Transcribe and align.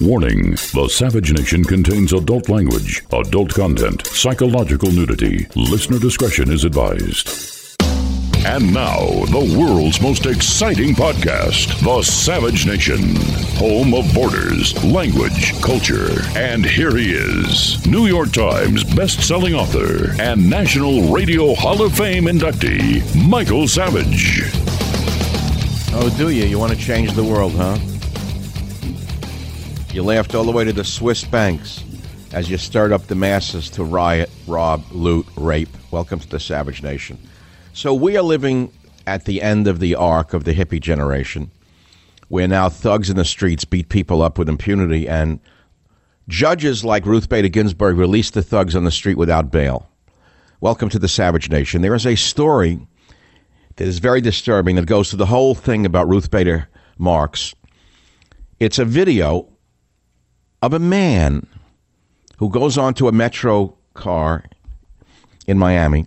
Warning 0.00 0.52
The 0.52 0.88
Savage 0.88 1.32
Nation 1.32 1.64
contains 1.64 2.12
adult 2.12 2.48
language, 2.48 3.02
adult 3.12 3.52
content, 3.54 4.06
psychological 4.06 4.90
nudity. 4.92 5.46
Listener 5.56 5.98
discretion 5.98 6.50
is 6.52 6.64
advised. 6.64 7.78
And 8.44 8.74
now, 8.74 8.98
the 9.26 9.56
world's 9.58 10.00
most 10.00 10.26
exciting 10.26 10.94
podcast, 10.94 11.80
The 11.82 12.02
Savage 12.02 12.66
Nation, 12.66 13.16
home 13.56 13.94
of 13.94 14.12
borders, 14.14 14.72
language, 14.84 15.60
culture. 15.62 16.20
And 16.36 16.64
here 16.64 16.96
he 16.96 17.12
is, 17.12 17.84
New 17.86 18.06
York 18.06 18.32
Times 18.32 18.84
best-selling 18.84 19.54
author 19.54 20.12
and 20.20 20.48
National 20.50 21.12
Radio 21.12 21.54
Hall 21.54 21.82
of 21.82 21.96
Fame 21.96 22.24
inductee, 22.24 23.02
Michael 23.28 23.66
Savage. 23.66 24.42
Oh, 25.94 26.12
do 26.18 26.30
you? 26.30 26.44
You 26.44 26.58
want 26.58 26.72
to 26.72 26.78
change 26.78 27.12
the 27.12 27.24
world, 27.24 27.52
huh? 27.52 27.78
You 29.92 30.02
laughed 30.02 30.34
all 30.34 30.44
the 30.44 30.52
way 30.52 30.64
to 30.64 30.72
the 30.72 30.84
Swiss 30.84 31.22
banks 31.22 31.84
as 32.32 32.48
you 32.48 32.56
stirred 32.56 32.92
up 32.92 33.08
the 33.08 33.14
masses 33.14 33.68
to 33.72 33.84
riot, 33.84 34.30
rob, 34.46 34.82
loot, 34.90 35.26
rape. 35.36 35.68
Welcome 35.90 36.18
to 36.18 36.26
the 36.26 36.40
Savage 36.40 36.82
Nation. 36.82 37.18
So 37.74 37.92
we 37.92 38.16
are 38.16 38.22
living 38.22 38.72
at 39.06 39.26
the 39.26 39.42
end 39.42 39.68
of 39.68 39.80
the 39.80 39.94
arc 39.94 40.32
of 40.32 40.44
the 40.44 40.54
hippie 40.54 40.80
generation, 40.80 41.50
where 42.28 42.48
now 42.48 42.70
thugs 42.70 43.10
in 43.10 43.16
the 43.16 43.24
streets 43.26 43.66
beat 43.66 43.90
people 43.90 44.22
up 44.22 44.38
with 44.38 44.48
impunity, 44.48 45.06
and 45.06 45.40
judges 46.26 46.86
like 46.86 47.04
Ruth 47.04 47.28
Bader 47.28 47.48
Ginsburg 47.48 47.98
release 47.98 48.30
the 48.30 48.42
thugs 48.42 48.74
on 48.74 48.84
the 48.84 48.90
street 48.90 49.18
without 49.18 49.52
bail. 49.52 49.90
Welcome 50.62 50.88
to 50.88 50.98
the 50.98 51.06
Savage 51.06 51.50
Nation. 51.50 51.82
There 51.82 51.94
is 51.94 52.06
a 52.06 52.16
story 52.16 52.80
that 53.76 53.86
is 53.86 53.98
very 53.98 54.22
disturbing 54.22 54.76
that 54.76 54.86
goes 54.86 55.10
to 55.10 55.16
the 55.16 55.26
whole 55.26 55.54
thing 55.54 55.84
about 55.84 56.08
Ruth 56.08 56.30
Bader 56.30 56.70
Marks. 56.96 57.54
It's 58.58 58.78
a 58.78 58.86
video 58.86 59.50
of 60.62 60.72
a 60.72 60.78
man 60.78 61.46
who 62.38 62.48
goes 62.48 62.78
onto 62.78 63.08
a 63.08 63.12
metro 63.12 63.76
car 63.94 64.44
in 65.46 65.58
Miami. 65.58 66.06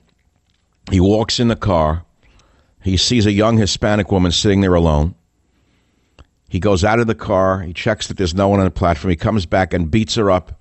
He 0.89 0.99
walks 0.99 1.39
in 1.39 1.49
the 1.49 1.55
car. 1.55 2.03
He 2.81 2.97
sees 2.97 3.25
a 3.25 3.31
young 3.31 3.57
Hispanic 3.57 4.11
woman 4.11 4.31
sitting 4.31 4.61
there 4.61 4.73
alone. 4.73 5.13
He 6.47 6.59
goes 6.59 6.83
out 6.85 6.99
of 6.99 7.07
the 7.07 7.15
car. 7.15 7.61
He 7.61 7.73
checks 7.73 8.07
that 8.07 8.17
there's 8.17 8.35
no 8.35 8.47
one 8.47 8.59
on 8.59 8.65
the 8.65 8.71
platform. 8.71 9.09
He 9.09 9.17
comes 9.17 9.45
back 9.45 9.73
and 9.73 9.91
beats 9.91 10.15
her 10.15 10.31
up 10.31 10.59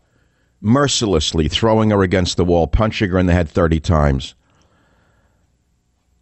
mercilessly, 0.61 1.47
throwing 1.47 1.91
her 1.91 2.03
against 2.03 2.37
the 2.37 2.44
wall, 2.44 2.66
punching 2.66 3.11
her 3.11 3.19
in 3.19 3.26
the 3.26 3.32
head 3.32 3.49
30 3.49 3.81
times. 3.81 4.34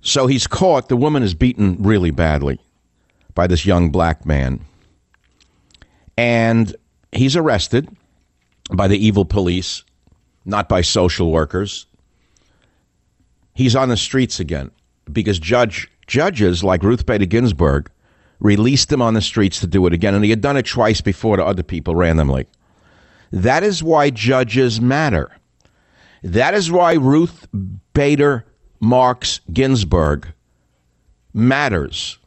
So 0.00 0.26
he's 0.26 0.48
caught. 0.48 0.88
The 0.88 0.96
woman 0.96 1.22
is 1.22 1.32
beaten 1.32 1.76
really 1.80 2.10
badly 2.10 2.58
by 3.34 3.46
this 3.46 3.64
young 3.64 3.90
black 3.90 4.26
man. 4.26 4.60
And 6.18 6.74
he's 7.12 7.36
arrested 7.36 7.88
by 8.72 8.88
the 8.88 9.06
evil 9.06 9.24
police, 9.24 9.84
not 10.44 10.68
by 10.68 10.80
social 10.80 11.30
workers. 11.30 11.86
He's 13.54 13.76
on 13.76 13.90
the 13.90 13.96
streets 13.96 14.40
again 14.40 14.70
because 15.12 15.38
judge 15.38 15.90
judges 16.06 16.64
like 16.64 16.82
Ruth 16.82 17.06
Bader 17.06 17.26
Ginsburg 17.26 17.90
released 18.40 18.90
him 18.90 19.02
on 19.02 19.14
the 19.14 19.20
streets 19.20 19.60
to 19.60 19.66
do 19.66 19.86
it 19.86 19.92
again, 19.92 20.14
and 20.14 20.24
he 20.24 20.30
had 20.30 20.40
done 20.40 20.56
it 20.56 20.66
twice 20.66 21.00
before 21.00 21.36
to 21.36 21.44
other 21.44 21.62
people 21.62 21.94
randomly. 21.94 22.46
That 23.30 23.62
is 23.62 23.82
why 23.82 24.10
judges 24.10 24.80
matter. 24.80 25.30
That 26.22 26.54
is 26.54 26.70
why 26.70 26.94
Ruth 26.94 27.46
Bader 27.94 28.44
Marks 28.80 29.40
Ginsburg 29.52 30.32
matters. 31.32 32.18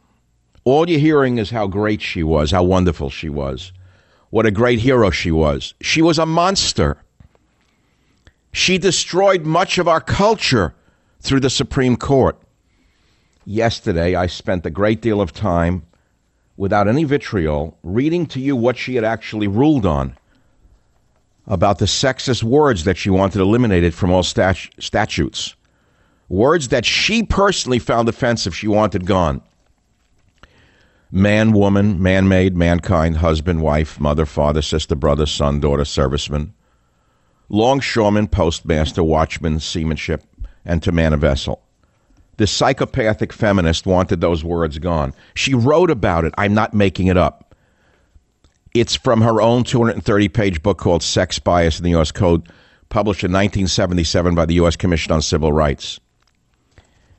All 0.64 0.88
you're 0.88 0.98
hearing 0.98 1.38
is 1.38 1.50
how 1.50 1.66
great 1.66 2.00
she 2.00 2.22
was, 2.22 2.50
how 2.50 2.64
wonderful 2.64 3.10
she 3.10 3.28
was 3.28 3.72
what 4.36 4.44
a 4.44 4.50
great 4.50 4.80
hero 4.80 5.08
she 5.08 5.30
was. 5.30 5.72
She 5.80 6.02
was 6.02 6.18
a 6.18 6.26
monster. 6.26 6.98
She 8.52 8.76
destroyed 8.76 9.46
much 9.46 9.78
of 9.78 9.88
our 9.88 10.02
culture 10.02 10.74
through 11.20 11.40
the 11.40 11.48
Supreme 11.48 11.96
Court. 11.96 12.36
Yesterday, 13.46 14.14
I 14.14 14.26
spent 14.26 14.66
a 14.66 14.70
great 14.70 15.00
deal 15.00 15.22
of 15.22 15.32
time 15.32 15.86
without 16.58 16.86
any 16.86 17.04
vitriol 17.04 17.78
reading 17.82 18.26
to 18.26 18.38
you 18.38 18.54
what 18.54 18.76
she 18.76 18.94
had 18.94 19.04
actually 19.04 19.48
ruled 19.48 19.86
on 19.86 20.14
about 21.46 21.78
the 21.78 21.86
sexist 21.86 22.42
words 22.42 22.84
that 22.84 22.98
she 22.98 23.08
wanted 23.08 23.40
eliminated 23.40 23.94
from 23.94 24.10
all 24.10 24.22
stat- 24.22 24.68
statutes. 24.78 25.56
Words 26.28 26.68
that 26.68 26.84
she 26.84 27.22
personally 27.22 27.78
found 27.78 28.06
offensive, 28.06 28.54
she 28.54 28.68
wanted 28.68 29.06
gone 29.06 29.40
man, 31.10 31.52
woman, 31.52 32.02
man 32.02 32.28
made, 32.28 32.56
mankind, 32.56 33.18
husband, 33.18 33.62
wife, 33.62 34.00
mother, 34.00 34.26
father, 34.26 34.62
sister, 34.62 34.94
brother, 34.94 35.26
son, 35.26 35.60
daughter, 35.60 35.84
serviceman, 35.84 36.50
longshoreman, 37.48 38.28
postmaster, 38.28 39.02
watchman, 39.02 39.60
seamanship, 39.60 40.22
and 40.64 40.82
to 40.82 40.92
man 40.92 41.12
a 41.12 41.16
vessel. 41.16 41.62
This 42.36 42.50
psychopathic 42.50 43.32
feminist 43.32 43.86
wanted 43.86 44.20
those 44.20 44.44
words 44.44 44.78
gone. 44.78 45.14
She 45.34 45.54
wrote 45.54 45.90
about 45.90 46.24
it. 46.24 46.34
I'm 46.36 46.54
not 46.54 46.74
making 46.74 47.06
it 47.06 47.16
up. 47.16 47.54
It's 48.74 48.94
from 48.94 49.22
her 49.22 49.40
own 49.40 49.64
230 49.64 50.28
page 50.28 50.62
book 50.62 50.76
called 50.76 51.02
Sex 51.02 51.38
Bias 51.38 51.78
in 51.78 51.84
the 51.84 51.90
U.S. 51.90 52.12
Code, 52.12 52.46
published 52.90 53.24
in 53.24 53.32
1977 53.32 54.34
by 54.34 54.44
the 54.44 54.54
U.S. 54.54 54.76
Commission 54.76 55.12
on 55.12 55.22
Civil 55.22 55.50
Rights. 55.50 55.98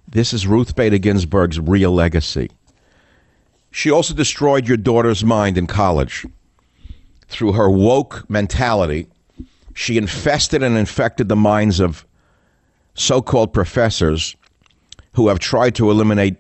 This 0.08 0.34
is 0.34 0.46
Ruth 0.46 0.76
Bader 0.76 1.00
Ginsburg's 1.00 1.60
real 1.60 1.92
legacy. 1.92 2.52
She 3.78 3.92
also 3.92 4.16
destroyed 4.16 4.68
your 4.68 4.76
daughter's 4.76 5.24
mind 5.24 5.56
in 5.56 5.68
college. 5.68 6.26
Through 7.28 7.54
her 7.54 7.70
woke 7.70 8.28
mentality, 8.28 9.06
she 9.76 10.00
infested 10.00 10.64
and 10.64 10.76
infected 10.76 11.30
the 11.30 11.36
minds 11.36 11.80
of 11.80 12.04
so 12.96 13.22
called 13.22 13.54
professors 13.54 14.36
who 15.14 15.28
have 15.28 15.38
tried 15.38 15.76
to 15.76 15.92
eliminate 15.92 16.38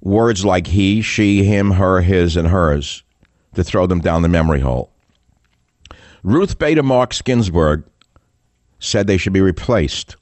words 0.00 0.46
like 0.46 0.68
he, 0.68 1.02
she, 1.02 1.44
him, 1.44 1.72
her, 1.72 2.00
his, 2.00 2.38
and 2.38 2.48
hers 2.48 3.02
to 3.52 3.62
throw 3.62 3.86
them 3.86 4.00
down 4.00 4.22
the 4.22 4.28
memory 4.28 4.60
hole. 4.60 4.90
Ruth 6.22 6.58
Bader 6.58 6.82
Marks 6.82 7.20
Ginsburg 7.20 7.84
said 8.78 9.06
they 9.06 9.18
should 9.18 9.34
be 9.34 9.42
replaced 9.42 10.16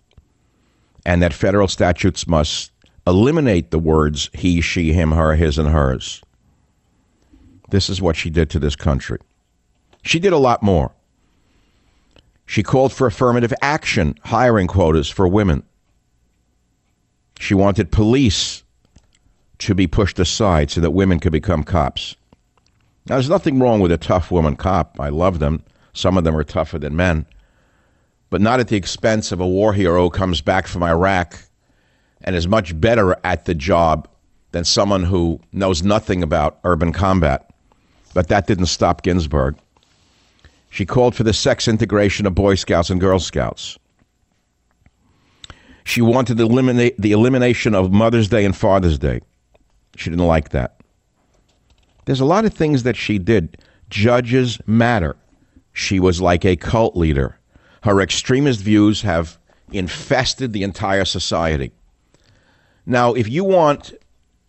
and 1.07 1.23
that 1.23 1.33
federal 1.33 1.69
statutes 1.69 2.27
must 2.27 2.73
eliminate 3.07 3.71
the 3.71 3.79
words 3.79 4.31
he, 4.33 4.61
she, 4.61 4.93
him, 4.93 5.13
her, 5.13 5.37
his, 5.37 5.59
and 5.59 5.69
hers. 5.69 6.24
This 7.75 7.91
is 7.91 8.01
what 8.01 8.15
she 8.15 8.31
did 8.31 8.49
to 8.51 8.61
this 8.61 8.77
country. 8.77 9.19
She 10.05 10.21
did 10.21 10.33
a 10.33 10.39
lot 10.39 10.63
more. 10.63 10.93
She 12.47 12.63
called 12.63 12.93
for 12.93 13.09
affirmative 13.09 13.53
action, 13.63 14.15
hiring 14.23 14.69
quotas 14.69 15.11
for 15.11 15.27
women. 15.27 15.65
She 17.41 17.53
wanted 17.53 17.91
police 17.91 18.63
to 19.59 19.75
be 19.75 19.89
pushed 19.89 20.21
aside 20.21 20.71
so 20.71 20.81
that 20.83 20.93
women 20.93 21.19
could 21.19 21.33
become 21.33 21.65
cops. 21.65 22.15
Now, 23.09 23.17
there's 23.17 23.29
nothing 23.29 23.59
wrong 23.59 23.81
with 23.81 23.91
a 23.91 23.99
tough 23.99 24.31
woman 24.31 24.55
cop. 24.55 25.01
I 25.01 25.09
love 25.09 25.41
them. 25.41 25.65
Some 25.95 26.17
of 26.17 26.23
them 26.23 26.37
are 26.37 26.45
tougher 26.45 26.79
than 26.79 26.95
men, 26.95 27.27
but 28.31 28.41
not 28.41 28.61
at 28.61 28.69
the 28.69 28.77
expense 28.77 29.33
of 29.33 29.41
a 29.41 29.47
war 29.49 29.73
hero 29.73 30.05
who 30.05 30.11
comes 30.11 30.41
back 30.41 30.69
from 30.69 30.85
Iraq 30.85 31.41
and 32.21 32.37
is 32.37 32.47
much 32.47 32.81
better 32.81 33.17
at 33.25 33.47
the 33.47 33.55
job 33.55 34.07
than 34.53 34.65
someone 34.65 35.03
who 35.03 35.41
knows 35.53 35.83
nothing 35.83 36.23
about 36.23 36.61
urban 36.63 36.93
combat. 36.93 37.51
But 38.15 38.29
that 38.29 38.47
didn't 38.47 38.67
stop 38.67 39.03
Ginsburg. 39.03 39.57
She 40.71 40.87
called 40.87 41.15
for 41.15 41.25
the 41.25 41.33
sex 41.33 41.69
integration 41.69 42.27
of 42.27 42.35
Boy 42.35 42.55
Scouts 42.55 42.91
and 42.91 43.01
Girl 43.01 43.19
Scouts. 43.19 43.79
She 45.85 46.01
wanted 46.01 46.39
to 46.39 46.45
eliminate 46.45 46.99
the 46.99 47.13
elimination 47.13 47.75
of 47.75 47.93
Mother's 47.93 48.29
Day 48.29 48.45
and 48.45 48.57
Father's 48.57 48.99
Day. 48.99 49.21
She 49.97 50.11
didn't 50.11 50.27
like 50.27 50.49
that. 50.51 50.81
There's 52.07 52.21
a 52.21 52.25
lot 52.25 52.45
of 52.45 52.55
things 52.55 52.83
that 52.85 52.97
she 52.97 53.19
did. 53.19 53.59
Judges 53.91 54.59
matter. 54.67 55.17
She 55.73 56.01
was 56.01 56.21
like 56.21 56.45
a 56.45 56.57
cult 56.57 56.97
leader. 56.97 57.39
Her 57.83 58.01
extremist 58.01 58.61
views 58.61 59.03
have 59.03 59.39
infested 59.73 60.53
the 60.53 60.63
entire 60.63 61.05
society. 61.05 61.73
Now, 62.87 63.15
if 63.15 63.29
you 63.29 63.45
want 63.45 63.93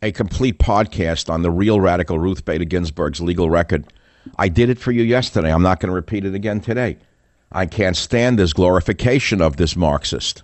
a 0.05 0.11
complete 0.11 0.59
podcast 0.59 1.31
on 1.31 1.41
the 1.41 1.49
real 1.49 1.81
radical 1.81 2.19
Ruth 2.19 2.45
Bader 2.45 2.65
Ginsburg's 2.65 3.21
legal 3.21 3.49
record, 3.49 3.91
I 4.37 4.49
did 4.49 4.69
it 4.69 4.77
for 4.77 4.91
you 4.91 5.01
yesterday. 5.01 5.51
I'm 5.51 5.63
not 5.63 5.79
going 5.79 5.89
to 5.89 5.95
repeat 5.95 6.25
it 6.25 6.35
again 6.35 6.61
today. 6.61 6.97
I 7.51 7.65
can't 7.65 7.97
stand 7.97 8.37
this 8.37 8.53
glorification 8.53 9.41
of 9.41 9.57
this 9.57 9.75
Marxist. 9.75 10.43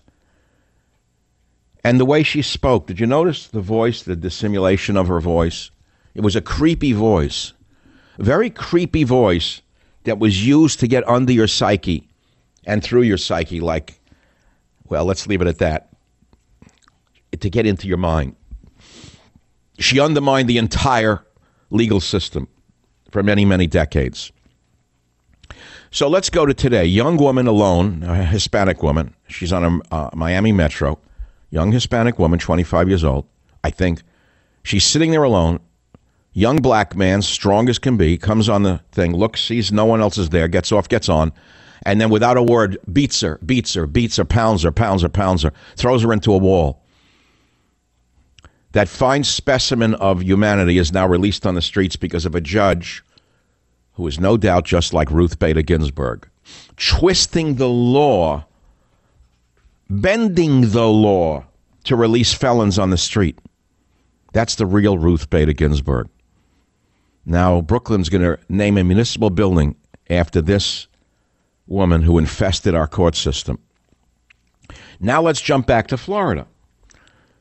And 1.83 1.99
the 1.99 2.05
way 2.05 2.23
she 2.23 2.41
spoke, 2.41 2.87
did 2.87 2.99
you 2.99 3.05
notice 3.05 3.47
the 3.49 3.61
voice, 3.61 4.01
the 4.01 4.15
dissimulation 4.15 4.97
of 4.97 5.07
her 5.07 5.19
voice? 5.19 5.69
It 6.15 6.21
was 6.21 6.35
a 6.35 6.41
creepy 6.41 6.93
voice, 6.93 7.53
a 8.17 8.23
very 8.23 8.49
creepy 8.49 9.03
voice 9.03 9.61
that 10.05 10.17
was 10.17 10.45
used 10.45 10.79
to 10.79 10.87
get 10.87 11.07
under 11.07 11.31
your 11.31 11.47
psyche 11.47 12.07
and 12.65 12.83
through 12.83 13.03
your 13.03 13.17
psyche, 13.17 13.59
like, 13.59 13.99
well, 14.89 15.05
let's 15.05 15.27
leave 15.27 15.41
it 15.41 15.47
at 15.47 15.59
that, 15.59 15.89
to 17.39 17.49
get 17.49 17.67
into 17.67 17.87
your 17.87 17.97
mind. 17.97 18.35
She 19.81 19.99
undermined 19.99 20.49
the 20.49 20.57
entire 20.57 21.25
legal 21.69 21.99
system 21.99 22.47
for 23.09 23.23
many, 23.23 23.45
many 23.45 23.67
decades. 23.67 24.31
So 25.89 26.07
let's 26.07 26.29
go 26.29 26.45
to 26.45 26.53
today. 26.53 26.85
Young 26.85 27.17
woman 27.17 27.47
alone, 27.47 28.03
a 28.03 28.23
Hispanic 28.23 28.81
woman. 28.81 29.13
She's 29.27 29.51
on 29.51 29.63
a 29.91 29.93
uh, 29.93 30.09
Miami 30.13 30.51
Metro. 30.53 30.99
Young 31.49 31.73
Hispanic 31.73 32.17
woman, 32.17 32.39
25 32.39 32.87
years 32.87 33.03
old, 33.03 33.25
I 33.63 33.71
think. 33.71 34.01
She's 34.63 34.85
sitting 34.85 35.11
there 35.11 35.23
alone 35.23 35.59
young 36.33 36.57
black 36.57 36.95
man, 36.95 37.21
strong 37.21 37.69
as 37.69 37.79
can 37.79 37.97
be, 37.97 38.17
comes 38.17 38.47
on 38.49 38.63
the 38.63 38.81
thing, 38.91 39.15
looks, 39.15 39.41
sees 39.41 39.71
no 39.71 39.85
one 39.85 40.01
else 40.01 40.17
is 40.17 40.29
there, 40.29 40.47
gets 40.47 40.71
off, 40.71 40.87
gets 40.87 41.09
on, 41.09 41.31
and 41.85 41.99
then 41.99 42.09
without 42.09 42.37
a 42.37 42.43
word, 42.43 42.77
beats 42.91 43.21
her, 43.21 43.39
beats 43.45 43.73
her, 43.73 43.87
beats 43.87 44.17
her, 44.17 44.25
pounds 44.25 44.63
her, 44.63 44.71
pounds 44.71 45.01
her, 45.01 45.09
pounds 45.09 45.43
her, 45.43 45.51
throws 45.75 46.03
her 46.03 46.13
into 46.13 46.31
a 46.33 46.37
wall. 46.37 46.80
That 48.73 48.87
fine 48.87 49.23
specimen 49.23 49.95
of 49.95 50.23
humanity 50.23 50.77
is 50.77 50.93
now 50.93 51.07
released 51.07 51.45
on 51.45 51.55
the 51.55 51.61
streets 51.61 51.95
because 51.95 52.25
of 52.25 52.35
a 52.35 52.41
judge 52.41 53.03
who 53.93 54.07
is 54.07 54.19
no 54.19 54.37
doubt 54.37 54.65
just 54.65 54.93
like 54.93 55.11
Ruth 55.11 55.39
Bader 55.39 55.61
Ginsburg, 55.61 56.27
twisting 56.77 57.55
the 57.55 57.67
law, 57.67 58.45
bending 59.89 60.69
the 60.71 60.87
law 60.87 61.45
to 61.83 61.95
release 61.95 62.33
felons 62.33 62.79
on 62.79 62.89
the 62.89 62.97
street. 62.97 63.37
That's 64.33 64.55
the 64.55 64.65
real 64.65 64.97
Ruth 64.97 65.29
Bader 65.29 65.53
Ginsburg. 65.53 66.07
Now, 67.25 67.61
Brooklyn's 67.61 68.09
going 68.09 68.23
to 68.23 68.39
name 68.49 68.77
a 68.77 68.83
municipal 68.83 69.29
building 69.29 69.75
after 70.09 70.41
this 70.41 70.87
woman 71.67 72.01
who 72.01 72.17
infested 72.17 72.73
our 72.73 72.87
court 72.87 73.15
system. 73.15 73.59
Now, 74.99 75.21
let's 75.21 75.41
jump 75.41 75.67
back 75.67 75.87
to 75.87 75.97
Florida. 75.97 76.47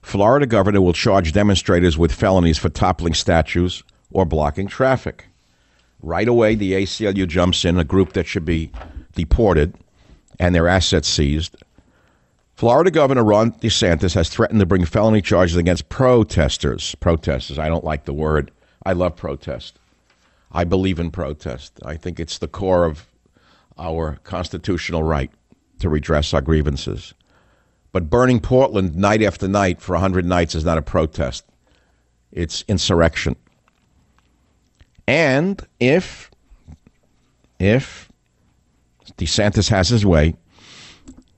Florida 0.02 0.46
governor 0.46 0.80
will 0.80 0.92
charge 0.92 1.32
demonstrators 1.32 1.96
with 1.98 2.12
felonies 2.12 2.58
for 2.58 2.68
toppling 2.68 3.14
statues 3.14 3.82
or 4.10 4.24
blocking 4.24 4.66
traffic. 4.66 5.26
Right 6.02 6.28
away, 6.28 6.54
the 6.54 6.72
ACLU 6.72 7.28
jumps 7.28 7.64
in, 7.64 7.78
a 7.78 7.84
group 7.84 8.14
that 8.14 8.26
should 8.26 8.44
be 8.44 8.72
deported 9.14 9.74
and 10.38 10.54
their 10.54 10.68
assets 10.68 11.08
seized. 11.08 11.56
Florida 12.54 12.90
Governor 12.90 13.24
Ron 13.24 13.52
DeSantis 13.52 14.14
has 14.14 14.28
threatened 14.28 14.60
to 14.60 14.66
bring 14.66 14.84
felony 14.84 15.22
charges 15.22 15.56
against 15.56 15.88
protesters. 15.88 16.94
Protesters, 16.96 17.58
I 17.58 17.68
don't 17.68 17.84
like 17.84 18.04
the 18.04 18.12
word 18.12 18.50
I 18.84 18.92
love 18.92 19.16
protest. 19.16 19.78
I 20.52 20.64
believe 20.64 20.98
in 20.98 21.10
protest. 21.10 21.78
I 21.84 21.96
think 21.96 22.18
it's 22.18 22.38
the 22.38 22.48
core 22.48 22.84
of 22.84 23.06
our 23.78 24.18
constitutional 24.24 25.02
right 25.02 25.30
to 25.78 25.88
redress 25.88 26.34
our 26.34 26.40
grievances. 26.40 27.14
But 27.92 28.08
burning 28.08 28.40
Portland 28.40 28.94
night 28.94 29.22
after 29.22 29.48
night 29.48 29.80
for 29.80 29.92
100 29.92 30.24
nights 30.24 30.54
is 30.54 30.64
not 30.64 30.78
a 30.78 30.82
protest, 30.82 31.44
it's 32.32 32.64
insurrection. 32.68 33.36
And 35.08 35.66
if, 35.80 36.30
if 37.58 38.08
DeSantis 39.18 39.68
has 39.70 39.88
his 39.88 40.06
way, 40.06 40.34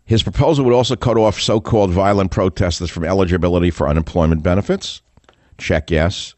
his 0.05 0.23
proposal 0.23 0.67
would 0.67 0.75
also 0.75 0.95
cut 0.95 1.17
off 1.17 1.41
so 1.41 1.59
called 1.59 1.91
violent 1.91 2.31
protesters 2.31 2.91
from 2.91 3.05
eligibility 3.05 3.71
for 3.71 3.89
unemployment 3.89 4.43
benefits. 4.43 5.01
Check 5.57 5.91
yes 5.91 6.35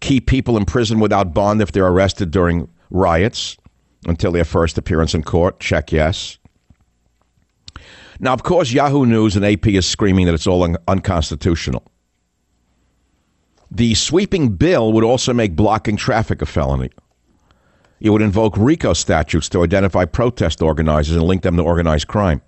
keep 0.00 0.26
people 0.26 0.56
in 0.56 0.64
prison 0.64 0.98
without 0.98 1.32
bond 1.32 1.62
if 1.62 1.72
they're 1.72 1.86
arrested 1.86 2.30
during 2.30 2.68
riots 2.90 3.56
until 4.06 4.32
their 4.32 4.44
first 4.44 4.78
appearance 4.78 5.14
in 5.14 5.22
court. 5.22 5.60
Check 5.60 5.92
yes. 5.92 6.38
Now, 8.20 8.34
of 8.34 8.42
course, 8.42 8.70
Yahoo 8.70 9.06
News 9.06 9.34
and 9.34 9.44
AP 9.44 9.66
is 9.68 9.86
screaming 9.86 10.26
that 10.26 10.34
it's 10.34 10.46
all 10.46 10.62
un- 10.62 10.76
unconstitutional. 10.86 11.82
The 13.70 13.94
sweeping 13.94 14.50
bill 14.56 14.92
would 14.92 15.04
also 15.04 15.32
make 15.32 15.56
blocking 15.56 15.96
traffic 15.96 16.42
a 16.42 16.46
felony. 16.46 16.90
It 17.98 18.10
would 18.10 18.20
invoke 18.20 18.56
RICO 18.58 18.92
statutes 18.92 19.48
to 19.50 19.62
identify 19.62 20.04
protest 20.04 20.60
organizers 20.60 21.16
and 21.16 21.24
link 21.24 21.42
them 21.42 21.56
to 21.56 21.62
organized 21.62 22.08
crime. 22.08 22.42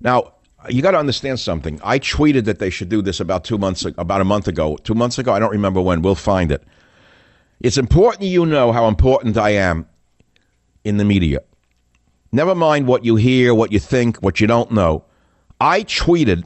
Now, 0.00 0.34
you 0.68 0.82
got 0.82 0.92
to 0.92 0.98
understand 0.98 1.38
something. 1.38 1.80
I 1.84 2.00
tweeted 2.00 2.44
that 2.44 2.58
they 2.58 2.70
should 2.70 2.88
do 2.88 3.00
this 3.00 3.20
about 3.20 3.44
two 3.44 3.58
months, 3.58 3.84
about 3.84 4.20
a 4.20 4.24
month 4.24 4.48
ago. 4.48 4.76
Two 4.82 4.94
months 4.94 5.18
ago, 5.18 5.32
I 5.32 5.38
don't 5.38 5.52
remember 5.52 5.80
when. 5.80 6.02
We'll 6.02 6.14
find 6.16 6.50
it. 6.50 6.64
It's 7.60 7.78
important 7.78 8.24
you 8.24 8.44
know 8.44 8.72
how 8.72 8.88
important 8.88 9.36
I 9.36 9.50
am 9.50 9.86
in 10.84 10.96
the 10.96 11.04
media. 11.04 11.40
Never 12.32 12.54
mind 12.54 12.86
what 12.86 13.04
you 13.04 13.16
hear, 13.16 13.54
what 13.54 13.72
you 13.72 13.78
think, 13.78 14.18
what 14.18 14.40
you 14.40 14.46
don't 14.46 14.70
know. 14.70 15.04
I 15.60 15.82
tweeted 15.82 16.44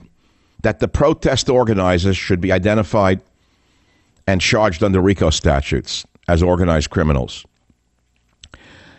that 0.63 0.79
the 0.79 0.89
protest 0.89 1.49
organizers 1.49 2.17
should 2.17 2.41
be 2.41 2.53
identified 2.53 3.21
and 4.27 4.41
charged 4.41 4.83
under 4.83 5.01
RICO 5.01 5.31
statutes 5.31 6.07
as 6.29 6.43
organized 6.43 6.91
criminals. 6.91 7.45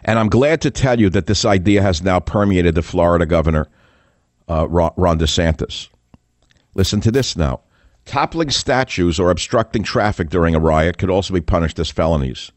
And 0.04 0.20
I'm 0.20 0.30
glad 0.30 0.60
to 0.62 0.72
tell 0.72 1.00
you 1.00 1.10
that 1.12 1.28
this 1.28 1.46
idea 1.46 1.82
has 1.82 2.02
now 2.02 2.20
permeated 2.20 2.76
the 2.76 2.82
Florida 2.82 3.26
governor 3.26 3.70
uh, 4.50 4.68
Ron 4.68 5.20
DeSantis. 5.20 5.88
Listen 6.76 7.00
to 7.02 7.12
this 7.12 7.38
now. 7.38 7.62
Toppling 8.06 8.50
statues 8.50 9.18
or 9.18 9.32
obstructing 9.32 9.84
traffic 9.84 10.30
during 10.30 10.56
a 10.56 10.60
riot 10.60 10.98
could 10.98 11.10
also 11.10 11.34
be 11.34 11.40
punished 11.40 11.80
as 11.80 11.90
felonies. 11.90 12.52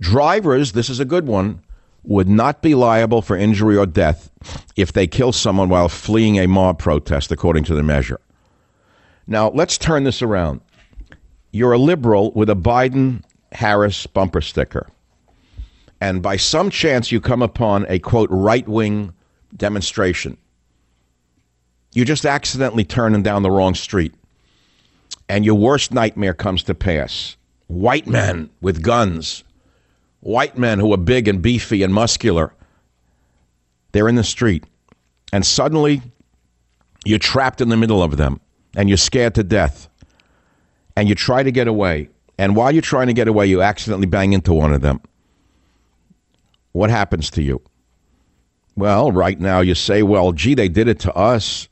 Drivers, 0.00 0.72
this 0.72 0.90
is 0.90 0.98
a 0.98 1.04
good 1.04 1.28
one, 1.28 1.62
would 2.04 2.28
not 2.28 2.62
be 2.62 2.74
liable 2.74 3.22
for 3.22 3.36
injury 3.36 3.76
or 3.76 3.86
death 3.86 4.30
if 4.76 4.92
they 4.92 5.06
kill 5.06 5.32
someone 5.32 5.68
while 5.68 5.88
fleeing 5.88 6.38
a 6.38 6.46
mob 6.46 6.78
protest, 6.78 7.32
according 7.32 7.64
to 7.64 7.74
the 7.74 7.82
measure. 7.82 8.20
Now, 9.26 9.50
let's 9.50 9.78
turn 9.78 10.04
this 10.04 10.20
around. 10.22 10.60
You're 11.50 11.72
a 11.72 11.78
liberal 11.78 12.32
with 12.32 12.50
a 12.50 12.56
Biden 12.56 13.22
Harris 13.52 14.06
bumper 14.06 14.40
sticker. 14.40 14.88
And 16.00 16.22
by 16.22 16.36
some 16.36 16.68
chance, 16.68 17.10
you 17.10 17.20
come 17.20 17.40
upon 17.40 17.86
a 17.88 17.98
quote, 17.98 18.28
right 18.30 18.68
wing 18.68 19.14
demonstration. 19.56 20.36
You 21.94 22.04
just 22.04 22.26
accidentally 22.26 22.84
turning 22.84 23.22
down 23.22 23.42
the 23.42 23.50
wrong 23.50 23.74
street. 23.74 24.12
And 25.28 25.44
your 25.44 25.54
worst 25.54 25.94
nightmare 25.94 26.34
comes 26.34 26.62
to 26.64 26.74
pass. 26.74 27.36
White 27.68 28.06
men 28.06 28.50
with 28.60 28.82
guns, 28.82 29.44
white 30.24 30.56
men 30.56 30.78
who 30.78 30.92
are 30.92 30.98
big 30.98 31.28
and 31.28 31.42
beefy 31.42 31.82
and 31.82 31.92
muscular, 31.92 32.52
they're 33.92 34.08
in 34.08 34.14
the 34.14 34.24
street. 34.24 34.64
And 35.32 35.44
suddenly 35.46 36.00
you're 37.04 37.18
trapped 37.18 37.60
in 37.60 37.68
the 37.68 37.76
middle 37.76 38.02
of 38.02 38.16
them 38.16 38.40
and 38.74 38.88
you're 38.88 38.96
scared 38.96 39.34
to 39.36 39.44
death. 39.44 39.88
And 40.96 41.08
you 41.08 41.14
try 41.14 41.42
to 41.42 41.52
get 41.52 41.68
away. 41.68 42.08
and 42.38 42.56
while 42.56 42.72
you're 42.72 42.82
trying 42.82 43.06
to 43.08 43.12
get 43.12 43.28
away, 43.28 43.46
you 43.46 43.62
accidentally 43.62 44.06
bang 44.06 44.32
into 44.32 44.52
one 44.52 44.72
of 44.72 44.80
them, 44.80 45.00
what 46.72 46.90
happens 46.90 47.30
to 47.30 47.42
you? 47.42 47.60
Well, 48.76 49.12
right 49.12 49.38
now 49.38 49.60
you 49.60 49.74
say, 49.74 50.02
well, 50.02 50.32
gee, 50.32 50.54
they 50.54 50.68
did 50.68 50.88
it 50.88 50.98
to 51.00 51.14
us, 51.14 51.68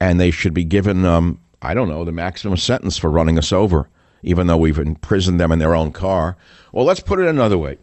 and 0.00 0.18
they 0.18 0.32
should 0.32 0.54
be 0.54 0.64
given, 0.64 1.04
um, 1.04 1.40
I 1.62 1.74
don't 1.74 1.88
know, 1.88 2.04
the 2.04 2.12
maximum 2.12 2.56
sentence 2.56 2.98
for 2.98 3.10
running 3.10 3.38
us 3.38 3.52
over, 3.52 3.88
even 4.26 4.48
though 4.48 4.56
we've 4.56 4.78
imprisoned 4.78 5.40
them 5.40 5.52
in 5.52 5.60
their 5.60 5.74
own 5.74 5.92
car. 5.92 6.36
Well, 6.72 6.84
let's 6.84 7.00
put 7.00 7.20
it 7.20 7.28
another 7.28 7.56
way. 7.56 7.78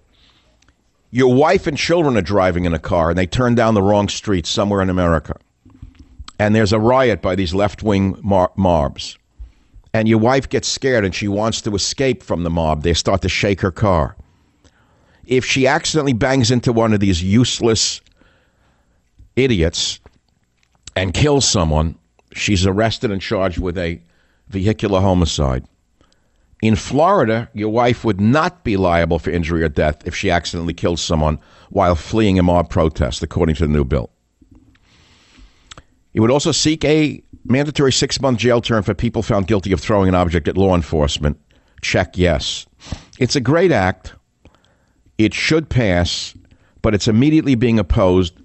Your 1.10 1.34
wife 1.34 1.68
and 1.68 1.78
children 1.78 2.18
are 2.18 2.22
driving 2.22 2.66
in 2.66 2.74
a 2.74 2.80
car, 2.80 3.10
and 3.10 3.18
they 3.18 3.26
turn 3.26 3.56
down 3.56 3.76
the 3.76 3.82
wrong 3.82 4.10
street 4.10 4.46
somewhere 4.46 4.82
in 4.82 4.90
America. 4.90 5.38
And 6.38 6.54
there's 6.54 6.74
a 6.74 6.80
riot 6.80 7.22
by 7.22 7.36
these 7.36 7.54
left 7.54 7.82
wing 7.82 8.18
mar- 8.22 8.52
mobs. 8.58 9.18
And 9.94 10.10
your 10.10 10.18
wife 10.18 10.50
gets 10.50 10.68
scared 10.68 11.06
and 11.06 11.14
she 11.14 11.28
wants 11.28 11.62
to 11.62 11.76
escape 11.76 12.24
from 12.24 12.44
the 12.44 12.50
mob. 12.50 12.82
They 12.82 12.96
start 12.96 13.22
to 13.22 13.30
shake 13.30 13.62
her 13.62 13.72
car. 13.72 14.18
If 15.26 15.46
she 15.46 15.68
accidentally 15.68 16.14
bangs 16.14 16.50
into 16.52 16.74
one 16.74 16.94
of 16.94 17.00
these 17.00 17.22
useless 17.22 18.02
idiots 19.36 20.00
and 20.96 21.14
kills 21.14 21.48
someone, 21.48 21.96
she's 22.34 22.66
arrested 22.66 23.12
and 23.12 23.22
charged 23.22 23.60
with 23.60 23.78
a 23.78 24.02
vehicular 24.50 25.00
homicide. 25.00 25.66
In 26.64 26.78
Florida, 26.78 27.50
your 27.54 27.68
wife 27.68 28.06
would 28.06 28.22
not 28.22 28.64
be 28.64 28.78
liable 28.78 29.20
for 29.20 29.32
injury 29.32 29.64
or 29.64 29.68
death 29.68 30.08
if 30.08 30.16
she 30.16 30.32
accidentally 30.32 30.74
killed 30.74 30.98
someone 30.98 31.38
while 31.72 31.94
fleeing 31.94 32.40
a 32.40 32.44
mob 32.44 32.70
protest, 32.70 33.22
according 33.22 33.56
to 33.56 33.68
the 33.68 33.74
new 33.74 33.84
bill. 33.84 34.10
It 36.14 36.22
would 36.22 36.32
also 36.32 36.54
seek 36.54 36.86
a 36.86 37.22
mandatory 37.44 37.92
six 37.92 38.22
month 38.22 38.40
jail 38.40 38.62
term 38.62 38.82
for 38.82 38.94
people 38.94 39.22
found 39.22 39.48
guilty 39.48 39.74
of 39.74 39.82
throwing 39.82 40.08
an 40.08 40.16
object 40.16 40.48
at 40.48 40.56
law 40.56 40.74
enforcement. 40.74 41.38
Check 41.82 42.18
yes. 42.18 42.66
It's 43.20 43.36
a 43.36 43.42
great 43.42 43.74
act. 43.74 44.14
It 45.18 45.34
should 45.34 45.68
pass, 45.68 46.34
but 46.82 46.96
it's 46.96 47.10
immediately 47.10 47.56
being 47.56 47.78
opposed 47.78 48.36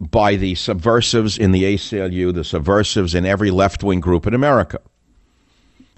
by 0.00 0.36
the 0.36 0.54
subversives 0.54 1.36
in 1.36 1.52
the 1.52 1.64
ACLU, 1.64 2.32
the 2.32 2.44
subversives 2.44 3.14
in 3.14 3.26
every 3.26 3.50
left 3.50 3.82
wing 3.82 4.00
group 4.00 4.26
in 4.26 4.32
America. 4.32 4.80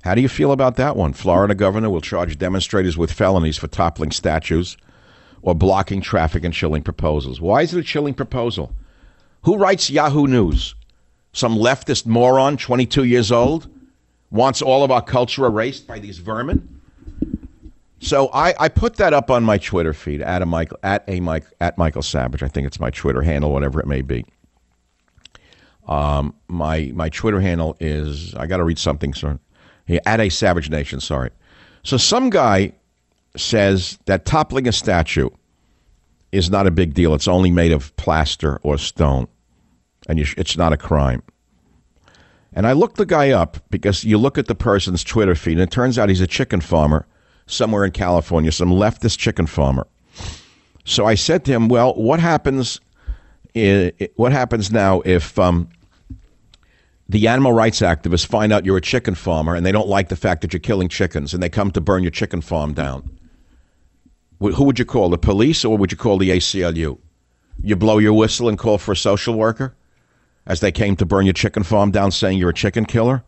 How 0.05 0.15
do 0.15 0.21
you 0.21 0.29
feel 0.29 0.53
about 0.53 0.77
that 0.77 0.97
one? 0.97 1.15
Florida 1.15 1.55
governor 1.55 1.89
will 1.89 2.03
charge 2.03 2.37
demonstrators 2.37 2.99
with 2.99 3.11
felonies 3.11 3.57
for 3.57 3.69
toppling 3.69 4.11
statues 4.11 4.77
or 5.41 5.55
blocking 5.55 6.03
traffic 6.03 6.45
and 6.45 6.53
chilling 6.53 6.83
proposals. 6.83 7.41
Why 7.41 7.63
is 7.63 7.73
it 7.73 7.81
a 7.81 7.83
chilling 7.83 8.13
proposal? 8.13 8.75
Who 9.45 9.57
writes 9.57 9.89
Yahoo 9.89 10.27
News? 10.27 10.75
Some 11.33 11.57
leftist 11.57 12.05
moron, 12.05 12.59
22 12.59 13.05
years 13.05 13.33
old, 13.33 13.67
wants 14.31 14.61
all 14.61 14.85
of 14.85 14.91
our 14.91 15.01
culture 15.01 15.47
erased 15.47 15.87
by 15.87 16.01
these 16.01 16.19
vermin? 16.19 16.83
So 18.01 18.29
I, 18.35 18.55
I 18.61 18.69
put 18.69 18.97
that 18.97 19.15
up 19.15 19.31
on 19.31 19.43
my 19.43 19.57
Twitter 19.57 19.95
feed 19.95 20.21
at 20.21 20.43
a 20.43 20.47
Michael 20.47 20.79
at 20.83 21.05
a 21.09 21.21
Mike 21.21 21.47
at 21.63 21.79
Michael 21.79 22.03
Savage. 22.03 22.43
I 22.43 22.49
think 22.49 22.67
it's 22.67 22.79
my 22.79 22.91
Twitter 22.91 23.23
handle, 23.23 23.51
whatever 23.53 23.81
it 23.81 23.87
may 23.87 24.03
be. 24.03 24.27
Um, 25.89 26.35
my 26.47 26.93
my 26.95 27.09
Twitter 27.09 27.41
handle 27.41 27.75
is 27.81 28.35
I 28.35 28.47
got 28.47 28.59
to 28.59 28.65
read 28.65 28.79
something. 28.79 29.15
So 29.15 29.39
at 29.89 30.21
a 30.21 30.29
Savage 30.29 30.71
Nation. 30.71 31.01
Sorry. 31.01 31.31
So 31.83 31.97
some 31.97 32.31
guy 32.31 32.73
says 33.37 33.99
that 34.07 34.25
toppling 34.25 34.69
a 34.69 34.73
statue 34.73 35.29
is 36.33 36.51
not 36.51 36.67
a 36.67 36.71
big 36.71 36.95
deal. 36.95 37.15
It's 37.15 37.29
only 37.29 37.51
made 37.51 37.73
of 37.73 37.95
plaster 37.97 38.59
or 38.63 38.79
stone, 38.79 39.29
and 40.09 40.19
you, 40.19 40.27
it's 40.37 40.57
not 40.57 40.73
a 40.73 40.77
crime. 40.77 41.23
And 42.53 42.67
I 42.67 42.73
looked 42.73 42.97
the 42.97 43.07
guy 43.07 43.31
up 43.31 43.59
because 43.71 44.05
you 44.05 44.17
look 44.17 44.39
at 44.39 44.47
the 44.47 44.55
person's 44.55 45.05
Twitter 45.05 45.35
feed, 45.35 45.53
and 45.53 45.63
it 45.63 45.71
turns 45.71 45.99
out 45.99 46.09
he's 46.09 46.21
a 46.21 46.27
chicken 46.27 46.61
farmer 46.61 47.07
somewhere 47.47 47.85
in 47.85 47.91
California, 47.91 48.53
some 48.53 48.71
leftist 48.71 49.19
chicken 49.19 49.47
farmer. 49.47 49.87
So 50.85 51.05
I 51.05 51.15
said 51.15 51.45
to 51.47 51.53
him, 51.53 51.69
"Well, 51.69 51.95
what 51.95 52.21
happens? 52.21 52.81
what 54.17 54.33
happens 54.33 54.73
now 54.73 55.01
if 55.05 55.39
um, 55.39 55.69
the 57.09 57.29
animal 57.29 57.53
rights 57.53 57.81
activists 57.81 58.27
find 58.27 58.53
out 58.53 58.65
you're 58.65 58.77
a 58.77 58.83
chicken 58.83 59.15
farmer 59.15 59.55
and 59.55 59.65
they 59.65 59.73
don't 59.73 59.89
like 59.89 60.09
the 60.09 60.17
fact 60.17 60.41
that 60.41 60.53
you're 60.53 60.61
killing 60.61 60.89
chickens 60.89 61.35
and 61.35 61.43
they 61.43 61.49
come 61.49 61.71
to 61.73 61.81
burn 61.81 62.03
your 62.03 62.11
chicken 62.11 62.41
farm 62.41 62.73
down? 62.73 63.19
Who 64.41 64.65
would 64.65 64.79
you 64.79 64.85
call? 64.85 65.11
The 65.11 65.19
police 65.19 65.65
or 65.65 65.77
would 65.77 65.93
you 65.93 65.99
call 65.99 66.19
the 66.19 66.31
ACLU? 66.31 66.99
You 67.63 67.77
blow 67.77 67.99
your 67.99 68.15
whistle 68.15 68.49
and 68.49 68.59
call 68.59 68.79
for 68.79 68.93
a 68.93 68.97
social 68.97 69.35
worker 69.35 69.77
as 70.47 70.61
they 70.61 70.73
came 70.73 70.97
to 70.97 71.07
burn 71.07 71.27
your 71.27 71.33
chicken 71.33 71.63
farm 71.63 71.91
down, 71.91 72.11
saying 72.11 72.39
you're 72.39 72.51
a 72.51 72.55
chicken 72.55 72.85
killer? 72.85 73.23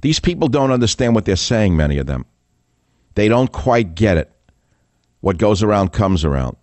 These 0.00 0.20
people 0.20 0.48
don't 0.48 0.70
understand 0.70 1.14
what 1.14 1.24
they're 1.24 1.36
saying, 1.36 1.76
many 1.76 1.98
of 1.98 2.06
them. 2.06 2.26
They 3.14 3.28
don't 3.28 3.50
quite 3.50 3.94
get 3.94 4.16
it. 4.16 4.30
What 5.20 5.38
goes 5.38 5.62
around 5.62 5.92
comes 5.92 6.24
around. 6.24 6.56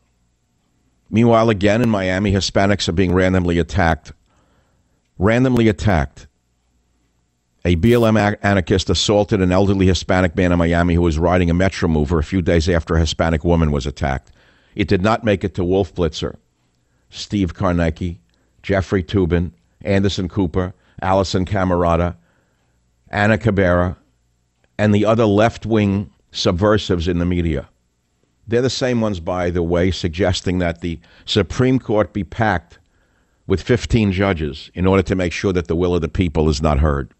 Meanwhile, 1.10 1.50
again 1.50 1.82
in 1.82 1.90
Miami, 1.90 2.32
Hispanics 2.32 2.88
are 2.88 2.94
being 2.94 3.14
randomly 3.14 3.60
attacked. 3.60 4.14
Randomly 5.24 5.70
attacked. 5.70 6.28
A 7.64 7.78
BLM 7.78 8.36
anarchist 8.44 8.90
assaulted 8.90 9.42
an 9.42 9.54
elderly 9.54 9.88
Hispanic 9.88 10.36
man 10.36 10.52
in 10.52 10.60
Miami 10.60 10.96
who 10.96 11.02
was 11.02 11.18
riding 11.18 11.50
a 11.50 11.54
Metro 11.54 11.88
Mover 11.88 12.20
a 12.20 12.24
few 12.26 12.42
days 12.42 12.68
after 12.68 12.96
a 12.96 13.00
Hispanic 13.00 13.46
woman 13.46 13.72
was 13.72 13.86
attacked. 13.86 14.34
It 14.76 14.90
did 14.90 15.02
not 15.02 15.24
make 15.24 15.46
it 15.46 15.54
to 15.54 15.64
Wolf 15.64 15.96
Blitzer, 15.96 16.36
Steve 17.10 17.56
Kornacki, 17.56 18.18
Jeffrey 18.64 19.02
Toobin, 19.02 19.54
Anderson 19.80 20.28
Cooper, 20.28 20.74
Alisyn 21.02 21.48
Camerota, 21.48 22.18
Ana 23.10 23.38
Cabrera, 23.38 23.96
and 24.78 24.94
the 24.94 25.06
other 25.06 25.26
left 25.26 25.66
wing 25.66 26.12
subversives 26.34 27.08
in 27.08 27.20
the 27.20 27.26
media. 27.26 27.70
They're 28.46 28.62
the 28.62 28.70
same 28.70 29.00
ones, 29.00 29.22
by 29.22 29.52
the 29.52 29.64
way, 29.64 29.90
suggesting 29.90 30.58
that 30.58 30.82
the 30.82 31.00
Supreme 31.24 31.80
Court 31.80 32.12
be 32.12 32.26
packed 32.26 32.80
with 33.48 33.62
15 33.62 34.12
judges 34.12 34.72
in 34.74 34.88
order 34.88 35.04
to 35.04 35.16
make 35.16 35.34
sure 35.34 35.54
that 35.54 35.68
the 35.68 35.76
will 35.76 35.96
of 35.96 36.02
the 36.02 36.08
people 36.08 36.50
is 36.50 36.62
not 36.62 36.80
heard. 36.80 37.14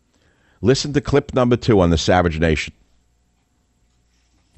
Listen 0.62 0.94
to 0.94 1.02
clip 1.02 1.34
number 1.34 1.58
two 1.58 1.82
on 1.82 1.90
the 1.90 1.98
Savage 1.98 2.40
Nation. 2.40 2.74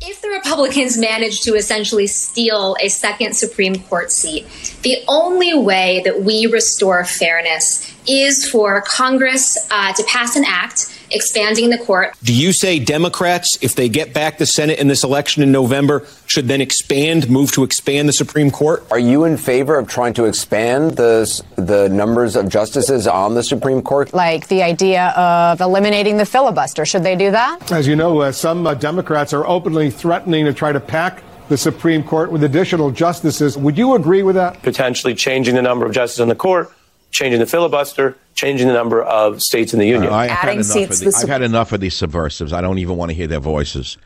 If 0.02 0.22
the 0.22 0.30
Republicans 0.30 0.98
manage 0.98 1.42
to 1.42 1.56
essentially 1.56 2.06
steal 2.06 2.76
a 2.82 2.90
second 2.90 3.36
Supreme 3.36 3.80
Court 3.80 4.12
seat, 4.12 4.46
the 4.84 4.98
only 5.08 5.58
way 5.58 6.02
that 6.04 6.22
we 6.22 6.48
restore 6.48 7.04
fairness 7.06 7.95
is 8.08 8.50
for 8.50 8.82
Congress 8.82 9.58
uh, 9.72 9.94
to 9.94 10.04
pass 10.04 10.36
an 10.36 10.44
act 10.48 10.92
expanding 11.12 11.70
the 11.70 11.78
court. 11.78 12.16
Do 12.24 12.34
you 12.34 12.52
say 12.52 12.80
Democrats, 12.80 13.58
if 13.62 13.76
they 13.76 13.90
get 13.90 14.14
back 14.14 14.38
the 14.38 14.46
Senate 14.46 14.80
in 14.80 14.88
this 14.88 15.04
election 15.04 15.44
in 15.44 15.52
November, 15.52 16.06
should 16.26 16.48
then 16.48 16.62
expand, 16.62 17.30
move 17.30 17.52
to 17.54 17.64
expand 17.64 18.10
the 18.10 18.14
Supreme 18.14 18.52
Court? 18.52 18.86
Are 18.92 19.00
you 19.00 19.24
in 19.24 19.38
favor 19.38 19.78
of 19.78 19.88
trying 19.88 20.14
to 20.16 20.26
expand 20.26 20.98
the 20.98 21.26
the 21.56 21.90
numbers 21.90 22.36
of 22.36 22.50
justices 22.50 23.08
on 23.08 23.36
the 23.36 23.44
Supreme 23.44 23.82
Court? 23.82 24.14
Like 24.14 24.48
the 24.48 24.64
idea 24.64 25.10
of 25.10 25.62
eliminating 25.62 26.18
the 26.18 26.26
filibuster. 26.26 26.86
Should 26.86 27.04
they 27.04 27.16
do 27.16 27.32
that? 27.32 27.72
As 27.72 27.88
you 27.88 27.96
know, 27.96 28.22
uh, 28.22 28.32
some 28.32 28.66
uh, 28.68 28.74
Democrats 28.74 29.34
are 29.34 29.46
openly 29.46 29.90
threatening 29.90 30.46
to 30.46 30.54
try 30.54 30.72
to 30.72 30.80
pack 30.80 31.24
the 31.48 31.58
Supreme 31.58 32.04
Court 32.04 32.32
with 32.32 32.44
additional 32.44 32.92
justices. 32.92 33.58
Would 33.58 33.78
you 33.78 33.96
agree 33.96 34.24
with 34.24 34.36
that? 34.36 34.62
Potentially 34.64 35.14
changing 35.14 35.56
the 35.56 35.62
number 35.62 35.86
of 35.86 35.94
justices 35.94 36.22
on 36.22 36.28
the 36.28 36.36
court, 36.36 36.72
changing 37.16 37.40
the 37.40 37.46
filibuster, 37.46 38.18
changing 38.34 38.68
the 38.68 38.74
number 38.74 39.02
of 39.02 39.42
states 39.42 39.74
in 39.74 39.80
the 39.80 39.88
union. 39.88 40.12
Uh, 40.12 40.16
I've, 40.16 40.32
had 40.32 40.54
enough, 40.54 40.68
the, 40.68 41.18
I've 41.18 41.30
had 41.30 41.42
enough 41.42 41.72
of 41.72 41.80
these 41.80 41.96
subversives. 41.96 42.52
I 42.52 42.60
don't 42.60 42.78
even 42.78 42.98
want 42.98 43.10
to 43.10 43.16
hear 43.16 43.28
their 43.28 43.40
voices. 43.40 43.98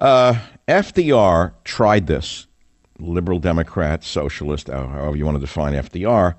Uh, 0.00 0.38
FDR 0.68 1.52
tried 1.64 2.06
this. 2.06 2.46
Liberal 3.00 3.40
Democrat, 3.40 4.04
socialist, 4.04 4.70
uh, 4.70 4.86
however 4.86 5.16
you 5.16 5.24
want 5.24 5.36
to 5.36 5.40
define 5.40 5.72
FDR. 5.72 6.36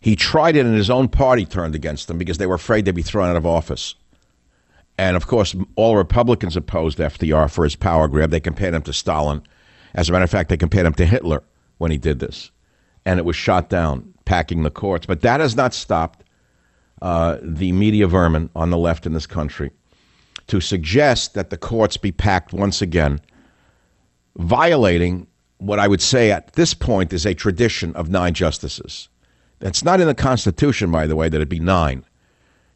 He 0.00 0.16
tried 0.16 0.56
it, 0.56 0.66
and 0.66 0.74
his 0.74 0.90
own 0.90 1.08
party 1.08 1.44
turned 1.44 1.74
against 1.74 2.10
him 2.10 2.18
because 2.18 2.38
they 2.38 2.46
were 2.46 2.56
afraid 2.56 2.84
they'd 2.84 2.94
be 2.94 3.02
thrown 3.02 3.28
out 3.28 3.36
of 3.36 3.46
office. 3.46 3.94
And 4.98 5.16
of 5.16 5.26
course, 5.26 5.54
all 5.76 5.96
Republicans 5.96 6.56
opposed 6.56 6.98
FDR 6.98 7.50
for 7.50 7.64
his 7.64 7.76
power 7.76 8.08
grab. 8.08 8.30
They 8.30 8.40
compared 8.40 8.74
him 8.74 8.82
to 8.82 8.92
Stalin. 8.92 9.42
As 9.94 10.08
a 10.08 10.12
matter 10.12 10.24
of 10.24 10.30
fact, 10.30 10.48
they 10.48 10.56
compared 10.56 10.86
him 10.86 10.94
to 10.94 11.06
Hitler 11.06 11.42
when 11.78 11.90
he 11.90 11.98
did 11.98 12.18
this. 12.18 12.50
And 13.04 13.18
it 13.18 13.24
was 13.24 13.36
shot 13.36 13.68
down 13.68 14.12
packing 14.24 14.62
the 14.62 14.70
courts. 14.70 15.06
But 15.06 15.22
that 15.22 15.40
has 15.40 15.56
not 15.56 15.74
stopped 15.74 16.24
uh, 17.00 17.38
the 17.42 17.72
media 17.72 18.06
vermin 18.06 18.48
on 18.54 18.70
the 18.70 18.78
left 18.78 19.06
in 19.06 19.12
this 19.12 19.26
country 19.26 19.70
to 20.46 20.60
suggest 20.60 21.34
that 21.34 21.50
the 21.50 21.56
courts 21.56 21.96
be 21.96 22.12
packed 22.12 22.52
once 22.52 22.82
again, 22.82 23.20
violating 24.36 25.26
what 25.58 25.78
I 25.78 25.88
would 25.88 26.02
say 26.02 26.30
at 26.30 26.52
this 26.54 26.74
point 26.74 27.12
is 27.12 27.24
a 27.24 27.34
tradition 27.34 27.94
of 27.94 28.08
nine 28.08 28.34
justices. 28.34 29.08
That's 29.60 29.84
not 29.84 30.00
in 30.00 30.08
the 30.08 30.14
Constitution, 30.14 30.90
by 30.90 31.06
the 31.06 31.14
way, 31.14 31.28
that 31.28 31.40
it 31.40 31.48
be 31.48 31.60
nine. 31.60 32.04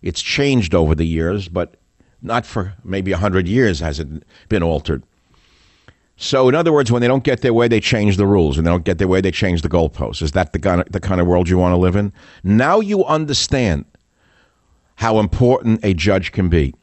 It's 0.02 0.22
changed 0.22 0.74
over 0.74 0.94
the 0.94 1.06
years, 1.06 1.48
but 1.48 1.76
not 2.22 2.46
for 2.46 2.74
maybe 2.84 3.10
100 3.10 3.48
years 3.48 3.80
has 3.80 3.98
it 3.98 4.08
been 4.48 4.62
altered. 4.62 5.02
So, 6.16 6.48
in 6.48 6.54
other 6.54 6.72
words, 6.72 6.90
when 6.90 7.02
they 7.02 7.08
don't 7.08 7.24
get 7.24 7.42
their 7.42 7.52
way, 7.52 7.68
they 7.68 7.80
change 7.80 8.16
the 8.16 8.26
rules. 8.26 8.56
and 8.56 8.66
they 8.66 8.70
don't 8.70 8.84
get 8.84 8.98
their 8.98 9.08
way, 9.08 9.20
they 9.20 9.30
change 9.30 9.62
the 9.62 9.68
goalposts. 9.68 10.22
Is 10.22 10.32
that 10.32 10.52
the 10.52 10.58
kind 10.58 10.80
of, 10.80 10.90
the 10.90 11.00
kind 11.00 11.20
of 11.20 11.26
world 11.26 11.48
you 11.48 11.58
want 11.58 11.72
to 11.72 11.76
live 11.76 11.94
in? 11.94 12.12
Now 12.42 12.80
you 12.80 13.04
understand 13.04 13.84
how 14.96 15.18
important 15.18 15.84
a 15.84 15.92
judge 15.92 16.32
can 16.32 16.48
be. 16.48 16.74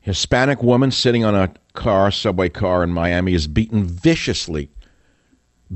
Hispanic 0.00 0.62
woman 0.62 0.90
sitting 0.90 1.24
on 1.24 1.36
a 1.36 1.52
car, 1.74 2.10
subway 2.10 2.48
car 2.48 2.82
in 2.82 2.90
Miami, 2.90 3.34
is 3.34 3.46
beaten 3.46 3.84
viciously, 3.84 4.68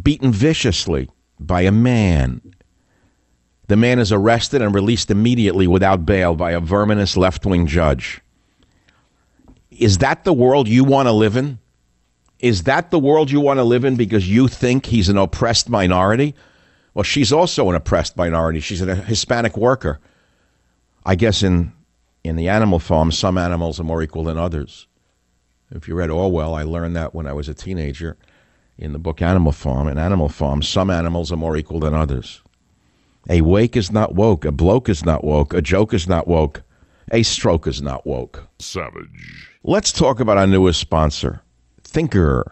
beaten 0.03 0.33
viciously 0.33 1.09
by 1.39 1.61
a 1.61 1.71
man. 1.71 2.41
The 3.69 3.77
man 3.77 4.01
is 4.01 4.11
arrested 4.11 4.61
and 4.61 4.75
released 4.75 5.11
immediately 5.11 5.69
without 5.69 6.05
bail 6.05 6.35
by 6.35 6.51
a 6.53 6.61
verminous 6.61 7.17
left 7.17 7.47
wing 7.47 7.67
judge. 7.69 8.21
Is 9.71 9.99
that 9.99 10.25
the 10.25 10.33
world 10.33 10.67
you 10.67 10.83
want 10.83 11.07
to 11.07 11.13
live 11.13 11.37
in? 11.37 11.59
Is 12.43 12.65
that 12.65 12.91
the 12.91 12.99
world 12.99 13.31
you 13.31 13.41
want 13.41 13.59
to 13.59 13.65
live 13.65 13.85
in 13.85 13.97
because 13.97 14.29
you 14.29 14.49
think 14.49 14.87
he's 14.87 15.09
an 15.09 15.17
oppressed 15.17 15.71
minority? 15.71 16.35
Well, 16.93 17.05
she's 17.05 17.33
also 17.33 17.71
an 17.71 17.77
oppressed 17.77 18.17
minority. 18.17 18.61
She's 18.61 18.83
a 18.83 18.95
Hispanic 18.95 19.57
worker. 19.57 20.01
I 21.07 21.15
guess 21.15 21.43
in 21.43 21.73
in 22.25 22.37
the 22.37 22.49
animal 22.49 22.79
farm, 22.79 23.11
some 23.11 23.39
animals 23.39 23.81
are 23.81 23.85
more 23.85 24.03
equal 24.03 24.25
than 24.25 24.39
others. 24.39 24.87
If 25.71 25.89
you 25.89 25.95
read 25.95 26.11
Orwell, 26.11 26.55
I 26.55 26.63
learned 26.63 26.95
that 26.97 27.15
when 27.15 27.27
I 27.27 27.33
was 27.33 27.49
a 27.49 27.55
teenager 27.55 28.17
in 28.79 28.93
the 28.93 28.99
book 28.99 29.23
Animal 29.23 29.53
Farm. 29.53 29.89
In 29.89 29.99
Animal 29.99 30.29
Farm, 30.29 30.63
some 30.63 30.91
animals 30.91 31.33
are 31.33 31.37
more 31.37 31.57
equal 31.57 31.81
than 31.81 31.95
others. 31.95 32.43
A 33.31 33.41
wake 33.41 33.77
is 33.77 33.91
not 33.91 34.15
woke. 34.15 34.45
A 34.45 34.53
bloke 34.53 34.89
is 34.89 35.05
not 35.05 35.25
woke. 35.25 35.55
A 35.55 35.63
joke 35.63 35.95
is 35.95 36.09
not 36.09 36.29
woke. 36.29 36.63
A 37.11 37.23
stroke 37.23 37.67
is 37.67 37.81
not 37.81 38.07
woke. 38.07 38.47
Savage. 38.59 39.49
Let's 39.65 39.93
talk 39.93 40.21
about 40.21 40.39
our 40.39 40.47
newest 40.47 40.81
sponsor, 40.81 41.41
Thinkr. 41.93 42.45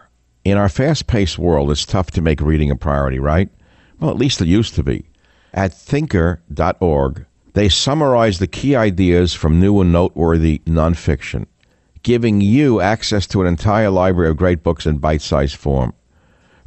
In 0.45 0.55
our 0.57 0.69
fast 0.69 1.07
paced 1.07 1.39
world, 1.39 1.71
it's 1.71 1.83
tough 1.83 2.11
to 2.11 2.21
make 2.21 2.41
reading 2.41 2.69
a 2.69 2.75
priority, 2.75 3.17
right? 3.17 3.49
Well, 3.99 4.11
at 4.11 4.17
least 4.17 4.39
it 4.39 4.47
used 4.47 4.75
to 4.75 4.83
be. 4.83 5.05
At 5.51 5.71
thinkr.org, 5.71 7.25
they 7.53 7.67
summarize 7.67 8.37
the 8.37 8.45
key 8.45 8.75
ideas 8.75 9.33
from 9.33 9.59
new 9.59 9.81
and 9.81 9.91
noteworthy 9.91 10.61
nonfiction, 10.67 11.47
giving 12.03 12.39
you 12.41 12.81
access 12.81 13.25
to 13.27 13.41
an 13.41 13.47
entire 13.47 13.89
library 13.89 14.29
of 14.29 14.37
great 14.37 14.61
books 14.61 14.85
in 14.85 14.99
bite 14.99 15.23
sized 15.23 15.55
form. 15.55 15.95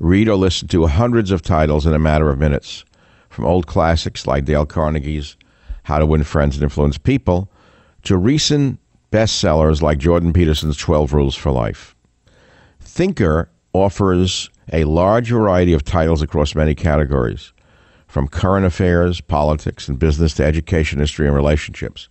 Read 0.01 0.29
or 0.29 0.35
listen 0.35 0.67
to 0.69 0.87
hundreds 0.87 1.31
of 1.31 1.43
titles 1.43 1.87
in 1.87 1.95
a 1.95 1.99
matter 2.01 2.29
of 2.29 2.41
minutes, 2.41 2.85
from 3.29 3.45
old 3.45 3.69
classics 3.69 4.27
like 4.27 4.47
Dale 4.47 4.67
Carnegie's 4.67 5.37
How 5.85 5.99
to 5.99 6.07
Win 6.07 6.25
Friends 6.25 6.57
and 6.57 6.65
Influence 6.65 6.99
People 6.99 7.49
to 8.03 8.17
recent 8.17 8.81
bestsellers 9.13 9.81
like 9.81 9.99
Jordan 9.99 10.33
Peterson's 10.33 10.77
12 10.77 11.13
Rules 11.13 11.37
for 11.37 11.53
Life. 11.53 11.95
Thinkr 12.95 13.49
offers 13.73 14.51
a 14.73 14.85
large 14.85 15.31
variety 15.31 15.73
of 15.73 15.83
titles 15.83 16.23
across 16.23 16.55
many 16.55 16.77
categories, 16.77 17.53
from 18.07 18.29
current 18.29 18.65
affairs, 18.65 19.21
politics, 19.21 19.89
and 19.89 19.99
business 19.99 20.35
to 20.35 20.45
education, 20.45 21.01
history, 21.01 21.27
and 21.27 21.35
relationships. 21.35 22.09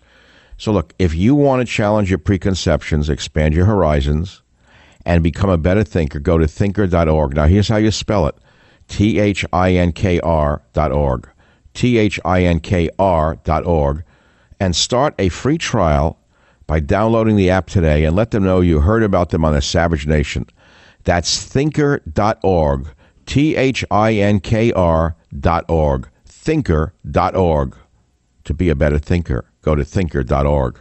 So, 0.57 0.73
look, 0.73 0.93
if 0.99 1.15
you 1.15 1.35
want 1.35 1.61
to 1.61 1.73
challenge 1.73 2.09
your 2.09 2.19
preconceptions, 2.19 3.09
expand 3.09 3.53
your 3.53 3.65
horizons, 3.65 4.41
and 5.05 5.23
become 5.23 5.49
a 5.49 5.57
better 5.57 5.85
thinker, 5.85 6.19
go 6.19 6.37
to 6.37 6.47
thinkr.org. 6.47 7.33
Now, 7.33 7.45
here's 7.45 7.69
how 7.69 7.77
you 7.77 7.89
spell 7.89 8.27
it 8.27 8.35
T 8.89 9.19
H 9.19 9.45
I 9.53 9.71
N 9.75 9.93
K 9.93 10.19
R 10.19 10.61
dot 10.73 10.91
org. 10.91 11.29
T 11.73 11.97
H 11.97 12.19
I 12.25 12.43
N 12.43 12.59
K 12.59 12.89
R 12.99 13.37
dot 13.45 13.65
org. 13.65 14.03
And 14.59 14.75
start 14.75 15.15
a 15.17 15.29
free 15.29 15.57
trial 15.57 16.19
by 16.67 16.81
downloading 16.81 17.37
the 17.37 17.49
app 17.49 17.67
today 17.67 18.03
and 18.03 18.17
let 18.17 18.31
them 18.31 18.43
know 18.43 18.59
you 18.59 18.81
heard 18.81 19.03
about 19.03 19.29
them 19.29 19.45
on 19.45 19.53
the 19.53 19.61
Savage 19.61 20.05
Nation. 20.05 20.45
That's 21.03 21.45
thinkr.org. 21.45 22.87
T 23.25 23.55
H 23.55 23.85
I 23.89 24.13
N 24.13 24.39
K 24.39 24.71
R 24.73 25.15
dot 25.39 25.65
org. 25.69 26.09
Thinkr.org. 26.27 27.77
To 28.45 28.53
be 28.53 28.69
a 28.69 28.75
better 28.75 28.99
thinker, 28.99 29.45
go 29.61 29.75
to 29.75 29.83
thinkr.org. 29.83 30.79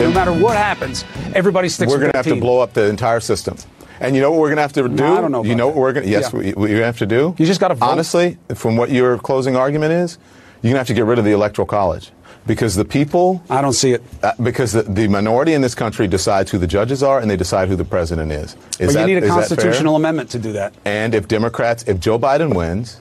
No 0.00 0.12
matter 0.12 0.32
what 0.32 0.56
happens, 0.56 1.04
everybody 1.34 1.68
sticks 1.68 1.90
We're 1.90 1.98
going 1.98 2.12
to 2.12 2.18
have 2.18 2.26
to 2.26 2.36
blow 2.40 2.60
up 2.60 2.72
the 2.72 2.88
entire 2.88 3.18
system. 3.18 3.56
And 3.98 4.14
you 4.14 4.22
know 4.22 4.30
what 4.30 4.38
we're 4.38 4.46
going 4.46 4.58
to 4.58 4.62
have 4.62 4.72
to 4.74 4.82
do? 4.82 4.88
No, 4.88 5.16
I 5.16 5.20
don't 5.20 5.32
know 5.32 5.42
You 5.42 5.50
about 5.54 5.58
know 5.58 5.66
what 5.68 5.76
we're 5.76 5.92
going 5.92 6.06
to? 6.06 6.10
Yes, 6.10 6.30
Yeah. 6.32 6.38
we, 6.38 6.52
what 6.52 6.70
you're 6.70 6.78
going 6.78 6.82
to 6.82 6.86
have 6.86 6.98
to 6.98 7.06
do. 7.06 7.34
You 7.36 7.44
just 7.44 7.58
gotta. 7.58 7.76
Honestly, 7.84 8.38
from 8.54 8.76
what 8.76 8.90
your 8.92 9.18
closing 9.18 9.56
argument 9.56 9.92
is, 9.92 10.16
you're 10.62 10.70
going 10.70 10.74
to 10.74 10.78
have 10.78 10.86
to 10.86 10.94
get 10.94 11.04
rid 11.04 11.18
of 11.18 11.24
the 11.24 11.32
electoral 11.32 11.66
college 11.66 12.12
because 12.48 12.74
the 12.74 12.84
people. 12.84 13.40
I 13.48 13.60
don't 13.60 13.74
see 13.74 13.92
it. 13.92 14.02
Uh, 14.22 14.32
because 14.42 14.72
the, 14.72 14.82
the 14.82 15.06
minority 15.06 15.52
in 15.52 15.60
this 15.60 15.74
country 15.76 16.08
decides 16.08 16.50
who 16.50 16.58
the 16.58 16.66
judges 16.66 17.02
are 17.02 17.20
and 17.20 17.30
they 17.30 17.36
decide 17.36 17.68
who 17.68 17.76
the 17.76 17.84
president 17.84 18.32
is. 18.32 18.56
Is 18.80 18.88
But 18.88 18.92
that, 18.94 19.08
you 19.08 19.14
need 19.14 19.22
a 19.22 19.26
is 19.26 19.28
that 19.28 19.28
fair? 19.28 19.56
constitutional 19.56 19.94
amendment 19.94 20.30
to 20.30 20.38
do 20.40 20.52
that. 20.54 20.74
And 20.84 21.14
if 21.14 21.28
Democrats, 21.28 21.84
if 21.86 22.00
Joe 22.00 22.18
Biden 22.18 22.56
wins, 22.56 23.00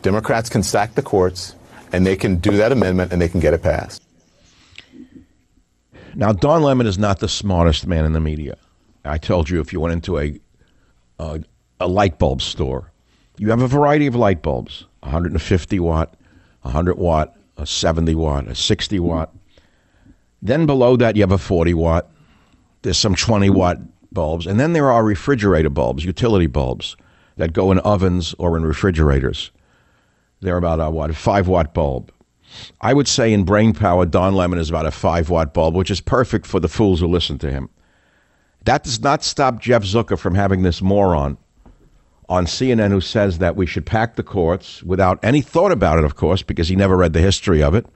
Democrats 0.00 0.48
can 0.48 0.62
stack 0.62 0.94
the 0.94 1.02
courts 1.02 1.56
and 1.92 2.06
they 2.06 2.16
can 2.16 2.36
do 2.36 2.52
that 2.56 2.72
amendment 2.72 3.12
and 3.12 3.20
they 3.20 3.28
can 3.28 3.40
get 3.40 3.52
it 3.52 3.62
passed. 3.62 4.00
Now, 6.14 6.32
Don 6.32 6.62
Lemon 6.62 6.86
is 6.86 6.96
not 6.96 7.18
the 7.18 7.28
smartest 7.28 7.88
man 7.88 8.04
in 8.04 8.12
the 8.12 8.20
media. 8.20 8.56
I 9.04 9.18
told 9.18 9.50
you 9.50 9.60
if 9.60 9.72
you 9.72 9.80
went 9.80 9.92
into 9.92 10.18
a, 10.18 10.40
a, 11.18 11.42
a 11.80 11.88
light 11.88 12.20
bulb 12.20 12.40
store, 12.40 12.92
you 13.36 13.50
have 13.50 13.60
a 13.60 13.66
variety 13.66 14.06
of 14.06 14.14
light 14.14 14.40
bulbs 14.40 14.84
150 15.00 15.80
watt, 15.80 16.14
100 16.62 16.96
watt, 16.96 17.36
a 17.56 17.66
70 17.66 18.14
watt, 18.14 18.48
a 18.48 18.54
60 18.54 18.98
watt. 19.00 19.34
Then 20.42 20.66
below 20.66 20.96
that, 20.96 21.16
you 21.16 21.22
have 21.22 21.32
a 21.32 21.38
40 21.38 21.74
watt. 21.74 22.10
There's 22.82 22.98
some 22.98 23.14
20 23.14 23.50
watt 23.50 23.78
bulbs. 24.12 24.46
And 24.46 24.60
then 24.60 24.72
there 24.72 24.90
are 24.90 25.04
refrigerator 25.04 25.70
bulbs, 25.70 26.04
utility 26.04 26.46
bulbs 26.46 26.96
that 27.36 27.52
go 27.52 27.72
in 27.72 27.78
ovens 27.80 28.34
or 28.38 28.56
in 28.56 28.64
refrigerators. 28.64 29.50
They're 30.40 30.56
about 30.56 30.80
a 30.80 30.90
what, 30.90 31.10
a 31.10 31.14
5 31.14 31.48
watt 31.48 31.74
bulb. 31.74 32.12
I 32.80 32.94
would 32.94 33.08
say 33.08 33.32
in 33.32 33.44
brain 33.44 33.72
power, 33.72 34.06
Don 34.06 34.34
Lemon 34.34 34.58
is 34.58 34.70
about 34.70 34.86
a 34.86 34.90
five 34.90 35.30
watt 35.30 35.54
bulb, 35.54 35.74
which 35.74 35.90
is 35.90 36.00
perfect 36.00 36.46
for 36.46 36.60
the 36.60 36.68
fools 36.68 37.00
who 37.00 37.06
listen 37.06 37.38
to 37.38 37.50
him. 37.50 37.68
That 38.64 38.84
does 38.84 39.00
not 39.00 39.22
stop 39.22 39.60
Jeff 39.60 39.82
Zucker 39.82 40.18
from 40.18 40.34
having 40.34 40.62
this 40.62 40.80
moron 40.80 41.36
on 42.28 42.46
CNN 42.46 42.90
who 42.90 43.00
says 43.00 43.38
that 43.38 43.56
we 43.56 43.66
should 43.66 43.86
pack 43.86 44.16
the 44.16 44.22
courts 44.22 44.82
without 44.82 45.18
any 45.22 45.40
thought 45.40 45.72
about 45.72 45.98
it, 45.98 46.04
of 46.04 46.16
course, 46.16 46.42
because 46.42 46.68
he 46.68 46.76
never 46.76 46.96
read 46.96 47.12
the 47.12 47.20
history 47.20 47.62
of 47.62 47.74
it. 47.74 47.86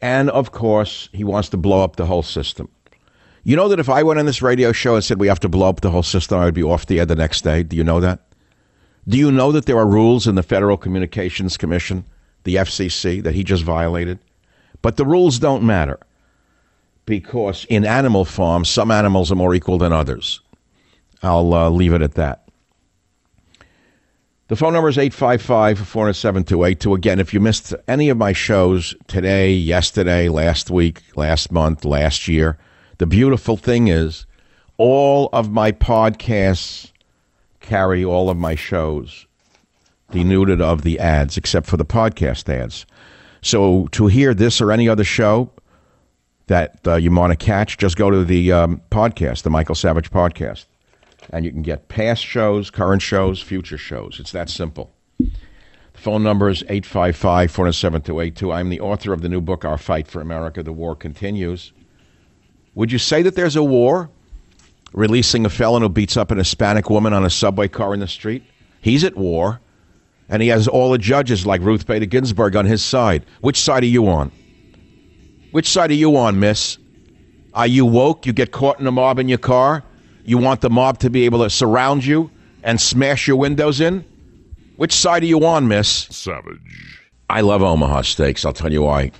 And 0.00 0.30
of 0.30 0.52
course, 0.52 1.08
he 1.12 1.24
wants 1.24 1.48
to 1.50 1.56
blow 1.56 1.82
up 1.82 1.96
the 1.96 2.06
whole 2.06 2.22
system. 2.22 2.68
You 3.44 3.56
know 3.56 3.68
that 3.68 3.80
if 3.80 3.88
I 3.88 4.02
went 4.02 4.20
on 4.20 4.26
this 4.26 4.42
radio 4.42 4.72
show 4.72 4.94
and 4.94 5.04
said 5.04 5.18
we 5.18 5.26
have 5.26 5.40
to 5.40 5.48
blow 5.48 5.68
up 5.68 5.80
the 5.80 5.90
whole 5.90 6.02
system, 6.02 6.38
I 6.38 6.44
would 6.44 6.54
be 6.54 6.62
off 6.62 6.86
the 6.86 7.00
air 7.00 7.06
the 7.06 7.16
next 7.16 7.42
day. 7.42 7.62
Do 7.62 7.76
you 7.76 7.84
know 7.84 8.00
that? 8.00 8.20
Do 9.08 9.18
you 9.18 9.32
know 9.32 9.50
that 9.50 9.66
there 9.66 9.78
are 9.78 9.86
rules 9.86 10.28
in 10.28 10.36
the 10.36 10.44
Federal 10.44 10.76
Communications 10.76 11.56
Commission, 11.56 12.04
the 12.44 12.56
FCC, 12.56 13.22
that 13.24 13.34
he 13.34 13.42
just 13.42 13.64
violated? 13.64 14.20
But 14.80 14.96
the 14.96 15.04
rules 15.04 15.40
don't 15.40 15.64
matter 15.64 15.98
because 17.04 17.64
in 17.68 17.84
animal 17.84 18.24
farms, 18.24 18.68
some 18.68 18.92
animals 18.92 19.32
are 19.32 19.36
more 19.36 19.54
equal 19.54 19.78
than 19.78 19.92
others. 19.92 20.40
I'll 21.22 21.52
uh, 21.52 21.70
leave 21.70 21.94
it 21.94 22.02
at 22.02 22.14
that. 22.14 22.41
The 24.52 24.56
phone 24.56 24.74
number 24.74 24.90
is 24.90 24.98
855 24.98 25.78
407 25.78 26.44
282. 26.44 26.92
Again, 26.92 27.20
if 27.20 27.32
you 27.32 27.40
missed 27.40 27.72
any 27.88 28.10
of 28.10 28.18
my 28.18 28.34
shows 28.34 28.94
today, 29.06 29.50
yesterday, 29.54 30.28
last 30.28 30.68
week, 30.68 31.00
last 31.16 31.50
month, 31.50 31.86
last 31.86 32.28
year, 32.28 32.58
the 32.98 33.06
beautiful 33.06 33.56
thing 33.56 33.88
is 33.88 34.26
all 34.76 35.30
of 35.32 35.50
my 35.50 35.72
podcasts 35.72 36.92
carry 37.60 38.04
all 38.04 38.28
of 38.28 38.36
my 38.36 38.54
shows 38.54 39.26
denuded 40.10 40.60
of 40.60 40.82
the 40.82 40.98
ads 40.98 41.38
except 41.38 41.66
for 41.66 41.78
the 41.78 41.86
podcast 41.86 42.46
ads. 42.50 42.84
So 43.40 43.86
to 43.92 44.08
hear 44.08 44.34
this 44.34 44.60
or 44.60 44.70
any 44.70 44.86
other 44.86 45.02
show 45.02 45.50
that 46.48 46.78
uh, 46.86 46.96
you 46.96 47.10
want 47.10 47.30
to 47.30 47.42
catch, 47.42 47.78
just 47.78 47.96
go 47.96 48.10
to 48.10 48.22
the 48.22 48.52
um, 48.52 48.82
podcast, 48.90 49.44
the 49.44 49.50
Michael 49.50 49.74
Savage 49.74 50.10
podcast, 50.10 50.66
and 51.32 51.44
you 51.44 51.50
can 51.50 51.62
get 51.62 51.88
past 51.88 52.24
shows, 52.24 52.70
current 52.70 53.02
shows, 53.02 53.40
future 53.40 53.78
shows. 53.78 54.20
It's 54.20 54.32
that 54.32 54.50
simple. 54.50 54.92
The 55.18 55.30
phone 55.94 56.22
number 56.22 56.48
is 56.48 56.62
855 56.64 57.50
407 57.50 58.02
282. 58.02 58.52
I'm 58.52 58.68
the 58.68 58.80
author 58.80 59.12
of 59.12 59.22
the 59.22 59.28
new 59.28 59.40
book, 59.40 59.64
Our 59.64 59.78
Fight 59.78 60.06
for 60.06 60.20
America 60.20 60.62
The 60.62 60.72
War 60.72 60.94
Continues. 60.94 61.72
Would 62.74 62.92
you 62.92 62.98
say 62.98 63.22
that 63.22 63.34
there's 63.34 63.56
a 63.56 63.64
war? 63.64 64.10
Releasing 64.92 65.46
a 65.46 65.50
felon 65.50 65.80
who 65.80 65.88
beats 65.88 66.18
up 66.18 66.30
an 66.30 66.38
Hispanic 66.38 66.90
woman 66.90 67.14
on 67.14 67.24
a 67.24 67.30
subway 67.30 67.66
car 67.66 67.94
in 67.94 68.00
the 68.00 68.06
street? 68.06 68.44
He's 68.82 69.04
at 69.04 69.16
war 69.16 69.60
and 70.28 70.42
he 70.42 70.48
has 70.48 70.68
all 70.68 70.90
the 70.90 70.98
judges 70.98 71.46
like 71.46 71.60
Ruth 71.62 71.86
Bader 71.86 72.06
Ginsburg 72.06 72.56
on 72.56 72.66
his 72.66 72.84
side. 72.84 73.24
Which 73.40 73.58
side 73.58 73.82
are 73.82 73.86
you 73.86 74.08
on? 74.08 74.30
Which 75.50 75.68
side 75.68 75.90
are 75.90 75.94
you 75.94 76.16
on, 76.16 76.40
miss? 76.40 76.78
Are 77.54 77.66
you 77.66 77.84
woke? 77.84 78.26
You 78.26 78.32
get 78.32 78.50
caught 78.50 78.80
in 78.80 78.86
a 78.86 78.90
mob 78.90 79.18
in 79.18 79.28
your 79.28 79.38
car? 79.38 79.82
You 80.24 80.38
want 80.38 80.60
the 80.60 80.70
mob 80.70 80.98
to 81.00 81.10
be 81.10 81.24
able 81.24 81.42
to 81.42 81.50
surround 81.50 82.04
you 82.04 82.30
and 82.62 82.80
smash 82.80 83.26
your 83.26 83.36
windows 83.36 83.80
in? 83.80 84.04
Which 84.76 84.92
side 84.92 85.22
are 85.22 85.26
you 85.26 85.44
on, 85.44 85.68
miss? 85.68 85.88
Savage. 85.88 87.00
I 87.28 87.40
love 87.40 87.62
Omaha 87.62 88.02
steaks. 88.02 88.44
I'll 88.44 88.52
tell 88.52 88.72
you 88.72 88.82
why. 88.82 89.10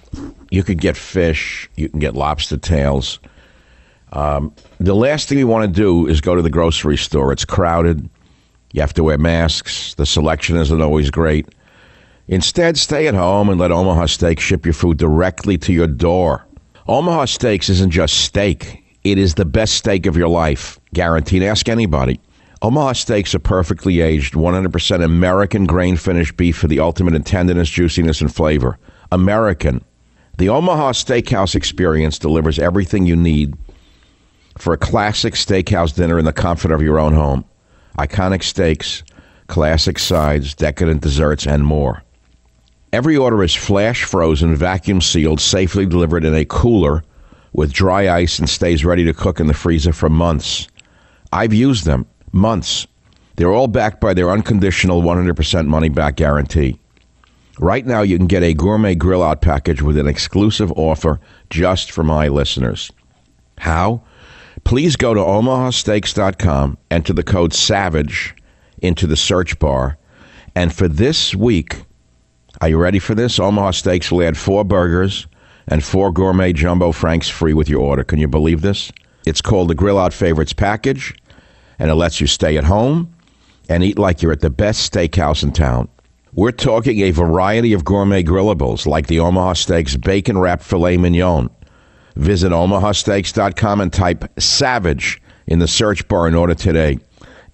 You 0.50 0.62
could 0.62 0.80
get 0.80 0.96
fish, 0.96 1.68
you 1.76 1.88
can 1.88 1.98
get 1.98 2.14
lobster 2.14 2.56
tails. 2.56 3.18
Um, 4.12 4.54
the 4.78 4.94
last 4.94 5.28
thing 5.28 5.38
you 5.38 5.46
want 5.46 5.64
to 5.64 5.80
do 5.80 6.06
is 6.06 6.20
go 6.20 6.34
to 6.34 6.42
the 6.42 6.50
grocery 6.50 6.98
store. 6.98 7.32
It's 7.32 7.44
crowded. 7.44 8.08
You 8.72 8.80
have 8.82 8.92
to 8.94 9.04
wear 9.04 9.18
masks. 9.18 9.94
The 9.94 10.06
selection 10.06 10.56
isn't 10.56 10.80
always 10.82 11.10
great. 11.10 11.48
Instead, 12.28 12.78
stay 12.78 13.06
at 13.08 13.14
home 13.14 13.48
and 13.48 13.58
let 13.58 13.72
Omaha 13.72 14.06
Steaks 14.06 14.42
ship 14.42 14.64
your 14.64 14.74
food 14.74 14.98
directly 14.98 15.58
to 15.58 15.72
your 15.72 15.86
door. 15.86 16.46
Omaha 16.86 17.24
Steaks 17.24 17.68
isn't 17.68 17.90
just 17.90 18.18
steak, 18.22 18.84
it 19.04 19.18
is 19.18 19.34
the 19.34 19.44
best 19.44 19.74
steak 19.74 20.06
of 20.06 20.16
your 20.16 20.28
life. 20.28 20.78
Guaranteed. 20.94 21.42
Ask 21.42 21.68
anybody. 21.68 22.20
Omaha 22.62 22.92
Steaks 22.92 23.34
are 23.34 23.40
perfectly 23.40 24.00
aged, 24.00 24.34
100% 24.34 25.04
American 25.04 25.66
grain 25.66 25.96
finished 25.96 26.36
beef 26.36 26.56
for 26.56 26.68
the 26.68 26.78
ultimate 26.78 27.14
in 27.14 27.24
tenderness, 27.24 27.68
juiciness, 27.68 28.20
and 28.20 28.32
flavor. 28.32 28.78
American. 29.10 29.84
The 30.38 30.48
Omaha 30.48 30.92
Steakhouse 30.92 31.54
experience 31.54 32.18
delivers 32.18 32.58
everything 32.58 33.04
you 33.04 33.16
need 33.16 33.54
for 34.58 34.72
a 34.72 34.78
classic 34.78 35.34
steakhouse 35.34 35.94
dinner 35.94 36.18
in 36.18 36.24
the 36.24 36.32
comfort 36.32 36.70
of 36.70 36.82
your 36.82 36.98
own 36.98 37.14
home. 37.14 37.44
Iconic 37.98 38.42
steaks, 38.42 39.02
classic 39.48 39.98
sides, 39.98 40.54
decadent 40.54 41.02
desserts, 41.02 41.46
and 41.46 41.64
more. 41.66 42.02
Every 42.92 43.16
order 43.16 43.42
is 43.42 43.54
flash 43.54 44.04
frozen, 44.04 44.54
vacuum 44.54 45.00
sealed, 45.00 45.40
safely 45.40 45.86
delivered 45.86 46.24
in 46.24 46.34
a 46.34 46.44
cooler 46.44 47.02
with 47.52 47.72
dry 47.72 48.08
ice 48.08 48.38
and 48.38 48.48
stays 48.48 48.84
ready 48.84 49.04
to 49.04 49.14
cook 49.14 49.40
in 49.40 49.46
the 49.46 49.54
freezer 49.54 49.92
for 49.92 50.08
months. 50.08 50.68
I've 51.32 51.54
used 51.54 51.84
them 51.84 52.06
months. 52.32 52.86
They're 53.36 53.52
all 53.52 53.68
backed 53.68 54.00
by 54.00 54.14
their 54.14 54.30
unconditional 54.30 55.02
100% 55.02 55.66
money 55.66 55.88
back 55.88 56.16
guarantee. 56.16 56.78
Right 57.58 57.84
now, 57.86 58.02
you 58.02 58.18
can 58.18 58.26
get 58.26 58.42
a 58.42 58.54
gourmet 58.54 58.94
grill 58.94 59.22
out 59.22 59.40
package 59.40 59.82
with 59.82 59.96
an 59.96 60.06
exclusive 60.06 60.72
offer 60.72 61.20
just 61.50 61.90
for 61.90 62.02
my 62.02 62.28
listeners. 62.28 62.90
How? 63.58 64.02
Please 64.64 64.96
go 64.96 65.14
to 65.14 65.20
omahasteaks.com, 65.20 66.78
enter 66.90 67.12
the 67.12 67.22
code 67.22 67.52
SAVAGE 67.52 68.34
into 68.80 69.06
the 69.06 69.16
search 69.16 69.58
bar, 69.58 69.96
and 70.54 70.72
for 70.74 70.88
this 70.88 71.34
week, 71.34 71.84
are 72.60 72.68
you 72.68 72.78
ready 72.78 72.98
for 72.98 73.14
this? 73.14 73.40
Omaha 73.40 73.72
Steaks 73.72 74.12
will 74.12 74.22
add 74.22 74.36
four 74.36 74.64
burgers 74.64 75.26
and 75.66 75.82
four 75.82 76.12
gourmet 76.12 76.52
jumbo 76.52 76.92
franks 76.92 77.28
free 77.28 77.54
with 77.54 77.68
your 77.68 77.80
order. 77.80 78.04
Can 78.04 78.18
you 78.18 78.28
believe 78.28 78.60
this? 78.60 78.92
It's 79.24 79.40
called 79.40 79.68
the 79.68 79.74
Grill 79.74 79.98
Out 79.98 80.12
Favorites 80.12 80.52
Package, 80.52 81.14
and 81.82 81.90
it 81.90 81.96
lets 81.96 82.20
you 82.20 82.28
stay 82.28 82.56
at 82.56 82.62
home 82.62 83.12
and 83.68 83.82
eat 83.82 83.98
like 83.98 84.22
you're 84.22 84.30
at 84.30 84.38
the 84.38 84.48
best 84.48 84.90
steakhouse 84.90 85.42
in 85.42 85.50
town. 85.50 85.88
We're 86.32 86.52
talking 86.52 87.00
a 87.00 87.10
variety 87.10 87.72
of 87.72 87.84
gourmet 87.84 88.22
grillables 88.22 88.86
like 88.86 89.08
the 89.08 89.18
Omaha 89.18 89.54
Steaks 89.54 89.96
bacon 89.96 90.38
wrapped 90.38 90.62
filet 90.62 90.96
mignon. 90.96 91.50
Visit 92.14 92.52
omahasteaks.com 92.52 93.80
and 93.80 93.92
type 93.92 94.32
SAVAGE 94.38 95.20
in 95.48 95.58
the 95.58 95.66
search 95.66 96.06
bar 96.06 96.28
in 96.28 96.36
order 96.36 96.54
today. 96.54 97.00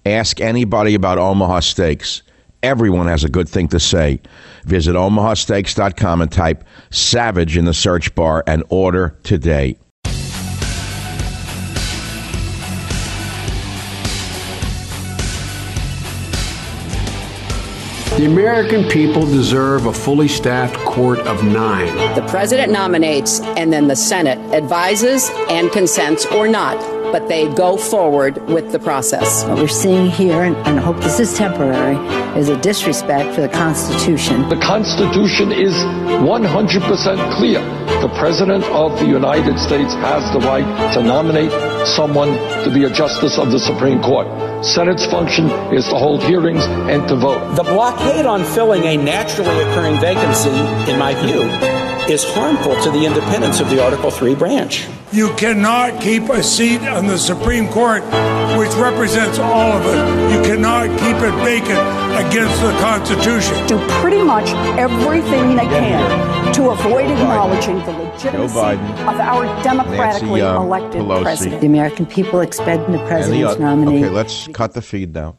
Ask 0.05 0.39
anybody 0.39 0.93
about 0.93 1.17
Omaha 1.17 1.61
Steaks. 1.61 2.21
Everyone 2.61 3.07
has 3.07 3.23
a 3.23 3.29
good 3.29 3.49
thing 3.49 3.67
to 3.69 3.79
say. 3.79 4.21
Visit 4.63 4.93
omahasteaks.com 4.93 6.21
and 6.21 6.31
type 6.31 6.63
SAVAGE 6.91 7.57
in 7.57 7.65
the 7.65 7.73
search 7.73 8.13
bar 8.13 8.43
and 8.45 8.63
order 8.69 9.17
today. 9.23 9.75
The 18.19 18.25
American 18.25 18.83
people 18.89 19.25
deserve 19.25 19.85
a 19.85 19.93
fully 19.93 20.27
staffed 20.27 20.75
court 20.79 21.19
of 21.19 21.41
nine. 21.45 21.87
The 22.15 22.25
president 22.27 22.69
nominates, 22.69 23.39
and 23.39 23.71
then 23.71 23.87
the 23.87 23.95
Senate 23.95 24.37
advises 24.53 25.31
and 25.49 25.71
consents 25.71 26.25
or 26.25 26.45
not, 26.45 26.77
but 27.13 27.29
they 27.29 27.47
go 27.53 27.77
forward 27.77 28.45
with 28.49 28.73
the 28.73 28.79
process. 28.79 29.45
What 29.45 29.59
we're 29.59 29.69
seeing 29.69 30.11
here, 30.11 30.43
and, 30.43 30.57
and 30.67 30.79
I 30.79 30.81
hope 30.81 30.97
this 30.97 31.21
is 31.21 31.37
temporary, 31.37 31.95
is 32.37 32.49
a 32.49 32.59
disrespect 32.59 33.33
for 33.33 33.39
the 33.39 33.47
Constitution. 33.47 34.49
The 34.49 34.59
Constitution 34.59 35.53
is 35.53 35.73
100% 35.73 37.37
clear. 37.37 37.61
The 38.01 38.13
President 38.19 38.65
of 38.65 38.99
the 38.99 39.05
United 39.05 39.57
States 39.57 39.93
has 39.93 40.29
the 40.33 40.39
right 40.41 40.93
to 40.93 41.01
nominate 41.01 41.51
someone 41.85 42.29
to 42.63 42.71
be 42.73 42.83
a 42.83 42.89
justice 42.89 43.37
of 43.37 43.51
the 43.51 43.59
Supreme 43.59 44.01
Court. 44.01 44.27
Senate's 44.63 45.05
function 45.05 45.49
is 45.73 45.85
to 45.89 45.95
hold 45.95 46.23
hearings 46.23 46.65
and 46.65 47.07
to 47.07 47.15
vote. 47.15 47.55
The 47.55 47.63
blockade 47.63 48.25
on 48.25 48.43
filling 48.43 48.83
a 48.83 48.97
naturally 48.97 49.57
occurring 49.63 49.99
vacancy, 49.99 50.49
in 50.91 50.99
my 50.99 51.13
view, 51.15 51.78
is 52.09 52.23
harmful 52.23 52.75
to 52.81 52.89
the 52.89 53.05
independence 53.05 53.59
of 53.59 53.69
the 53.69 53.83
Article 53.83 54.09
3 54.09 54.33
branch. 54.33 54.87
You 55.11 55.33
cannot 55.35 56.01
keep 56.01 56.23
a 56.29 56.41
seat 56.41 56.81
on 56.81 57.05
the 57.05 57.17
Supreme 57.17 57.67
Court, 57.67 58.03
which 58.57 58.73
represents 58.73 59.37
all 59.37 59.73
of 59.73 59.85
us. 59.85 60.33
You 60.33 60.41
cannot 60.41 60.89
keep 60.99 61.17
it 61.17 61.33
vacant 61.43 61.79
against 62.27 62.61
the 62.61 62.71
Constitution. 62.79 63.67
Do 63.67 63.77
pretty 64.01 64.23
much 64.23 64.49
everything 64.77 65.55
they 65.55 65.65
can 65.65 66.53
to 66.53 66.69
avoid 66.69 67.11
acknowledging 67.11 67.77
the 67.79 67.91
legitimacy 67.91 68.57
of 68.57 69.19
our 69.19 69.45
democratically 69.63 70.41
Nancy, 70.41 70.41
uh, 70.41 70.61
elected 70.61 71.01
Pelosi. 71.01 71.21
president. 71.23 71.61
The 71.61 71.67
American 71.67 72.05
people 72.05 72.41
expect 72.41 72.91
the 72.91 72.97
president's 73.05 73.55
the, 73.55 73.61
nominee. 73.61 74.03
Okay, 74.03 74.09
let's 74.09 74.47
cut 74.47 74.73
the 74.73 74.81
feed 74.81 75.13
now. 75.13 75.37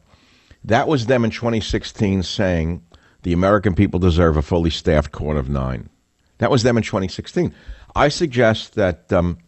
That 0.65 0.87
was 0.87 1.07
them 1.07 1.25
in 1.25 1.31
2016 1.31 2.23
saying 2.23 2.83
the 3.23 3.33
American 3.33 3.75
people 3.75 3.99
deserve 3.99 4.37
a 4.37 4.43
fully 4.43 4.71
staffed 4.71 5.11
court 5.11 5.37
of 5.37 5.49
nine. 5.49 5.91
That 6.41 6.51
was 6.51 6.63
them 6.63 6.77
in 6.77 6.83
2016. 6.83 7.55
I 7.95 8.09
suggest 8.09 8.75
that, 8.75 9.13
um, 9.13 9.39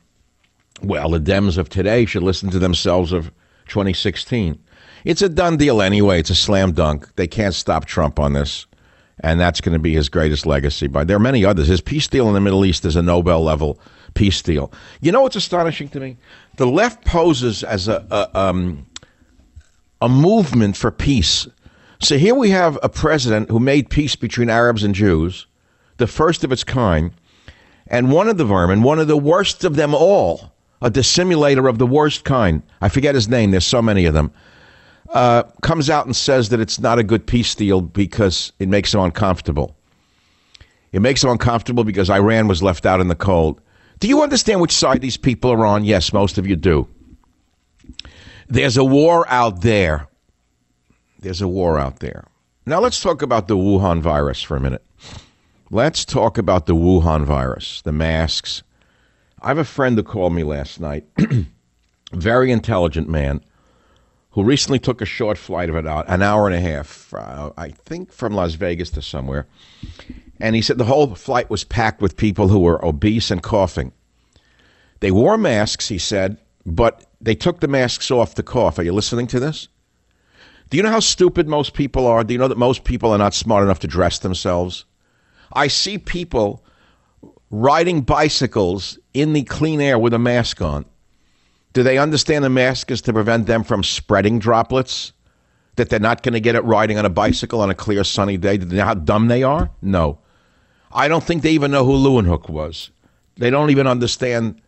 well, 0.82 1.10
the 1.10 1.20
Dems 1.20 1.56
of 1.56 1.68
today 1.68 2.04
should 2.04 2.22
listen 2.22 2.50
to 2.50 2.58
themselves 2.58 3.12
of 3.12 3.32
2016. 3.68 4.58
It's 5.04 5.22
a 5.22 5.28
done 5.28 5.56
deal 5.56 5.80
anyway. 5.80 6.20
It's 6.20 6.30
a 6.30 6.34
slam 6.34 6.72
dunk. 6.72 7.14
They 7.16 7.26
can't 7.26 7.54
stop 7.54 7.86
Trump 7.86 8.20
on 8.20 8.34
this. 8.34 8.66
And 9.20 9.40
that's 9.40 9.60
going 9.60 9.72
to 9.72 9.78
be 9.78 9.94
his 9.94 10.08
greatest 10.10 10.44
legacy. 10.44 10.86
But 10.86 11.08
there 11.08 11.16
are 11.16 11.20
many 11.20 11.44
others. 11.44 11.66
His 11.66 11.80
peace 11.80 12.08
deal 12.08 12.28
in 12.28 12.34
the 12.34 12.40
Middle 12.40 12.64
East 12.64 12.84
is 12.84 12.94
a 12.94 13.02
Nobel 13.02 13.42
level 13.42 13.80
peace 14.14 14.42
deal. 14.42 14.70
You 15.00 15.12
know 15.12 15.22
what's 15.22 15.36
astonishing 15.36 15.88
to 15.90 16.00
me? 16.00 16.18
The 16.58 16.66
left 16.66 17.06
poses 17.06 17.64
as 17.64 17.88
a, 17.88 18.06
a, 18.10 18.38
um, 18.38 18.86
a 20.02 20.10
movement 20.10 20.76
for 20.76 20.90
peace. 20.90 21.48
So 22.00 22.18
here 22.18 22.34
we 22.34 22.50
have 22.50 22.78
a 22.82 22.90
president 22.90 23.48
who 23.48 23.60
made 23.60 23.88
peace 23.88 24.14
between 24.16 24.50
Arabs 24.50 24.82
and 24.82 24.94
Jews, 24.94 25.46
the 26.02 26.08
first 26.08 26.42
of 26.42 26.50
its 26.50 26.64
kind, 26.64 27.12
and 27.86 28.10
one 28.10 28.26
of 28.26 28.36
the 28.36 28.44
vermin, 28.44 28.82
one 28.82 28.98
of 28.98 29.06
the 29.06 29.16
worst 29.16 29.62
of 29.62 29.76
them 29.76 29.94
all, 29.94 30.52
a 30.80 30.90
dissimulator 30.90 31.68
of 31.68 31.78
the 31.78 31.86
worst 31.86 32.24
kind. 32.24 32.64
I 32.80 32.88
forget 32.88 33.14
his 33.14 33.28
name. 33.28 33.52
There's 33.52 33.64
so 33.64 33.80
many 33.80 34.04
of 34.04 34.12
them. 34.12 34.32
Uh, 35.10 35.44
comes 35.62 35.88
out 35.88 36.06
and 36.06 36.16
says 36.16 36.48
that 36.48 36.58
it's 36.58 36.80
not 36.80 36.98
a 36.98 37.04
good 37.04 37.24
peace 37.24 37.54
deal 37.54 37.80
because 37.80 38.52
it 38.58 38.68
makes 38.68 38.92
him 38.92 38.98
uncomfortable. 38.98 39.76
It 40.90 41.02
makes 41.02 41.22
him 41.22 41.30
uncomfortable 41.30 41.84
because 41.84 42.10
Iran 42.10 42.48
was 42.48 42.64
left 42.64 42.84
out 42.84 43.00
in 43.00 43.06
the 43.06 43.14
cold. 43.14 43.60
Do 44.00 44.08
you 44.08 44.22
understand 44.22 44.60
which 44.60 44.72
side 44.72 45.02
these 45.02 45.16
people 45.16 45.52
are 45.52 45.64
on? 45.64 45.84
Yes, 45.84 46.12
most 46.12 46.36
of 46.36 46.48
you 46.48 46.56
do. 46.56 46.88
There's 48.48 48.76
a 48.76 48.82
war 48.84 49.24
out 49.28 49.60
there. 49.60 50.08
There's 51.20 51.42
a 51.42 51.46
war 51.46 51.78
out 51.78 52.00
there. 52.00 52.24
Now 52.66 52.80
let's 52.80 53.00
talk 53.00 53.22
about 53.22 53.46
the 53.46 53.56
Wuhan 53.56 54.00
virus 54.00 54.42
for 54.42 54.56
a 54.56 54.60
minute. 54.60 54.82
Let's 55.74 56.04
talk 56.04 56.36
about 56.36 56.66
the 56.66 56.74
Wuhan 56.74 57.24
virus, 57.24 57.80
the 57.80 57.92
masks. 57.92 58.62
I 59.40 59.48
have 59.48 59.56
a 59.56 59.64
friend 59.64 59.96
who 59.96 60.02
called 60.02 60.34
me 60.34 60.44
last 60.44 60.80
night, 60.80 61.06
very 62.12 62.52
intelligent 62.52 63.08
man, 63.08 63.42
who 64.32 64.44
recently 64.44 64.78
took 64.78 65.00
a 65.00 65.06
short 65.06 65.38
flight 65.38 65.70
of 65.70 65.76
an 65.76 66.20
hour 66.20 66.46
and 66.46 66.54
a 66.54 66.60
half, 66.60 67.14
uh, 67.14 67.52
I 67.56 67.70
think 67.70 68.12
from 68.12 68.34
Las 68.34 68.52
Vegas 68.52 68.90
to 68.90 69.00
somewhere. 69.00 69.46
And 70.38 70.54
he 70.54 70.60
said 70.60 70.76
the 70.76 70.84
whole 70.84 71.14
flight 71.14 71.48
was 71.48 71.64
packed 71.64 72.02
with 72.02 72.18
people 72.18 72.48
who 72.48 72.58
were 72.58 72.84
obese 72.84 73.30
and 73.30 73.42
coughing. 73.42 73.92
They 75.00 75.10
wore 75.10 75.38
masks, 75.38 75.88
he 75.88 75.96
said, 75.96 76.36
but 76.66 77.06
they 77.18 77.34
took 77.34 77.60
the 77.60 77.66
masks 77.66 78.10
off 78.10 78.34
to 78.34 78.42
cough. 78.42 78.78
Are 78.78 78.82
you 78.82 78.92
listening 78.92 79.26
to 79.28 79.40
this? 79.40 79.68
Do 80.68 80.76
you 80.76 80.82
know 80.82 80.90
how 80.90 81.00
stupid 81.00 81.48
most 81.48 81.72
people 81.72 82.06
are? 82.06 82.24
Do 82.24 82.34
you 82.34 82.38
know 82.38 82.48
that 82.48 82.58
most 82.58 82.84
people 82.84 83.10
are 83.10 83.16
not 83.18 83.32
smart 83.32 83.64
enough 83.64 83.78
to 83.80 83.86
dress 83.86 84.18
themselves? 84.18 84.84
I 85.54 85.68
see 85.68 85.98
people 85.98 86.64
riding 87.50 88.00
bicycles 88.00 88.98
in 89.14 89.32
the 89.32 89.42
clean 89.42 89.80
air 89.80 89.98
with 89.98 90.14
a 90.14 90.18
mask 90.18 90.60
on. 90.62 90.84
Do 91.72 91.82
they 91.82 91.98
understand 91.98 92.44
the 92.44 92.50
mask 92.50 92.90
is 92.90 93.00
to 93.02 93.12
prevent 93.12 93.46
them 93.46 93.64
from 93.64 93.82
spreading 93.82 94.38
droplets? 94.38 95.12
That 95.76 95.88
they're 95.88 96.00
not 96.00 96.22
going 96.22 96.34
to 96.34 96.40
get 96.40 96.54
it 96.54 96.64
riding 96.64 96.98
on 96.98 97.06
a 97.06 97.10
bicycle 97.10 97.60
on 97.60 97.70
a 97.70 97.74
clear 97.74 98.04
sunny 98.04 98.36
day? 98.36 98.58
Do 98.58 98.66
they 98.66 98.76
know 98.76 98.84
how 98.84 98.94
dumb 98.94 99.28
they 99.28 99.42
are? 99.42 99.70
No. 99.80 100.18
I 100.92 101.08
don't 101.08 101.24
think 101.24 101.42
they 101.42 101.52
even 101.52 101.70
know 101.70 101.84
who 101.84 101.92
Leeuwenhoek 101.92 102.50
was. 102.50 102.90
They 103.36 103.48
don't 103.48 103.70
even 103.70 103.86
understand 103.86 104.60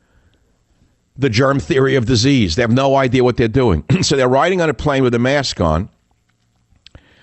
the 1.17 1.29
germ 1.29 1.61
theory 1.61 1.95
of 1.97 2.07
disease. 2.07 2.57
They 2.57 2.63
have 2.63 2.71
no 2.71 2.97
idea 2.97 3.23
what 3.23 3.37
they're 3.37 3.49
doing. 3.49 3.85
so 4.03 4.17
they're 4.17 4.29
riding 4.29 4.63
on 4.63 4.71
a 4.71 4.75
plane 4.75 5.03
with 5.03 5.15
a 5.15 5.19
mask 5.19 5.61
on, 5.61 5.91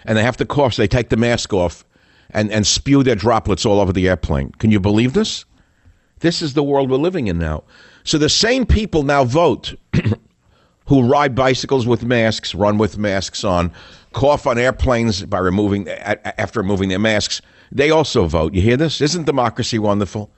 and 0.05 0.17
they 0.17 0.23
have 0.23 0.37
to 0.37 0.45
cough. 0.45 0.75
So 0.75 0.83
they 0.83 0.87
take 0.87 1.09
the 1.09 1.17
mask 1.17 1.53
off 1.53 1.83
and, 2.31 2.51
and 2.51 2.65
spew 2.65 3.03
their 3.03 3.15
droplets 3.15 3.65
all 3.65 3.79
over 3.79 3.93
the 3.93 4.07
airplane. 4.07 4.51
Can 4.53 4.71
you 4.71 4.79
believe 4.79 5.13
this? 5.13 5.45
This 6.19 6.41
is 6.41 6.53
the 6.53 6.63
world 6.63 6.89
we're 6.89 6.97
living 6.97 7.27
in 7.27 7.37
now. 7.37 7.63
So 8.03 8.17
the 8.17 8.29
same 8.29 8.65
people 8.65 9.03
now 9.03 9.23
vote 9.23 9.75
who 10.87 11.03
ride 11.03 11.35
bicycles 11.35 11.87
with 11.87 12.03
masks, 12.03 12.55
run 12.55 12.77
with 12.77 12.97
masks 12.97 13.43
on, 13.43 13.71
cough 14.13 14.45
on 14.47 14.57
airplanes 14.57 15.23
by 15.23 15.39
removing 15.39 15.87
after 15.89 16.59
removing 16.59 16.89
their 16.89 16.99
masks. 16.99 17.41
They 17.71 17.89
also 17.89 18.25
vote. 18.25 18.53
You 18.53 18.61
hear 18.61 18.77
this? 18.77 19.01
Isn't 19.01 19.25
democracy 19.25 19.79
wonderful? 19.79 20.31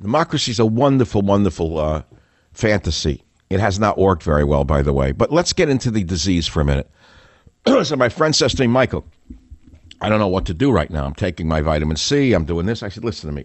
Democracy 0.00 0.50
is 0.50 0.58
a 0.58 0.66
wonderful, 0.66 1.22
wonderful 1.22 1.78
uh, 1.78 2.02
fantasy. 2.52 3.24
It 3.50 3.60
has 3.60 3.78
not 3.78 3.98
worked 3.98 4.22
very 4.22 4.44
well, 4.44 4.64
by 4.64 4.82
the 4.82 4.92
way. 4.92 5.12
But 5.12 5.32
let's 5.32 5.52
get 5.52 5.68
into 5.68 5.90
the 5.90 6.04
disease 6.04 6.46
for 6.46 6.60
a 6.60 6.64
minute. 6.64 6.90
so 7.84 7.96
my 7.96 8.08
friend 8.08 8.34
says 8.34 8.54
to 8.54 8.62
me, 8.62 8.66
Michael, 8.66 9.04
I 10.00 10.08
don't 10.08 10.18
know 10.18 10.28
what 10.28 10.46
to 10.46 10.54
do 10.54 10.70
right 10.70 10.90
now. 10.90 11.04
I'm 11.04 11.14
taking 11.14 11.48
my 11.48 11.60
vitamin 11.60 11.96
C. 11.96 12.32
I'm 12.32 12.44
doing 12.44 12.66
this. 12.66 12.82
I 12.82 12.88
said, 12.88 13.04
listen 13.04 13.28
to 13.28 13.34
me. 13.34 13.44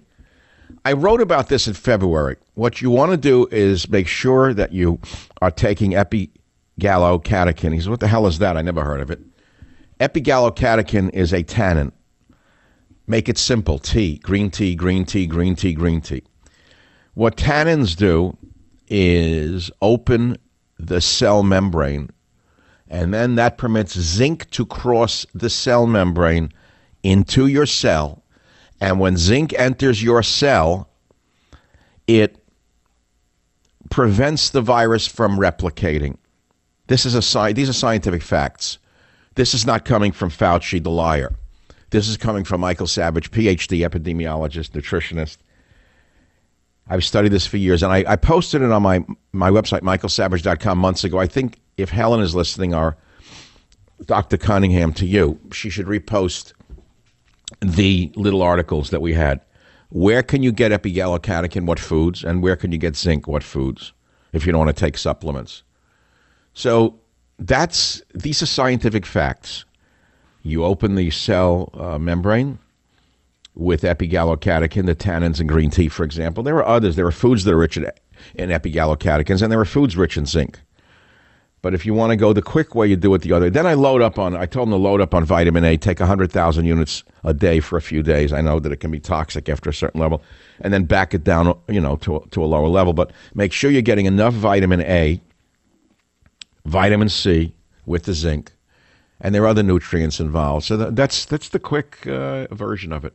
I 0.85 0.93
wrote 0.93 1.21
about 1.21 1.49
this 1.49 1.67
in 1.67 1.73
February. 1.73 2.37
What 2.53 2.81
you 2.81 2.89
want 2.89 3.11
to 3.11 3.17
do 3.17 3.47
is 3.51 3.89
make 3.89 4.07
sure 4.07 4.53
that 4.53 4.71
you 4.71 4.99
are 5.41 5.51
taking 5.51 5.91
epigallocatechin. 5.91 7.73
He 7.73 7.81
said, 7.81 7.89
what 7.89 7.99
the 7.99 8.07
hell 8.07 8.27
is 8.27 8.39
that? 8.39 8.57
I 8.57 8.61
never 8.61 8.83
heard 8.83 9.01
of 9.01 9.11
it. 9.11 9.19
Epigallocatechin 9.99 11.09
is 11.13 11.33
a 11.33 11.43
tannin. 11.43 11.91
Make 13.07 13.29
it 13.29 13.37
simple. 13.37 13.79
Tea, 13.79 14.17
green 14.19 14.49
tea, 14.49 14.75
green 14.75 15.05
tea, 15.05 15.27
green 15.27 15.55
tea, 15.55 15.73
green 15.73 16.01
tea. 16.01 16.23
What 17.15 17.35
tannins 17.35 17.95
do 17.95 18.37
is 18.87 19.69
open 19.81 20.37
the 20.79 21.01
cell 21.01 21.43
membrane, 21.43 22.09
and 22.89 23.13
then 23.13 23.35
that 23.35 23.57
permits 23.57 23.99
zinc 23.99 24.49
to 24.51 24.65
cross 24.65 25.25
the 25.33 25.49
cell 25.49 25.87
membrane 25.87 26.51
into 27.01 27.47
your 27.47 27.65
cell. 27.65 28.23
And 28.79 28.99
when 28.99 29.17
zinc 29.17 29.53
enters 29.57 30.03
your 30.03 30.23
cell, 30.23 30.89
it 32.07 32.43
prevents 33.89 34.49
the 34.49 34.61
virus 34.61 35.07
from 35.07 35.37
replicating. 35.37 36.17
This 36.87 37.05
is 37.05 37.15
a 37.15 37.19
sci- 37.19 37.53
these 37.53 37.69
are 37.69 37.73
scientific 37.73 38.21
facts. 38.21 38.77
This 39.35 39.53
is 39.53 39.65
not 39.65 39.85
coming 39.85 40.11
from 40.11 40.29
Fauci, 40.29 40.83
the 40.83 40.91
liar. 40.91 41.33
This 41.89 42.07
is 42.07 42.17
coming 42.17 42.43
from 42.43 42.61
Michael 42.61 42.87
Savage, 42.87 43.31
PhD 43.31 43.87
epidemiologist, 43.87 44.71
nutritionist. 44.71 45.37
I've 46.87 47.05
studied 47.05 47.29
this 47.29 47.47
for 47.47 47.57
years, 47.57 47.81
and 47.81 47.93
I, 47.93 48.03
I 48.07 48.15
posted 48.15 48.61
it 48.61 48.71
on 48.71 48.81
my, 48.81 49.05
my 49.31 49.49
website, 49.49 49.81
michaelsavage.com, 49.81 50.77
months 50.77 51.03
ago. 51.03 51.19
I 51.19 51.27
think 51.27 51.59
if 51.77 51.89
Helen 51.89 52.21
is 52.21 52.35
listening, 52.35 52.73
or 52.73 52.97
Dr. 54.05 54.37
Cunningham 54.37 54.93
to 54.93 55.05
you, 55.05 55.39
she 55.51 55.69
should 55.69 55.85
repost 55.85 56.53
the 57.61 58.11
little 58.15 58.41
articles 58.41 58.89
that 58.89 59.01
we 59.01 59.13
had. 59.13 59.41
Where 59.89 60.23
can 60.23 60.41
you 60.41 60.51
get 60.51 60.71
epigallocatechin, 60.71 61.65
what 61.65 61.79
foods, 61.79 62.23
and 62.23 62.41
where 62.41 62.55
can 62.55 62.71
you 62.71 62.77
get 62.77 62.95
zinc, 62.95 63.27
what 63.27 63.43
foods, 63.43 63.93
if 64.31 64.45
you 64.45 64.51
don't 64.51 64.65
want 64.65 64.75
to 64.75 64.79
take 64.79 64.97
supplements? 64.97 65.63
So 66.53 66.99
that's 67.39 68.01
these 68.13 68.41
are 68.41 68.47
scientific 68.47 69.05
facts. 69.05 69.65
You 70.41 70.65
open 70.65 70.95
the 70.95 71.09
cell 71.11 71.69
uh, 71.73 71.97
membrane 71.97 72.59
with 73.55 73.83
epigallocatechin, 73.83 74.85
the 74.85 74.95
tannins 74.95 75.39
in 75.39 75.47
green 75.47 75.69
tea, 75.69 75.87
for 75.87 76.03
example. 76.03 76.43
There 76.43 76.57
are 76.57 76.65
others. 76.65 76.95
There 76.95 77.05
are 77.05 77.11
foods 77.11 77.43
that 77.43 77.53
are 77.53 77.57
rich 77.57 77.77
in, 77.77 77.89
in 78.35 78.49
epigallocatechins, 78.49 79.41
and 79.41 79.51
there 79.51 79.59
are 79.59 79.65
foods 79.65 79.95
rich 79.95 80.17
in 80.17 80.25
zinc. 80.25 80.59
But 81.63 81.73
if 81.73 81.85
you 81.85 81.93
want 81.93 82.09
to 82.09 82.17
go 82.17 82.33
the 82.33 82.41
quick 82.41 82.75
way, 82.75 82.87
you 82.87 82.97
do 82.97 83.13
it 83.15 83.21
the 83.21 83.31
other. 83.31 83.45
Way. 83.45 83.49
Then 83.49 83.65
I 83.65 83.73
load 83.73 84.01
up 84.01 84.19
on. 84.19 84.35
I 84.35 84.45
told 84.45 84.67
them 84.67 84.73
to 84.73 84.77
load 84.83 84.99
up 84.99 85.13
on 85.15 85.23
vitamin 85.23 85.63
A. 85.63 85.77
Take 85.77 85.99
hundred 85.99 86.29
thousand 86.29 86.65
units 86.65 87.03
a 87.23 87.33
day 87.33 87.61
for 87.61 87.77
a 87.77 87.81
few 87.81 88.03
days. 88.03 88.33
I 88.33 88.41
know 88.41 88.59
that 88.59 88.73
it 88.73 88.81
can 88.81 88.91
be 88.91 88.99
toxic 88.99 89.47
after 89.47 89.69
a 89.69 89.73
certain 89.73 90.01
level, 90.01 90.21
and 90.59 90.73
then 90.73 90.83
back 90.83 91.13
it 91.13 91.23
down, 91.23 91.57
you 91.69 91.79
know, 91.79 91.95
to 91.97 92.27
to 92.31 92.43
a 92.43 92.45
lower 92.45 92.67
level. 92.67 92.91
But 92.91 93.11
make 93.33 93.53
sure 93.53 93.71
you're 93.71 93.81
getting 93.81 94.07
enough 94.07 94.33
vitamin 94.33 94.81
A 94.81 95.21
vitamin 96.65 97.07
C 97.07 97.55
with 97.85 98.03
the 98.03 98.13
zinc, 98.13 98.51
and 99.21 99.33
there 99.33 99.43
are 99.43 99.47
other 99.47 99.63
nutrients 99.63 100.19
involved. 100.19 100.65
So 100.65 100.75
that's 100.75 101.23
that's 101.23 101.47
the 101.47 101.59
quick 101.59 102.05
uh, 102.05 102.47
version 102.53 102.91
of 102.91 103.05
it. 103.05 103.13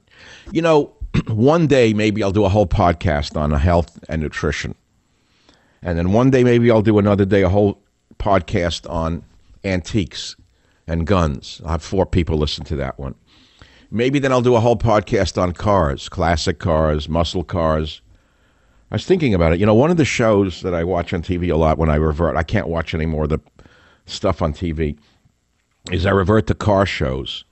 You 0.52 0.62
know, 0.62 0.94
one 1.26 1.66
day 1.66 1.92
maybe 1.92 2.22
I'll 2.22 2.32
do 2.32 2.46
a 2.46 2.48
whole 2.48 2.66
podcast 2.66 3.38
on 3.38 3.50
health 3.50 4.02
and 4.08 4.22
nutrition, 4.22 4.74
and 5.82 5.98
then 5.98 6.12
one 6.12 6.30
day 6.30 6.44
maybe 6.44 6.70
I'll 6.70 6.80
do 6.80 6.98
another 6.98 7.26
day 7.26 7.42
a 7.42 7.50
whole 7.50 7.78
podcast 8.18 8.88
on 8.90 9.24
antiques 9.64 10.36
and 10.86 11.06
guns. 11.06 11.60
I'll 11.64 11.72
have 11.72 11.82
four 11.82 12.06
people 12.06 12.38
listen 12.38 12.64
to 12.66 12.76
that 12.76 12.98
one. 12.98 13.14
Maybe 13.90 14.18
then 14.18 14.32
I'll 14.32 14.42
do 14.42 14.54
a 14.54 14.60
whole 14.60 14.76
podcast 14.76 15.40
on 15.40 15.52
cars, 15.52 16.08
classic 16.08 16.58
cars, 16.58 17.08
muscle 17.08 17.44
cars, 17.44 18.02
I 18.90 18.94
was 18.94 19.04
thinking 19.04 19.34
about 19.34 19.52
it. 19.52 19.60
You 19.60 19.66
know, 19.66 19.74
one 19.74 19.90
of 19.90 19.98
the 19.98 20.04
shows 20.04 20.62
that 20.62 20.74
I 20.74 20.82
watch 20.82 21.12
on 21.12 21.22
TV 21.22 21.52
a 21.52 21.56
lot 21.56 21.76
when 21.76 21.90
I 21.90 21.96
revert, 21.96 22.36
I 22.36 22.42
can't 22.42 22.68
watch 22.68 22.94
any 22.94 23.04
anymore 23.04 23.26
the 23.26 23.40
stuff 24.06 24.40
on 24.40 24.54
TV, 24.54 24.96
is 25.92 26.06
I 26.06 26.10
revert 26.10 26.46
to 26.46 26.54
car 26.54 26.86
shows. 26.86 27.44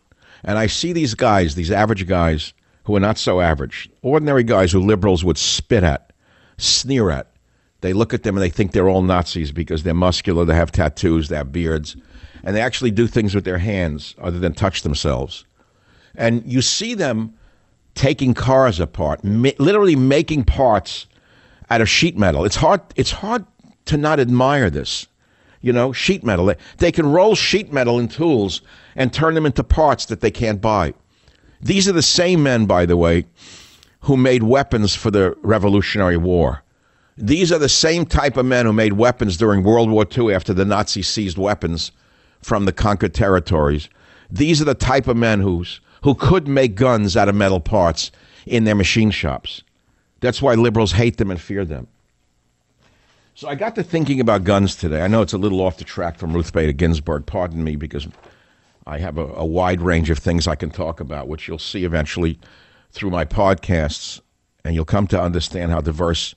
And 0.44 0.58
I 0.58 0.66
see 0.66 0.92
these 0.92 1.14
guys, 1.14 1.54
these 1.54 1.70
average 1.70 2.06
guys 2.06 2.54
who 2.84 2.96
are 2.96 3.00
not 3.00 3.18
so 3.18 3.40
average, 3.40 3.90
ordinary 4.02 4.44
guys 4.44 4.72
who 4.72 4.80
liberals 4.80 5.24
would 5.24 5.36
spit 5.36 5.84
at, 5.84 6.12
sneer 6.56 7.10
at. 7.10 7.30
They 7.80 7.92
look 7.92 8.14
at 8.14 8.22
them 8.22 8.36
and 8.36 8.42
they 8.42 8.50
think 8.50 8.72
they're 8.72 8.88
all 8.88 9.02
Nazis 9.02 9.52
because 9.52 9.82
they're 9.82 9.94
muscular, 9.94 10.44
they 10.44 10.54
have 10.54 10.72
tattoos, 10.72 11.28
they 11.28 11.36
have 11.36 11.52
beards, 11.52 11.96
and 12.42 12.56
they 12.56 12.60
actually 12.60 12.90
do 12.90 13.06
things 13.06 13.34
with 13.34 13.44
their 13.44 13.58
hands 13.58 14.14
other 14.18 14.38
than 14.38 14.54
touch 14.54 14.82
themselves. 14.82 15.44
And 16.14 16.42
you 16.50 16.62
see 16.62 16.94
them 16.94 17.34
taking 17.94 18.34
cars 18.34 18.80
apart, 18.80 19.24
mi- 19.24 19.54
literally 19.58 19.96
making 19.96 20.44
parts 20.44 21.06
out 21.70 21.80
of 21.80 21.88
sheet 21.88 22.16
metal. 22.16 22.44
It's 22.44 22.56
hard. 22.56 22.80
It's 22.94 23.10
hard 23.10 23.44
to 23.86 23.96
not 23.96 24.20
admire 24.20 24.70
this. 24.70 25.06
You 25.60 25.72
know, 25.72 25.92
sheet 25.92 26.22
metal. 26.22 26.46
They, 26.46 26.56
they 26.78 26.92
can 26.92 27.10
roll 27.10 27.34
sheet 27.34 27.72
metal 27.72 27.98
in 27.98 28.08
tools 28.08 28.62
and 28.94 29.12
turn 29.12 29.34
them 29.34 29.46
into 29.46 29.64
parts 29.64 30.06
that 30.06 30.20
they 30.20 30.30
can't 30.30 30.60
buy. 30.60 30.94
These 31.60 31.88
are 31.88 31.92
the 31.92 32.02
same 32.02 32.42
men, 32.42 32.66
by 32.66 32.86
the 32.86 32.96
way, 32.96 33.26
who 34.00 34.16
made 34.16 34.44
weapons 34.44 34.94
for 34.94 35.10
the 35.10 35.36
Revolutionary 35.42 36.16
War. 36.16 36.62
These 37.18 37.50
are 37.50 37.58
the 37.58 37.68
same 37.68 38.04
type 38.04 38.36
of 38.36 38.44
men 38.44 38.66
who 38.66 38.72
made 38.72 38.94
weapons 38.94 39.36
during 39.38 39.62
World 39.62 39.90
War 39.90 40.06
II 40.16 40.34
after 40.34 40.52
the 40.52 40.66
Nazis 40.66 41.08
seized 41.08 41.38
weapons 41.38 41.90
from 42.42 42.66
the 42.66 42.72
conquered 42.72 43.14
territories. 43.14 43.88
These 44.30 44.60
are 44.60 44.66
the 44.66 44.74
type 44.74 45.08
of 45.08 45.16
men 45.16 45.40
who's, 45.40 45.80
who 46.02 46.14
could 46.14 46.46
make 46.46 46.74
guns 46.74 47.16
out 47.16 47.28
of 47.28 47.34
metal 47.34 47.60
parts 47.60 48.10
in 48.44 48.64
their 48.64 48.74
machine 48.74 49.10
shops. 49.10 49.62
That's 50.20 50.42
why 50.42 50.54
liberals 50.54 50.92
hate 50.92 51.16
them 51.16 51.30
and 51.30 51.40
fear 51.40 51.64
them. 51.64 51.88
So 53.34 53.48
I 53.48 53.54
got 53.54 53.74
to 53.74 53.82
thinking 53.82 54.20
about 54.20 54.44
guns 54.44 54.76
today. 54.76 55.02
I 55.02 55.08
know 55.08 55.22
it's 55.22 55.32
a 55.32 55.38
little 55.38 55.60
off 55.60 55.78
the 55.78 55.84
track 55.84 56.18
from 56.18 56.32
Ruth 56.32 56.52
Bader 56.52 56.72
Ginsburg. 56.72 57.26
Pardon 57.26 57.64
me, 57.64 57.76
because 57.76 58.06
I 58.86 58.98
have 58.98 59.18
a, 59.18 59.26
a 59.34 59.44
wide 59.44 59.80
range 59.80 60.10
of 60.10 60.18
things 60.18 60.46
I 60.46 60.54
can 60.54 60.70
talk 60.70 61.00
about, 61.00 61.28
which 61.28 61.48
you'll 61.48 61.58
see 61.58 61.84
eventually 61.84 62.38
through 62.92 63.10
my 63.10 63.24
podcasts, 63.24 64.20
and 64.64 64.74
you'll 64.74 64.84
come 64.84 65.06
to 65.08 65.20
understand 65.20 65.70
how 65.70 65.80
diverse 65.80 66.34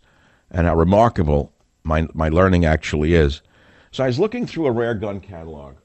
and 0.51 0.67
how 0.67 0.75
remarkable 0.75 1.51
my, 1.83 2.07
my 2.13 2.29
learning 2.29 2.65
actually 2.65 3.13
is. 3.13 3.41
So 3.91 4.03
I 4.03 4.07
was 4.07 4.19
looking 4.19 4.45
through 4.45 4.67
a 4.67 4.71
rare 4.71 4.93
gun 4.93 5.19
catalog, 5.19 5.75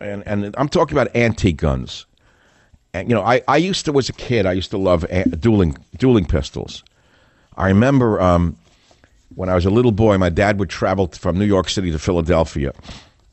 and, 0.00 0.22
and 0.26 0.54
I'm 0.56 0.68
talking 0.68 0.96
about 0.96 1.14
antique 1.14 1.58
guns. 1.58 2.06
And, 2.94 3.08
you 3.08 3.14
know, 3.14 3.22
I, 3.22 3.42
I 3.48 3.56
used 3.56 3.84
to, 3.86 3.98
as 3.98 4.08
a 4.08 4.12
kid, 4.12 4.46
I 4.46 4.52
used 4.52 4.70
to 4.70 4.78
love 4.78 5.06
dueling, 5.40 5.76
dueling 5.96 6.26
pistols. 6.26 6.84
I 7.56 7.68
remember 7.68 8.20
um, 8.20 8.56
when 9.34 9.48
I 9.48 9.54
was 9.54 9.64
a 9.64 9.70
little 9.70 9.92
boy, 9.92 10.18
my 10.18 10.28
dad 10.28 10.58
would 10.58 10.70
travel 10.70 11.08
from 11.08 11.38
New 11.38 11.44
York 11.44 11.68
City 11.68 11.90
to 11.90 11.98
Philadelphia. 11.98 12.72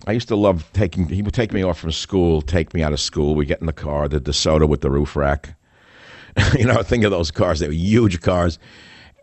I 0.07 0.13
used 0.13 0.29
to 0.29 0.35
love 0.35 0.65
taking, 0.73 1.07
he 1.09 1.21
would 1.21 1.33
take 1.33 1.51
me 1.51 1.61
off 1.63 1.79
from 1.79 1.91
school, 1.91 2.41
take 2.41 2.73
me 2.73 2.81
out 2.81 2.93
of 2.93 2.99
school. 2.99 3.35
We 3.35 3.45
get 3.45 3.59
in 3.59 3.65
the 3.65 3.73
car, 3.73 4.07
the 4.07 4.21
DeSoto 4.21 4.67
with 4.67 4.81
the 4.81 4.89
roof 4.89 5.15
rack. 5.15 5.55
you 6.57 6.65
know, 6.65 6.81
think 6.83 7.03
of 7.03 7.11
those 7.11 7.31
cars. 7.31 7.59
They 7.59 7.67
were 7.67 7.73
huge 7.73 8.21
cars. 8.21 8.59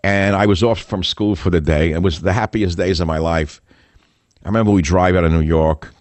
And 0.06 0.36
I 0.36 0.46
was 0.46 0.62
off 0.62 0.82
from 0.82 1.02
school 1.02 1.34
for 1.34 1.50
the 1.50 1.60
day. 1.60 1.90
It 1.90 2.00
was 2.00 2.20
the 2.20 2.32
happiest 2.32 2.78
days 2.78 3.00
of 3.00 3.08
my 3.08 3.18
life. 3.18 3.60
I 4.44 4.48
remember 4.48 4.70
we 4.70 4.80
drive 4.80 5.16
out 5.16 5.24
of 5.24 5.32
New 5.32 5.40
York. 5.40 5.92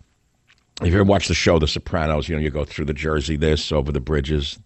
If 0.82 0.90
you 0.90 0.94
ever 0.94 1.04
watch 1.04 1.28
the 1.28 1.34
show 1.34 1.58
The 1.58 1.68
Sopranos, 1.68 2.30
you 2.30 2.36
know, 2.36 2.42
you 2.44 2.52
go 2.52 2.66
through 2.66 2.86
the 2.86 2.94
Jersey, 2.94 3.36
this, 3.36 3.72
over 3.72 3.92
the 3.92 4.00
bridges, 4.00 4.60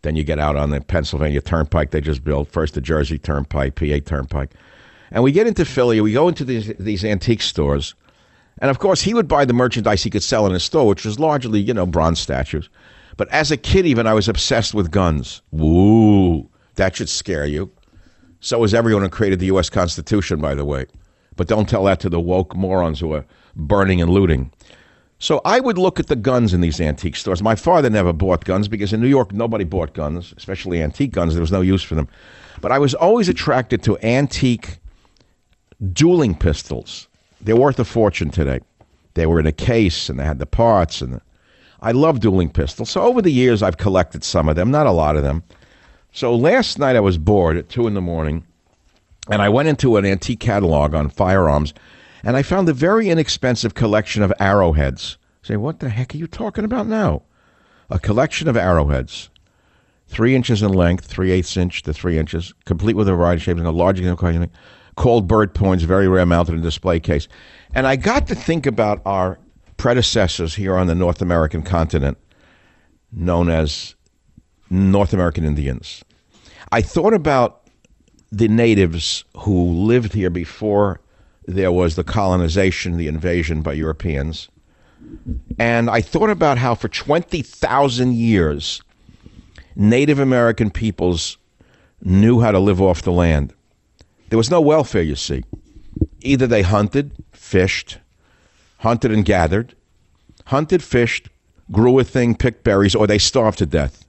then 0.00 0.16
you 0.16 0.24
get 0.24 0.38
out 0.38 0.56
on 0.56 0.70
the 0.70 0.80
Pennsylvania 0.80 1.42
Turnpike 1.42 1.90
they 1.90 2.00
just 2.00 2.24
built, 2.24 2.48
first 2.48 2.72
the 2.72 2.80
Jersey 2.80 3.18
Turnpike, 3.18 3.74
PA 3.74 3.98
Turnpike. 4.02 4.52
And 5.10 5.22
we 5.22 5.30
get 5.30 5.46
into 5.46 5.66
Philly, 5.66 6.00
we 6.00 6.14
go 6.14 6.28
into 6.28 6.46
these, 6.46 6.72
these 6.78 7.04
antique 7.04 7.42
stores. 7.42 7.94
And 8.62 8.70
of 8.70 8.78
course, 8.78 9.02
he 9.02 9.12
would 9.12 9.28
buy 9.28 9.44
the 9.44 9.52
merchandise 9.52 10.02
he 10.02 10.08
could 10.08 10.22
sell 10.22 10.46
in 10.46 10.54
his 10.54 10.64
store, 10.64 10.86
which 10.86 11.04
was 11.04 11.20
largely, 11.20 11.60
you 11.60 11.74
know, 11.74 11.84
bronze 11.84 12.18
statues. 12.18 12.70
But 13.18 13.28
as 13.28 13.50
a 13.50 13.58
kid, 13.58 13.84
even, 13.84 14.06
I 14.06 14.14
was 14.14 14.26
obsessed 14.26 14.72
with 14.72 14.90
guns. 14.90 15.42
Woo, 15.50 16.48
that 16.76 16.96
should 16.96 17.10
scare 17.10 17.44
you. 17.44 17.70
So 18.40 18.58
was 18.58 18.74
everyone 18.74 19.02
who 19.02 19.08
created 19.08 19.38
the 19.38 19.46
U.S. 19.46 19.70
Constitution, 19.70 20.40
by 20.40 20.54
the 20.54 20.64
way. 20.64 20.86
But 21.36 21.46
don't 21.46 21.68
tell 21.68 21.84
that 21.84 22.00
to 22.00 22.08
the 22.08 22.20
woke 22.20 22.56
morons 22.56 22.98
who 23.00 23.12
are 23.12 23.24
burning 23.54 24.00
and 24.00 24.10
looting. 24.10 24.50
So 25.18 25.42
I 25.44 25.60
would 25.60 25.76
look 25.76 26.00
at 26.00 26.06
the 26.06 26.16
guns 26.16 26.54
in 26.54 26.62
these 26.62 26.80
antique 26.80 27.16
stores. 27.16 27.42
My 27.42 27.54
father 27.54 27.90
never 27.90 28.12
bought 28.12 28.46
guns 28.46 28.68
because 28.68 28.94
in 28.94 29.02
New 29.02 29.06
York 29.06 29.32
nobody 29.32 29.64
bought 29.64 29.92
guns, 29.92 30.32
especially 30.36 30.82
antique 30.82 31.12
guns. 31.12 31.34
There 31.34 31.42
was 31.42 31.52
no 31.52 31.60
use 31.60 31.82
for 31.82 31.94
them. 31.94 32.08
But 32.62 32.72
I 32.72 32.78
was 32.78 32.94
always 32.94 33.28
attracted 33.28 33.82
to 33.82 33.98
antique 33.98 34.78
dueling 35.92 36.34
pistols. 36.34 37.06
They're 37.42 37.56
worth 37.56 37.78
a 37.78 37.84
fortune 37.84 38.30
today. 38.30 38.60
They 39.12 39.26
were 39.26 39.40
in 39.40 39.46
a 39.46 39.52
case 39.52 40.08
and 40.08 40.18
they 40.18 40.24
had 40.24 40.38
the 40.38 40.46
parts 40.46 41.02
and 41.02 41.14
the, 41.14 41.22
I 41.82 41.92
love 41.92 42.20
dueling 42.20 42.50
pistols. 42.50 42.88
So 42.88 43.02
over 43.02 43.20
the 43.20 43.30
years 43.30 43.62
I've 43.62 43.76
collected 43.76 44.24
some 44.24 44.48
of 44.48 44.56
them, 44.56 44.70
not 44.70 44.86
a 44.86 44.92
lot 44.92 45.16
of 45.16 45.22
them. 45.22 45.42
So 46.12 46.34
last 46.34 46.78
night 46.78 46.96
I 46.96 47.00
was 47.00 47.18
bored 47.18 47.56
at 47.56 47.68
two 47.68 47.86
in 47.86 47.94
the 47.94 48.00
morning, 48.00 48.44
and 49.30 49.40
I 49.40 49.48
went 49.48 49.68
into 49.68 49.96
an 49.96 50.04
antique 50.04 50.40
catalog 50.40 50.94
on 50.94 51.08
firearms, 51.08 51.72
and 52.24 52.36
I 52.36 52.42
found 52.42 52.68
a 52.68 52.72
very 52.72 53.08
inexpensive 53.10 53.74
collection 53.74 54.22
of 54.22 54.32
arrowheads. 54.40 55.18
Say, 55.42 55.56
what 55.56 55.80
the 55.80 55.88
heck 55.88 56.14
are 56.14 56.18
you 56.18 56.26
talking 56.26 56.64
about 56.64 56.86
now? 56.86 57.22
A 57.88 57.98
collection 57.98 58.48
of 58.48 58.56
arrowheads, 58.56 59.30
three 60.08 60.34
inches 60.34 60.62
in 60.62 60.72
length, 60.72 61.06
three 61.06 61.30
eighths 61.30 61.56
inch 61.56 61.82
to 61.82 61.94
three 61.94 62.18
inches, 62.18 62.52
complete 62.64 62.96
with 62.96 63.08
a 63.08 63.14
variety 63.14 63.38
of 63.38 63.42
shapes, 63.44 63.58
and 63.58 63.68
a 63.68 63.70
large 63.70 64.02
called 64.96 65.28
bird 65.28 65.54
points, 65.54 65.84
very 65.84 66.08
rare, 66.08 66.26
mounted 66.26 66.52
in 66.52 66.58
a 66.58 66.62
display 66.62 67.00
case. 67.00 67.28
And 67.74 67.86
I 67.86 67.96
got 67.96 68.26
to 68.26 68.34
think 68.34 68.66
about 68.66 69.00
our 69.06 69.38
predecessors 69.76 70.54
here 70.54 70.76
on 70.76 70.88
the 70.88 70.94
North 70.94 71.22
American 71.22 71.62
continent, 71.62 72.18
known 73.12 73.48
as 73.48 73.94
North 74.70 75.12
American 75.12 75.44
Indians. 75.44 76.04
I 76.72 76.80
thought 76.80 77.12
about 77.12 77.68
the 78.30 78.48
natives 78.48 79.24
who 79.38 79.64
lived 79.64 80.12
here 80.12 80.30
before 80.30 81.00
there 81.46 81.72
was 81.72 81.96
the 81.96 82.04
colonization, 82.04 82.96
the 82.96 83.08
invasion 83.08 83.60
by 83.60 83.72
Europeans. 83.72 84.48
And 85.58 85.90
I 85.90 86.00
thought 86.00 86.30
about 86.30 86.58
how 86.58 86.76
for 86.76 86.88
20,000 86.88 88.14
years, 88.14 88.82
Native 89.74 90.18
American 90.18 90.70
peoples 90.70 91.38
knew 92.02 92.40
how 92.40 92.52
to 92.52 92.58
live 92.58 92.80
off 92.80 93.02
the 93.02 93.12
land. 93.12 93.52
There 94.28 94.38
was 94.38 94.50
no 94.50 94.60
welfare, 94.60 95.02
you 95.02 95.16
see. 95.16 95.42
Either 96.20 96.46
they 96.46 96.62
hunted, 96.62 97.12
fished, 97.32 97.98
hunted 98.78 99.10
and 99.10 99.24
gathered, 99.24 99.74
hunted, 100.46 100.82
fished, 100.82 101.28
grew 101.72 101.98
a 101.98 102.04
thing, 102.04 102.34
picked 102.36 102.62
berries, 102.62 102.94
or 102.94 103.06
they 103.06 103.18
starved 103.18 103.58
to 103.58 103.66
death. 103.66 104.04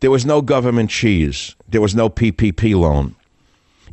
There 0.00 0.10
was 0.10 0.26
no 0.26 0.40
government 0.42 0.90
cheese. 0.90 1.54
There 1.68 1.80
was 1.80 1.94
no 1.94 2.08
PPP 2.08 2.74
loan. 2.74 3.14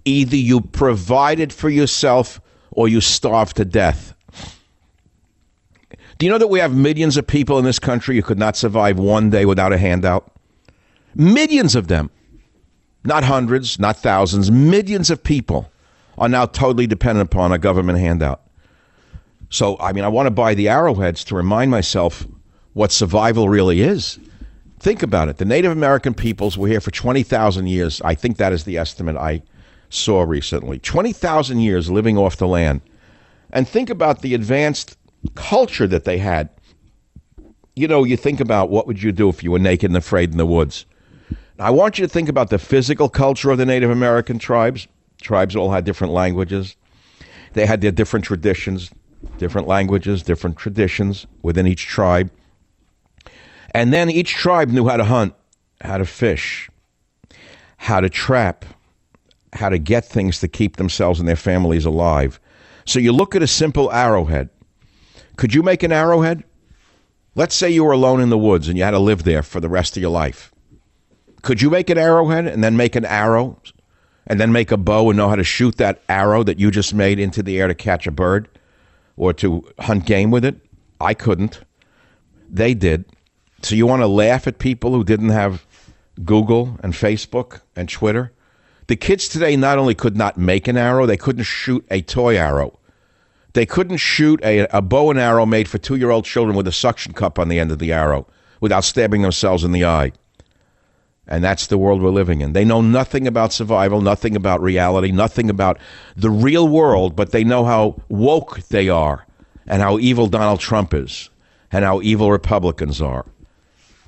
Either 0.06 0.38
you 0.38 0.62
provided 0.62 1.52
for 1.52 1.70
yourself 1.70 2.39
or 2.72 2.88
you 2.88 3.02
starved 3.02 3.58
to 3.58 3.65
death. 3.65 4.13
Do 6.17 6.26
you 6.26 6.32
know 6.32 6.38
that 6.38 6.48
we 6.48 6.60
have 6.60 6.74
millions 6.74 7.17
of 7.17 7.28
people 7.28 7.60
in 7.60 7.65
this 7.65 7.78
country 7.78 8.15
who 8.15 8.22
could 8.22 8.39
not 8.39 8.56
survive 8.56 8.98
one 8.98 9.30
day 9.30 9.46
without 9.46 9.74
a 9.74 9.78
handout? 9.78 10.32
Millions 11.13 11.76
of 11.76 11.88
them. 11.88 12.10
Not 13.04 13.24
hundreds, 13.24 13.80
not 13.80 13.98
thousands, 13.98 14.50
millions 14.50 15.10
of 15.10 15.24
people 15.24 15.72
are 16.17 16.28
now 16.28 16.46
totally 16.46 16.88
dependent 16.88 17.32
upon 17.32 17.52
a 17.52 17.58
government 17.58 18.00
handout. 18.00 18.41
So, 19.50 19.78
I 19.80 19.93
mean, 19.93 20.04
I 20.04 20.10
want 20.10 20.28
to 20.28 20.32
buy 20.32 20.56
the 20.56 20.67
arrowheads 20.67 21.24
to 21.26 21.36
remind 21.36 21.72
myself 21.72 22.26
what 22.74 22.91
survival 22.91 23.48
really 23.48 23.82
is. 23.82 24.20
Think 24.80 25.02
about 25.02 25.28
it. 25.28 25.38
The 25.38 25.46
Native 25.46 25.72
American 25.72 26.13
peoples 26.13 26.58
were 26.58 26.68
here 26.68 26.82
for 26.82 26.92
20,000 26.92 27.68
years. 27.68 28.02
I 28.04 28.13
think 28.13 28.38
that 28.38 28.54
is 28.54 28.63
the 28.63 28.78
estimate 28.78 29.18
I 29.18 29.42
saw 29.90 30.24
recently. 30.24 30.80
20,000 30.80 31.60
years 31.60 31.90
living 31.90 32.18
off 32.18 32.38
the 32.38 32.48
land. 32.48 32.82
And 33.52 33.68
think 33.68 33.90
about 33.90 34.22
the 34.22 34.34
advanced 34.34 34.98
culture 35.36 35.88
that 35.88 36.04
they 36.04 36.18
had. 36.18 36.50
You 37.76 37.88
know, 37.88 38.04
you 38.04 38.18
think 38.18 38.40
about 38.40 38.70
what 38.70 38.88
would 38.88 39.02
you 39.02 39.12
do 39.12 39.30
if 39.30 39.44
you 39.44 39.52
were 39.52 39.60
naked 39.60 39.90
and 39.90 39.98
afraid 39.98 40.32
in 40.32 40.38
the 40.38 40.46
woods. 40.46 40.86
I 41.60 41.72
want 41.72 41.98
you 41.98 42.06
to 42.06 42.12
think 42.12 42.30
about 42.30 42.50
the 42.50 42.60
physical 42.60 43.10
culture 43.10 43.50
of 43.50 43.58
the 43.58 43.66
Native 43.66 43.90
American 43.90 44.38
tribes. 44.38 44.88
Tribes 45.22 45.56
all 45.56 45.72
had 45.72 45.86
different 45.86 46.13
languages. 46.13 46.76
They 47.54 47.66
had 47.66 47.82
their 47.82 47.92
different 47.92 48.26
traditions, 48.26 48.92
different 49.40 49.68
languages, 49.68 50.22
different 50.22 50.58
traditions 50.58 51.26
within 51.42 51.66
each 51.66 51.88
tribe. 51.88 52.30
And 53.72 53.94
then 53.94 54.10
each 54.10 54.34
tribe 54.34 54.70
knew 54.70 54.88
how 54.88 54.98
to 54.98 55.04
hunt, 55.04 55.34
how 55.82 55.98
to 55.98 56.06
fish, 56.06 56.70
how 57.78 58.00
to 58.00 58.10
trap, 58.10 58.66
how 59.54 59.70
to 59.70 59.78
get 59.78 60.06
things 60.06 60.40
to 60.40 60.48
keep 60.48 60.78
themselves 60.78 61.20
and 61.20 61.28
their 61.28 61.36
families 61.36 61.86
alive. 61.86 62.40
So 62.86 63.00
you 63.00 63.12
look 63.12 63.36
at 63.36 63.44
a 63.44 63.48
simple 63.48 63.92
arrowhead. 63.92 64.50
Could 65.36 65.54
you 65.54 65.62
make 65.62 65.84
an 65.84 65.92
arrowhead? 65.92 66.44
Let's 67.36 67.56
say 67.56 67.70
you 67.70 67.84
were 67.84 67.92
alone 67.92 68.22
in 68.22 68.30
the 68.30 68.38
woods 68.38 68.68
and 68.68 68.78
you 68.78 68.84
had 68.84 68.92
to 68.92 69.00
live 69.00 69.24
there 69.24 69.44
for 69.44 69.60
the 69.60 69.70
rest 69.70 69.96
of 69.96 70.02
your 70.02 70.12
life. 70.12 70.52
Could 71.44 71.62
you 71.62 71.70
make 71.70 71.90
an 71.90 71.98
arrowhead 71.98 72.48
and 72.48 72.64
then 72.64 72.76
make 72.76 72.96
an 72.96 73.06
arrow 73.06 73.62
and 74.26 74.40
then 74.40 74.52
make 74.52 74.72
a 74.72 74.78
bow 74.78 75.10
and 75.10 75.18
know 75.18 75.30
how 75.30 75.36
to 75.36 75.44
shoot 75.44 75.78
that 75.78 76.02
arrow 76.10 76.44
that 76.44 76.60
you 76.60 76.72
just 76.72 76.94
made 76.94 77.20
into 77.20 77.44
the 77.44 77.60
air 77.60 77.68
to 77.68 77.76
catch 77.76 78.08
a 78.08 78.12
bird 78.12 78.50
or 79.16 79.34
to 79.34 79.64
hunt 79.80 80.06
game 80.06 80.32
with 80.32 80.44
it? 80.44 80.56
I 81.00 81.14
couldn't. 81.14 81.62
They 82.50 82.74
did. 82.74 83.06
So 83.62 83.76
you 83.76 83.88
want 83.88 84.02
to 84.02 84.08
laugh 84.08 84.48
at 84.48 84.60
people 84.60 84.91
who 84.91 85.04
didn't 85.04 85.30
have 85.30 85.65
Google 86.24 86.78
and 86.84 86.93
Facebook 86.93 87.62
and 87.76 87.89
Twitter? 87.89 88.32
The 88.88 88.96
kids 88.96 89.28
today 89.28 89.56
not 89.56 89.78
only 89.78 89.96
could 89.96 90.15
not 90.15 90.38
make 90.38 90.67
an 90.67 90.78
arrow, 90.78 91.06
they 91.06 91.17
couldn't 91.17 91.43
shoot 91.43 91.86
a 91.91 92.02
toy 92.02 92.38
arrow. 92.38 92.80
They 93.54 93.65
couldn't 93.65 93.98
shoot 93.98 94.39
a, 94.43 94.67
a 94.76 94.82
bow 94.82 95.10
and 95.10 95.20
arrow 95.20 95.46
made 95.46 95.67
for 95.67 95.78
two 95.78 95.96
year 95.96 96.12
old 96.12 96.26
children 96.26 96.56
with 96.56 96.67
a 96.67 96.72
suction 96.72 97.13
cup 97.13 97.39
on 97.39 97.50
the 97.50 97.60
end 97.60 97.72
of 97.72 97.80
the 97.80 97.91
arrow 97.91 98.28
without 98.62 98.84
stabbing 98.84 99.24
themselves 99.24 99.63
in 99.63 99.72
the 99.72 99.84
eye. 99.84 100.12
And 101.28 101.43
that's 101.43 101.67
the 101.67 101.78
world 101.78 102.02
we're 102.02 102.12
living 102.12 102.39
in. 102.39 102.54
They 102.54 102.63
know 102.63 102.82
nothing 102.82 103.28
about 103.28 103.52
survival, 103.52 104.00
nothing 104.00 104.36
about 104.36 104.62
reality, 104.62 105.12
nothing 105.12 105.50
about 105.50 105.78
the 106.15 106.30
real 106.30 106.67
world, 106.70 107.15
but 107.15 107.32
they 107.32 107.43
know 107.43 107.65
how 107.65 108.02
woke 108.08 108.60
they 108.70 108.88
are 108.88 109.26
and 109.65 109.82
how 109.82 110.00
evil 110.00 110.28
Donald 110.28 110.62
Trump 110.62 110.93
is 110.93 111.30
and 111.72 111.84
how 111.84 112.00
evil 112.02 112.32
Republicans 112.32 113.02
are. 113.02 113.26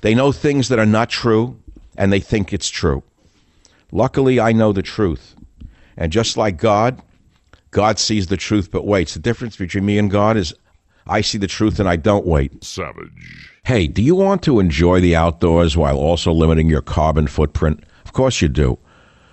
They 0.00 0.14
know 0.14 0.32
things 0.32 0.68
that 0.68 0.78
are 0.78 0.86
not 0.86 1.10
true 1.10 1.58
and 1.96 2.12
they 2.12 2.20
think 2.20 2.52
it's 2.52 2.68
true. 2.68 3.02
Luckily, 3.92 4.40
I 4.40 4.52
know 4.52 4.72
the 4.72 4.82
truth. 4.82 5.34
And 5.96 6.12
just 6.12 6.36
like 6.36 6.56
God, 6.56 7.02
God 7.70 7.98
sees 7.98 8.28
the 8.28 8.36
truth 8.36 8.70
but 8.70 8.86
waits. 8.86 9.14
The 9.14 9.20
difference 9.20 9.56
between 9.56 9.84
me 9.84 9.98
and 9.98 10.10
God 10.10 10.36
is 10.36 10.54
I 11.06 11.20
see 11.20 11.38
the 11.38 11.46
truth 11.46 11.80
and 11.80 11.88
I 11.88 11.96
don't 11.96 12.26
wait. 12.26 12.62
Savage. 12.62 13.50
Hey, 13.64 13.86
do 13.86 14.02
you 14.02 14.14
want 14.14 14.42
to 14.44 14.60
enjoy 14.60 15.00
the 15.00 15.16
outdoors 15.16 15.76
while 15.76 15.98
also 15.98 16.32
limiting 16.32 16.68
your 16.68 16.82
carbon 16.82 17.26
footprint? 17.26 17.84
Of 18.04 18.12
course 18.12 18.40
you 18.40 18.48
do. 18.48 18.78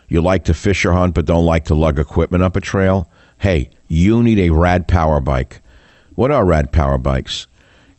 You 0.10 0.21
like 0.21 0.43
to 0.45 0.53
fish 0.53 0.86
or 0.86 0.93
hunt 0.93 1.13
but 1.13 1.25
don't 1.25 1.45
like 1.45 1.65
to 1.65 1.75
lug 1.75 1.99
equipment 1.99 2.43
up 2.43 2.56
a 2.56 2.62
trail? 2.62 3.10
Hey, 3.38 3.69
you 3.88 4.23
need 4.23 4.39
a 4.39 4.49
rad 4.49 4.88
power 4.88 5.21
bike. 5.21 5.62
What 6.15 6.32
are 6.32 6.45
rad 6.45 6.71
power 6.71 6.97
bikes? 6.97 7.47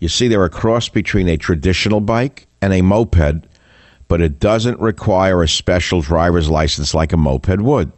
You 0.00 0.08
see, 0.08 0.28
they're 0.28 0.44
a 0.44 0.50
cross 0.50 0.88
between 0.88 1.28
a 1.28 1.36
traditional 1.36 2.00
bike 2.00 2.47
and 2.60 2.72
a 2.72 2.82
moped, 2.82 3.46
but 4.08 4.20
it 4.20 4.40
doesn't 4.40 4.80
require 4.80 5.42
a 5.42 5.48
special 5.48 6.00
driver's 6.00 6.48
license 6.48 6.94
like 6.94 7.12
a 7.12 7.16
moped 7.16 7.60
would. 7.60 7.92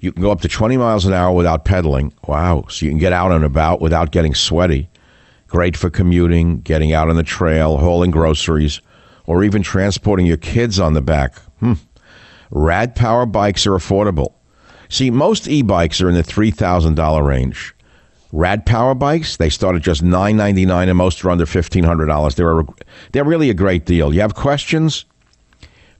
You 0.00 0.12
can 0.12 0.22
go 0.22 0.30
up 0.30 0.42
to 0.42 0.48
20 0.48 0.76
miles 0.76 1.06
an 1.06 1.12
hour 1.12 1.34
without 1.34 1.64
pedaling. 1.64 2.12
Wow. 2.26 2.66
So 2.68 2.86
you 2.86 2.92
can 2.92 2.98
get 2.98 3.12
out 3.12 3.32
and 3.32 3.44
about 3.44 3.80
without 3.80 4.12
getting 4.12 4.34
sweaty. 4.34 4.88
Great 5.48 5.76
for 5.76 5.90
commuting, 5.90 6.60
getting 6.60 6.92
out 6.92 7.08
on 7.08 7.16
the 7.16 7.22
trail, 7.22 7.78
hauling 7.78 8.10
groceries, 8.10 8.80
or 9.26 9.42
even 9.42 9.62
transporting 9.62 10.26
your 10.26 10.36
kids 10.36 10.78
on 10.78 10.92
the 10.92 11.02
back. 11.02 11.36
Hmm. 11.60 11.74
Rad 12.50 12.94
Power 12.94 13.26
bikes 13.26 13.66
are 13.66 13.72
affordable. 13.72 14.34
See, 14.88 15.10
most 15.10 15.48
e 15.48 15.62
bikes 15.62 16.00
are 16.00 16.08
in 16.08 16.14
the 16.14 16.22
$3,000 16.22 17.26
range. 17.26 17.74
Rad 18.32 18.66
Power 18.66 18.94
bikes, 18.94 19.36
they 19.36 19.48
start 19.48 19.76
at 19.76 19.82
just 19.82 20.02
999 20.02 20.88
and 20.88 20.98
most 20.98 21.24
are 21.24 21.30
under 21.30 21.46
$1,500. 21.46 22.34
They're, 22.34 22.60
a, 22.60 22.66
they're 23.12 23.24
really 23.24 23.48
a 23.48 23.54
great 23.54 23.86
deal. 23.86 24.12
You 24.12 24.20
have 24.20 24.34
questions? 24.34 25.06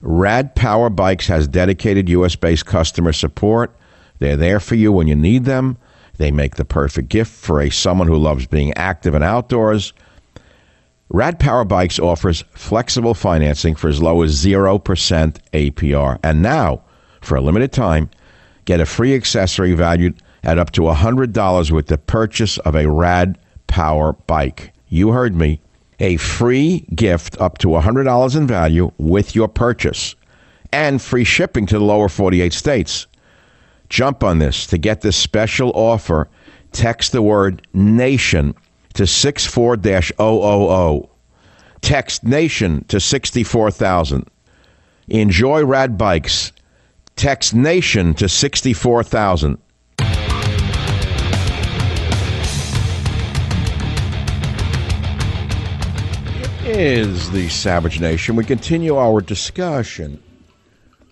Rad 0.01 0.55
Power 0.55 0.89
Bikes 0.89 1.27
has 1.27 1.47
dedicated 1.47 2.07
US 2.09 2.35
based 2.35 2.65
customer 2.65 3.13
support. 3.13 3.75
They're 4.19 4.37
there 4.37 4.59
for 4.59 4.75
you 4.75 4.91
when 4.91 5.07
you 5.07 5.15
need 5.15 5.45
them. 5.45 5.77
They 6.17 6.31
make 6.31 6.55
the 6.55 6.65
perfect 6.65 7.09
gift 7.09 7.31
for 7.31 7.61
a 7.61 7.69
someone 7.69 8.07
who 8.07 8.17
loves 8.17 8.45
being 8.45 8.73
active 8.75 9.15
and 9.15 9.23
outdoors. 9.23 9.93
Rad 11.09 11.39
Power 11.39 11.65
Bikes 11.65 11.97
offers 11.97 12.43
flexible 12.51 13.15
financing 13.15 13.73
for 13.73 13.87
as 13.89 14.01
low 14.01 14.21
as 14.21 14.45
0% 14.45 14.79
APR. 15.53 16.19
And 16.23 16.41
now, 16.41 16.81
for 17.21 17.35
a 17.35 17.41
limited 17.41 17.71
time, 17.71 18.09
get 18.65 18.79
a 18.79 18.85
free 18.85 19.15
accessory 19.15 19.73
valued 19.73 20.21
at 20.43 20.57
up 20.57 20.71
to 20.71 20.81
$100 20.81 21.71
with 21.71 21.87
the 21.87 21.97
purchase 21.97 22.57
of 22.59 22.75
a 22.75 22.89
Rad 22.89 23.37
Power 23.67 24.13
bike. 24.13 24.73
You 24.87 25.11
heard 25.11 25.35
me. 25.35 25.61
A 25.99 26.17
free 26.17 26.85
gift 26.95 27.39
up 27.41 27.57
to 27.57 27.67
$100 27.67 28.35
in 28.35 28.47
value 28.47 28.91
with 28.97 29.35
your 29.35 29.49
purchase 29.49 30.15
and 30.71 31.01
free 31.01 31.25
shipping 31.25 31.65
to 31.65 31.77
the 31.77 31.83
lower 31.83 32.07
48 32.07 32.53
states. 32.53 33.07
Jump 33.89 34.23
on 34.23 34.39
this. 34.39 34.65
To 34.67 34.77
get 34.77 35.01
this 35.01 35.17
special 35.17 35.71
offer, 35.75 36.29
text 36.71 37.11
the 37.11 37.21
word 37.21 37.67
NATION 37.73 38.55
to 38.93 39.05
64 39.05 39.77
000. 39.81 41.09
Text 41.81 42.23
NATION 42.23 42.83
to 42.85 42.99
64,000. 42.99 44.29
Enjoy 45.07 45.65
rad 45.65 45.97
bikes. 45.97 46.51
Text 47.15 47.53
NATION 47.53 48.13
to 48.15 48.29
64,000. 48.29 49.57
Is 56.81 57.29
the 57.31 57.49
Savage 57.49 57.99
Nation. 57.99 58.37
We 58.37 58.45
continue 58.45 58.95
our 58.95 59.19
discussion 59.19 60.23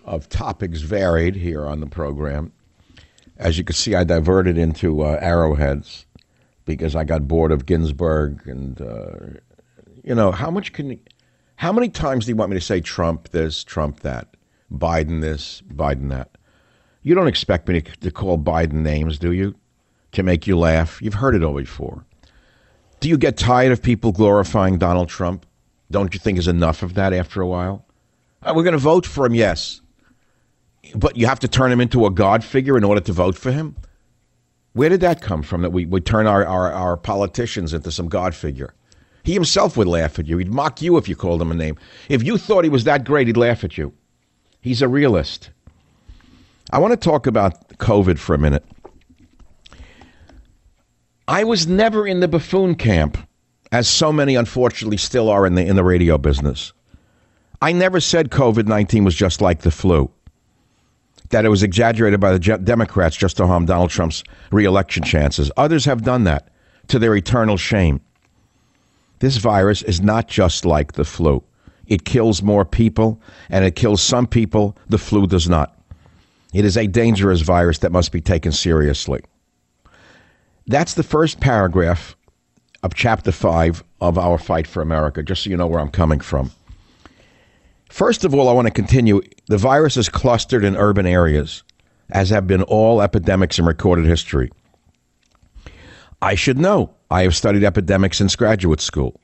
of 0.06 0.26
topics 0.30 0.80
varied 0.80 1.36
here 1.36 1.66
on 1.66 1.80
the 1.80 1.86
program. 1.86 2.52
As 3.36 3.58
you 3.58 3.64
can 3.64 3.74
see, 3.74 3.94
I 3.94 4.04
diverted 4.04 4.56
into 4.56 5.02
uh, 5.02 5.18
arrowheads 5.20 6.06
because 6.64 6.96
I 6.96 7.04
got 7.04 7.28
bored 7.28 7.52
of 7.52 7.66
Ginsburg, 7.66 8.48
and 8.48 8.80
uh, 8.80 9.40
you 10.02 10.14
know 10.14 10.32
how 10.32 10.50
much 10.50 10.72
can, 10.72 10.98
how 11.56 11.70
many 11.70 11.90
times 11.90 12.24
do 12.24 12.30
you 12.30 12.36
want 12.36 12.50
me 12.50 12.56
to 12.56 12.64
say 12.64 12.80
Trump 12.80 13.28
this, 13.28 13.62
Trump 13.62 14.00
that, 14.00 14.38
Biden 14.72 15.20
this, 15.20 15.62
Biden 15.70 16.08
that? 16.08 16.30
You 17.02 17.14
don't 17.14 17.28
expect 17.28 17.68
me 17.68 17.82
to, 17.82 17.90
to 18.00 18.10
call 18.10 18.38
Biden 18.38 18.72
names, 18.72 19.18
do 19.18 19.32
you? 19.32 19.54
To 20.12 20.22
make 20.22 20.46
you 20.46 20.56
laugh? 20.58 21.02
You've 21.02 21.12
heard 21.12 21.34
it 21.34 21.44
all 21.44 21.58
before. 21.58 22.06
Do 23.00 23.10
you 23.10 23.18
get 23.18 23.36
tired 23.36 23.70
of 23.70 23.82
people 23.82 24.12
glorifying 24.12 24.78
Donald 24.78 25.10
Trump? 25.10 25.44
Don't 25.90 26.12
you 26.12 26.20
think 26.20 26.36
there's 26.36 26.48
enough 26.48 26.82
of 26.82 26.94
that 26.94 27.12
after 27.12 27.40
a 27.40 27.46
while? 27.46 27.86
Uh, 28.42 28.52
we're 28.54 28.62
going 28.62 28.72
to 28.72 28.78
vote 28.78 29.06
for 29.06 29.26
him, 29.26 29.34
yes. 29.34 29.80
But 30.94 31.16
you 31.16 31.26
have 31.26 31.40
to 31.40 31.48
turn 31.48 31.72
him 31.72 31.80
into 31.80 32.06
a 32.06 32.10
God 32.10 32.44
figure 32.44 32.76
in 32.76 32.84
order 32.84 33.00
to 33.00 33.12
vote 33.12 33.36
for 33.36 33.50
him? 33.50 33.76
Where 34.74 34.88
did 34.88 35.00
that 35.00 35.22
come 35.22 35.42
from 35.42 35.62
that 35.62 35.70
we 35.70 35.86
would 35.86 36.06
turn 36.06 36.26
our, 36.26 36.46
our, 36.46 36.72
our 36.72 36.96
politicians 36.96 37.74
into 37.74 37.90
some 37.90 38.08
God 38.08 38.34
figure? 38.34 38.74
He 39.24 39.34
himself 39.34 39.76
would 39.76 39.88
laugh 39.88 40.18
at 40.18 40.26
you. 40.26 40.38
He'd 40.38 40.52
mock 40.52 40.80
you 40.80 40.96
if 40.96 41.08
you 41.08 41.16
called 41.16 41.42
him 41.42 41.50
a 41.50 41.54
name. 41.54 41.76
If 42.08 42.22
you 42.22 42.38
thought 42.38 42.64
he 42.64 42.70
was 42.70 42.84
that 42.84 43.04
great, 43.04 43.26
he'd 43.26 43.36
laugh 43.36 43.64
at 43.64 43.76
you. 43.76 43.92
He's 44.60 44.80
a 44.82 44.88
realist. 44.88 45.50
I 46.70 46.78
want 46.78 46.92
to 46.92 46.96
talk 46.96 47.26
about 47.26 47.76
COVID 47.78 48.18
for 48.18 48.34
a 48.34 48.38
minute. 48.38 48.64
I 51.26 51.44
was 51.44 51.66
never 51.66 52.06
in 52.06 52.20
the 52.20 52.28
buffoon 52.28 52.74
camp, 52.74 53.18
as 53.72 53.88
so 53.88 54.12
many 54.12 54.34
unfortunately 54.34 54.96
still 54.96 55.28
are 55.28 55.46
in 55.46 55.54
the 55.54 55.66
in 55.66 55.76
the 55.76 55.84
radio 55.84 56.18
business. 56.18 56.72
I 57.60 57.72
never 57.72 58.00
said 58.00 58.30
COVID 58.30 58.66
19 58.66 59.04
was 59.04 59.14
just 59.14 59.40
like 59.40 59.62
the 59.62 59.70
flu, 59.70 60.10
that 61.30 61.44
it 61.44 61.48
was 61.48 61.62
exaggerated 61.62 62.20
by 62.20 62.36
the 62.36 62.58
Democrats 62.58 63.16
just 63.16 63.36
to 63.38 63.46
harm 63.46 63.66
Donald 63.66 63.90
Trump's 63.90 64.22
reelection 64.50 65.02
chances. 65.02 65.50
Others 65.56 65.84
have 65.84 66.02
done 66.02 66.24
that 66.24 66.48
to 66.88 66.98
their 66.98 67.14
eternal 67.16 67.56
shame. 67.56 68.00
This 69.18 69.36
virus 69.36 69.82
is 69.82 70.00
not 70.00 70.28
just 70.28 70.64
like 70.64 70.92
the 70.92 71.04
flu. 71.04 71.42
It 71.88 72.04
kills 72.04 72.42
more 72.42 72.64
people, 72.64 73.20
and 73.48 73.64
it 73.64 73.74
kills 73.74 74.02
some 74.02 74.26
people 74.26 74.76
the 74.88 74.98
flu 74.98 75.26
does 75.26 75.48
not. 75.48 75.74
It 76.54 76.64
is 76.64 76.76
a 76.76 76.86
dangerous 76.86 77.40
virus 77.40 77.78
that 77.78 77.92
must 77.92 78.12
be 78.12 78.20
taken 78.20 78.52
seriously. 78.52 79.20
That's 80.66 80.94
the 80.94 81.02
first 81.02 81.40
paragraph 81.40 82.16
of 82.82 82.94
chapter 82.94 83.32
five 83.32 83.82
of 84.00 84.18
our 84.18 84.38
fight 84.38 84.66
for 84.66 84.82
America, 84.82 85.22
just 85.22 85.42
so 85.42 85.50
you 85.50 85.56
know 85.56 85.66
where 85.66 85.80
I'm 85.80 85.90
coming 85.90 86.20
from. 86.20 86.50
First 87.88 88.24
of 88.24 88.34
all, 88.34 88.48
I 88.48 88.52
want 88.52 88.66
to 88.66 88.72
continue. 88.72 89.22
The 89.46 89.58
virus 89.58 89.96
is 89.96 90.08
clustered 90.08 90.64
in 90.64 90.76
urban 90.76 91.06
areas, 91.06 91.62
as 92.10 92.30
have 92.30 92.46
been 92.46 92.62
all 92.62 93.00
epidemics 93.00 93.58
in 93.58 93.64
recorded 93.64 94.04
history. 94.04 94.50
I 96.20 96.34
should 96.34 96.58
know. 96.58 96.94
I 97.10 97.22
have 97.22 97.34
studied 97.34 97.64
epidemics 97.64 98.18
since 98.18 98.36
graduate 98.36 98.80
school. 98.80 99.20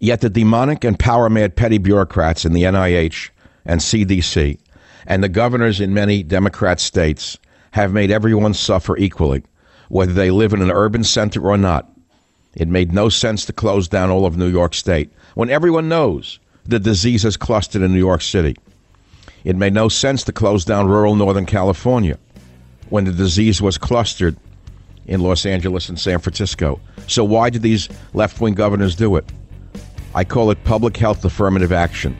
Yet 0.00 0.20
the 0.20 0.30
demonic 0.30 0.84
and 0.84 0.98
power 0.98 1.30
mad 1.30 1.56
petty 1.56 1.78
bureaucrats 1.78 2.44
in 2.44 2.52
the 2.52 2.64
NIH 2.64 3.30
and 3.64 3.80
CDC 3.80 4.58
and 5.06 5.22
the 5.22 5.28
governors 5.28 5.80
in 5.80 5.94
many 5.94 6.22
Democrat 6.22 6.80
states 6.80 7.38
have 7.72 7.92
made 7.92 8.10
everyone 8.10 8.54
suffer 8.54 8.96
equally 8.96 9.42
whether 9.88 10.12
they 10.12 10.30
live 10.30 10.52
in 10.52 10.62
an 10.62 10.70
urban 10.70 11.04
center 11.04 11.42
or 11.42 11.56
not. 11.56 11.90
It 12.56 12.68
made 12.68 12.92
no 12.92 13.08
sense 13.08 13.44
to 13.46 13.52
close 13.52 13.88
down 13.88 14.10
all 14.10 14.26
of 14.26 14.36
New 14.36 14.48
York 14.48 14.74
State 14.74 15.10
when 15.34 15.50
everyone 15.50 15.88
knows 15.88 16.38
the 16.64 16.78
disease 16.78 17.24
is 17.24 17.36
clustered 17.36 17.82
in 17.82 17.92
New 17.92 17.98
York 17.98 18.22
City. 18.22 18.56
It 19.44 19.56
made 19.56 19.74
no 19.74 19.88
sense 19.88 20.24
to 20.24 20.32
close 20.32 20.64
down 20.64 20.88
rural 20.88 21.16
Northern 21.16 21.46
California 21.46 22.18
when 22.88 23.04
the 23.04 23.12
disease 23.12 23.60
was 23.60 23.76
clustered 23.76 24.36
in 25.06 25.20
Los 25.20 25.44
Angeles 25.44 25.88
and 25.88 25.98
San 25.98 26.18
Francisco. 26.18 26.80
So, 27.06 27.24
why 27.24 27.50
did 27.50 27.62
these 27.62 27.88
left 28.14 28.40
wing 28.40 28.54
governors 28.54 28.94
do 28.94 29.16
it? 29.16 29.24
I 30.14 30.24
call 30.24 30.50
it 30.50 30.62
public 30.64 30.96
health 30.96 31.24
affirmative 31.24 31.72
action. 31.72 32.16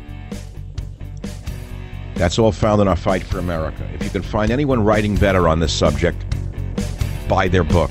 That's 2.14 2.38
all 2.38 2.52
found 2.52 2.82
in 2.82 2.88
our 2.88 2.96
fight 2.96 3.24
for 3.24 3.38
America. 3.38 3.88
If 3.94 4.02
you 4.02 4.10
can 4.10 4.22
find 4.22 4.50
anyone 4.50 4.84
writing 4.84 5.16
better 5.16 5.48
on 5.48 5.60
this 5.60 5.72
subject, 5.72 6.24
buy 7.28 7.48
their 7.48 7.64
book. 7.64 7.90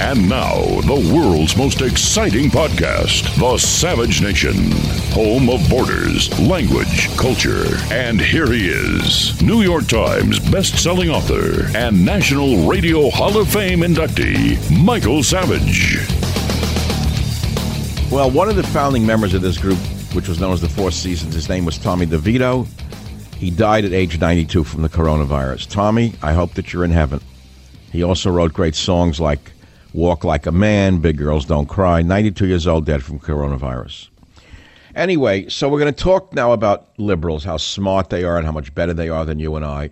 And 0.00 0.30
now, 0.30 0.80
the 0.80 1.12
world's 1.14 1.58
most 1.58 1.82
exciting 1.82 2.48
podcast, 2.48 3.38
The 3.38 3.58
Savage 3.58 4.22
Nation, 4.22 4.70
home 5.12 5.50
of 5.50 5.68
borders, 5.68 6.30
language, 6.40 7.14
culture. 7.18 7.66
And 7.92 8.18
here 8.18 8.50
he 8.50 8.68
is, 8.68 9.40
New 9.42 9.60
York 9.60 9.86
Times 9.88 10.38
best-selling 10.50 11.10
author 11.10 11.66
and 11.76 12.02
National 12.02 12.66
Radio 12.66 13.10
Hall 13.10 13.36
of 13.36 13.52
Fame 13.52 13.80
inductee, 13.80 14.58
Michael 14.82 15.22
Savage. 15.22 15.98
Well, 18.10 18.30
one 18.30 18.48
of 18.48 18.56
the 18.56 18.62
founding 18.62 19.04
members 19.04 19.34
of 19.34 19.42
this 19.42 19.58
group, 19.58 19.78
which 20.14 20.28
was 20.28 20.40
known 20.40 20.54
as 20.54 20.62
the 20.62 20.68
Four 20.70 20.92
Seasons, 20.92 21.34
his 21.34 21.50
name 21.50 21.66
was 21.66 21.76
Tommy 21.76 22.06
DeVito. 22.06 22.66
He 23.36 23.50
died 23.50 23.84
at 23.84 23.92
age 23.92 24.18
92 24.18 24.64
from 24.64 24.80
the 24.80 24.88
coronavirus. 24.88 25.68
Tommy, 25.68 26.14
I 26.22 26.32
hope 26.32 26.54
that 26.54 26.72
you're 26.72 26.86
in 26.86 26.90
heaven. 26.90 27.20
He 27.92 28.02
also 28.02 28.30
wrote 28.30 28.54
great 28.54 28.74
songs 28.74 29.20
like 29.20 29.52
Walk 29.92 30.22
Like 30.22 30.46
a 30.46 30.52
Man, 30.52 30.98
Big 30.98 31.16
Girls 31.16 31.44
Don't 31.44 31.66
Cry, 31.66 32.02
92 32.02 32.46
years 32.46 32.66
old, 32.66 32.86
dead 32.86 33.02
from 33.02 33.18
coronavirus. 33.18 34.08
Anyway, 34.94 35.48
so 35.48 35.68
we're 35.68 35.80
going 35.80 35.92
to 35.92 36.02
talk 36.02 36.32
now 36.32 36.52
about 36.52 36.88
liberals, 36.98 37.44
how 37.44 37.56
smart 37.56 38.10
they 38.10 38.24
are 38.24 38.36
and 38.36 38.46
how 38.46 38.52
much 38.52 38.74
better 38.74 38.92
they 38.92 39.08
are 39.08 39.24
than 39.24 39.38
you 39.38 39.56
and 39.56 39.64
I, 39.64 39.90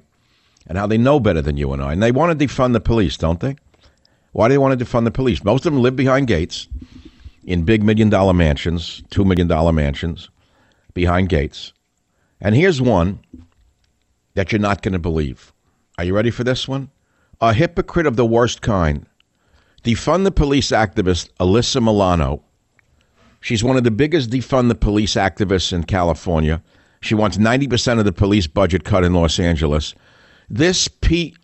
and 0.66 0.78
how 0.78 0.86
they 0.86 0.98
know 0.98 1.18
better 1.18 1.42
than 1.42 1.56
you 1.56 1.72
and 1.72 1.82
I. 1.82 1.92
And 1.92 2.02
they 2.02 2.12
want 2.12 2.38
to 2.38 2.46
defund 2.46 2.72
the 2.72 2.80
police, 2.80 3.16
don't 3.16 3.40
they? 3.40 3.56
Why 4.32 4.48
do 4.48 4.54
they 4.54 4.58
want 4.58 4.78
to 4.78 4.84
defund 4.84 5.04
the 5.04 5.10
police? 5.10 5.42
Most 5.42 5.66
of 5.66 5.72
them 5.72 5.82
live 5.82 5.96
behind 5.96 6.28
gates 6.28 6.68
in 7.44 7.64
big 7.64 7.82
million 7.82 8.10
dollar 8.10 8.32
mansions, 8.32 9.02
two 9.10 9.24
million 9.24 9.48
dollar 9.48 9.72
mansions 9.72 10.28
behind 10.94 11.28
gates. 11.28 11.72
And 12.40 12.54
here's 12.54 12.80
one 12.80 13.20
that 14.34 14.52
you're 14.52 14.60
not 14.60 14.82
going 14.82 14.92
to 14.92 14.98
believe. 14.98 15.52
Are 15.96 16.04
you 16.04 16.14
ready 16.14 16.30
for 16.30 16.44
this 16.44 16.68
one? 16.68 16.90
A 17.40 17.52
hypocrite 17.52 18.06
of 18.06 18.16
the 18.16 18.26
worst 18.26 18.62
kind. 18.62 19.06
Defund 19.84 20.24
the 20.24 20.30
police 20.30 20.68
activist 20.70 21.30
Alyssa 21.40 21.82
Milano. 21.82 22.42
She's 23.40 23.62
one 23.62 23.76
of 23.76 23.84
the 23.84 23.90
biggest 23.90 24.30
defund 24.30 24.68
the 24.68 24.74
police 24.74 25.14
activists 25.14 25.72
in 25.72 25.84
California. 25.84 26.62
She 27.00 27.14
wants 27.14 27.36
90% 27.36 27.98
of 27.98 28.04
the 28.04 28.12
police 28.12 28.46
budget 28.46 28.84
cut 28.84 29.04
in 29.04 29.14
Los 29.14 29.38
Angeles. 29.38 29.94
This 30.50 30.88
P. 30.88 31.36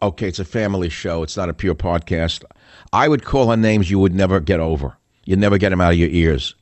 Okay, 0.00 0.28
it's 0.28 0.38
a 0.38 0.44
family 0.44 0.88
show. 0.88 1.22
It's 1.22 1.36
not 1.36 1.48
a 1.48 1.54
pure 1.54 1.74
podcast. 1.74 2.44
I 2.92 3.08
would 3.08 3.24
call 3.24 3.50
her 3.50 3.56
names 3.56 3.90
you 3.90 3.98
would 3.98 4.14
never 4.14 4.38
get 4.38 4.60
over. 4.60 4.96
You'd 5.24 5.38
never 5.38 5.58
get 5.58 5.70
them 5.70 5.80
out 5.80 5.92
of 5.92 5.98
your 5.98 6.10
ears. 6.10 6.54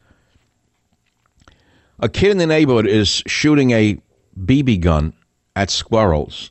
A 1.99 2.09
kid 2.09 2.31
in 2.31 2.39
the 2.39 2.47
neighborhood 2.47 2.87
is 2.87 3.23
shooting 3.27 3.73
a 3.73 4.01
BB 4.41 4.81
gun 4.81 5.13
at 5.55 5.71
squirrels. 5.71 6.51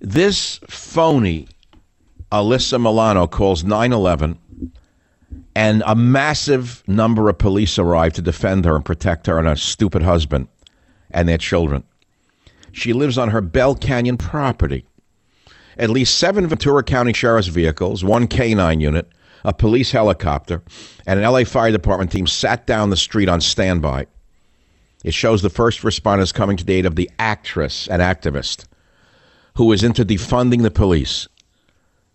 This 0.00 0.58
phony 0.68 1.48
Alyssa 2.34 2.80
Milano 2.80 3.28
calls 3.28 3.62
911, 3.62 4.36
and 5.54 5.84
a 5.86 5.94
massive 5.94 6.82
number 6.88 7.28
of 7.28 7.38
police 7.38 7.78
arrive 7.78 8.12
to 8.14 8.22
defend 8.22 8.64
her 8.64 8.74
and 8.74 8.84
protect 8.84 9.28
her 9.28 9.38
and 9.38 9.46
her 9.46 9.54
stupid 9.54 10.02
husband 10.02 10.48
and 11.12 11.28
their 11.28 11.38
children. 11.38 11.84
She 12.72 12.92
lives 12.92 13.18
on 13.18 13.28
her 13.28 13.40
Bell 13.40 13.76
Canyon 13.76 14.16
property. 14.16 14.84
At 15.78 15.90
least 15.90 16.18
seven 16.18 16.48
Ventura 16.48 16.82
County 16.82 17.12
Sheriff's 17.12 17.46
vehicles, 17.46 18.02
one 18.02 18.26
K9 18.26 18.80
unit, 18.80 19.08
a 19.44 19.52
police 19.52 19.92
helicopter, 19.92 20.60
and 21.06 21.20
an 21.20 21.30
LA 21.30 21.44
Fire 21.44 21.70
Department 21.70 22.10
team 22.10 22.26
sat 22.26 22.66
down 22.66 22.90
the 22.90 22.96
street 22.96 23.28
on 23.28 23.40
standby. 23.40 24.08
It 25.04 25.14
shows 25.14 25.40
the 25.40 25.50
first 25.50 25.82
responders 25.82 26.34
coming 26.34 26.56
to 26.56 26.64
the 26.64 26.74
aid 26.74 26.86
of 26.86 26.96
the 26.96 27.08
actress, 27.16 27.86
and 27.86 28.02
activist, 28.02 28.64
who 29.54 29.70
is 29.70 29.84
into 29.84 30.04
defunding 30.04 30.62
the 30.62 30.70
police. 30.72 31.28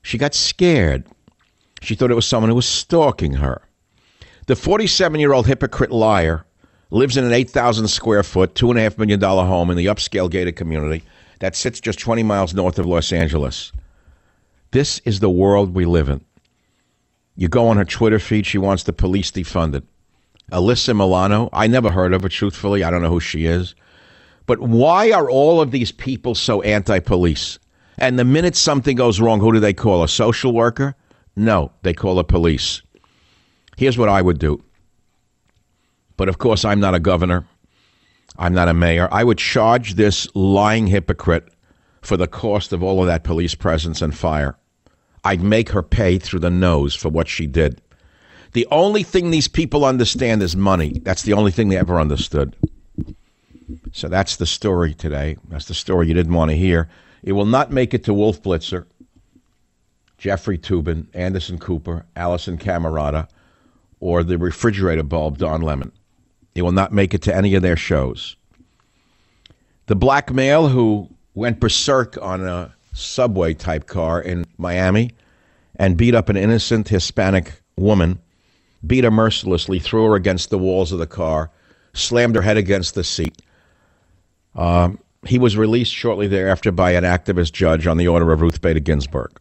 She 0.02 0.18
got 0.18 0.34
scared. 0.34 1.06
She 1.82 1.96
thought 1.96 2.12
it 2.12 2.16
was 2.16 2.28
someone 2.28 2.50
who 2.50 2.56
was 2.56 2.68
stalking 2.68 3.34
her. 3.34 3.62
The 4.48 4.56
47 4.56 5.20
year 5.20 5.34
old 5.34 5.48
hypocrite 5.48 5.92
liar 5.92 6.46
lives 6.92 7.18
in 7.18 7.24
an 7.24 7.34
8,000 7.34 7.88
square 7.88 8.24
foot, 8.24 8.56
$2.5 8.56 8.98
million 8.98 9.22
home 9.22 9.70
in 9.70 9.78
the 9.78 9.86
upscale 9.86 10.30
gated 10.30 10.56
community 10.56 11.04
that 11.40 11.56
sits 11.56 11.80
just 11.80 12.00
20 12.00 12.24
miles 12.24 12.54
north 12.54 12.80
of 12.80 12.86
Los 12.86 13.12
Angeles. 13.12 13.72
This 14.72 15.00
is 15.06 15.20
the 15.20 15.30
world 15.30 15.74
we 15.74 15.86
live 15.86 16.10
in. 16.10 16.22
You 17.36 17.48
go 17.48 17.68
on 17.68 17.78
her 17.78 17.86
Twitter 17.86 18.20
feed, 18.20 18.46
she 18.46 18.58
wants 18.58 18.84
the 18.84 18.94
police 18.94 19.32
defunded. 19.32 19.84
Alyssa 20.52 20.96
Milano, 20.96 21.50
I 21.54 21.68
never 21.68 21.92
heard 21.92 22.14
of 22.14 22.24
her, 22.24 22.30
truthfully. 22.30 22.84
I 22.84 22.90
don't 22.92 23.02
know 23.02 23.10
who 23.10 23.20
she 23.20 23.46
is. 23.46 23.76
But 24.46 24.60
why 24.60 25.12
are 25.12 25.30
all 25.30 25.62
of 25.62 25.72
these 25.72 25.92
people 25.92 26.36
so 26.36 26.62
anti 26.64 27.00
police? 27.00 27.60
And 28.00 28.18
the 28.18 28.24
minute 28.24 28.56
something 28.56 28.96
goes 28.96 29.20
wrong, 29.20 29.40
who 29.40 29.52
do 29.52 29.60
they 29.60 29.74
call? 29.74 30.04
A 30.04 30.08
social 30.08 30.54
worker? 30.54 30.96
No, 31.36 31.72
they 31.84 31.94
call 31.94 32.16
the 32.16 32.24
police. 32.24 32.82
Here's 33.78 33.98
what 33.98 34.10
I 34.10 34.22
would 34.22 34.40
do. 34.40 34.64
But 36.18 36.30
of 36.30 36.38
course, 36.38 36.66
I'm 36.66 36.80
not 36.80 36.96
a 36.96 37.00
governor. 37.00 37.46
I'm 38.38 38.54
not 38.54 38.70
a 38.70 38.74
mayor. 38.74 39.10
I 39.12 39.24
would 39.24 39.38
charge 39.38 39.96
this 39.96 40.28
lying 40.34 40.88
hypocrite 40.88 41.50
for 42.02 42.16
the 42.16 42.28
cost 42.28 42.72
of 42.72 42.82
all 42.82 43.02
of 43.02 43.08
that 43.08 43.26
police 43.26 43.54
presence 43.54 44.02
and 44.02 44.16
fire. 44.16 44.58
I'd 45.26 45.42
make 45.42 45.70
her 45.70 45.84
pay 45.84 46.18
through 46.18 46.40
the 46.40 46.50
nose 46.50 46.96
for 46.96 47.10
what 47.10 47.28
she 47.28 47.48
did. 47.48 47.82
The 48.54 48.66
only 48.72 49.04
thing 49.04 49.30
these 49.30 49.50
people 49.50 49.84
understand 49.84 50.42
is 50.42 50.56
money. 50.56 51.00
That's 51.04 51.24
the 51.24 51.34
only 51.34 51.52
thing 51.52 51.68
they 51.68 51.78
ever 51.78 52.00
understood. 52.00 52.56
So 53.92 54.08
that's 54.08 54.38
the 54.38 54.46
story 54.46 54.94
today. 54.94 55.38
That's 55.50 55.66
the 55.66 55.74
story 55.74 56.08
you 56.08 56.14
didn't 56.14 56.34
want 56.34 56.52
to 56.52 56.58
hear. 56.58 56.90
It 57.24 57.34
will 57.34 57.46
not 57.46 57.72
make 57.72 57.94
it 57.94 58.04
to 58.06 58.14
Wolf 58.14 58.42
Blitzer, 58.42 58.86
Jeffrey 60.18 60.58
Toobin, 60.58 61.08
Anderson 61.14 61.58
Cooper, 61.58 62.06
Alisyn 62.16 62.60
Camerota, 62.60 63.28
or 64.00 64.24
the 64.24 64.38
refrigerator 64.38 65.04
bulb, 65.04 65.38
Don 65.38 65.62
Lemon. 65.62 65.92
It 66.56 66.62
will 66.62 66.72
not 66.72 66.92
make 66.92 67.14
it 67.14 67.22
to 67.24 67.36
any 67.36 67.56
of 67.56 67.62
their 67.62 67.78
shows. 67.78 68.36
The 69.88 69.96
black 69.96 70.32
male 70.32 70.68
who 70.68 71.10
went 71.34 71.60
berserk 71.60 72.18
on 72.22 72.46
a 72.46 72.74
subway 72.94 73.54
type 73.54 73.88
car 73.88 74.22
in 74.22 74.46
Miami 74.58 75.12
and 75.76 75.98
beat 75.98 76.16
up 76.16 76.30
an 76.30 76.38
innocent 76.38 76.90
Hispanic 76.90 77.62
woman, 77.78 78.20
beat 78.86 79.04
her 79.04 79.12
mercilessly, 79.12 79.80
threw 79.80 80.06
her 80.06 80.16
against 80.16 80.50
the 80.50 80.58
walls 80.58 80.92
of 80.92 81.00
the 81.00 81.08
car, 81.08 81.50
slammed 81.94 82.36
her 82.36 82.42
head 82.42 82.58
against 82.58 82.96
the 82.96 83.04
seat. 83.04 83.42
Um, 84.56 85.00
he 85.26 85.38
was 85.38 85.58
released 85.58 85.94
shortly 85.94 86.28
thereafter 86.28 86.72
by 86.72 86.92
an 86.92 87.04
activist 87.04 87.52
judge 87.52 87.88
on 87.88 87.98
the 87.98 88.08
order 88.08 88.32
of 88.32 88.42
Ruth 88.42 88.62
Bader 88.62 88.80
Ginsburg. 88.80 89.32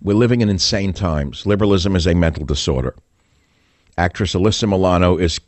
We're 0.00 0.14
living 0.14 0.40
in 0.40 0.48
insane 0.48 0.92
times. 0.92 1.46
Liberalism 1.46 1.94
is 1.94 2.06
a 2.06 2.14
mental 2.14 2.44
disorder. 2.44 2.94
Actress 3.98 4.34
Alyssa 4.34 4.68
Milano 4.68 5.16
is 5.18 5.40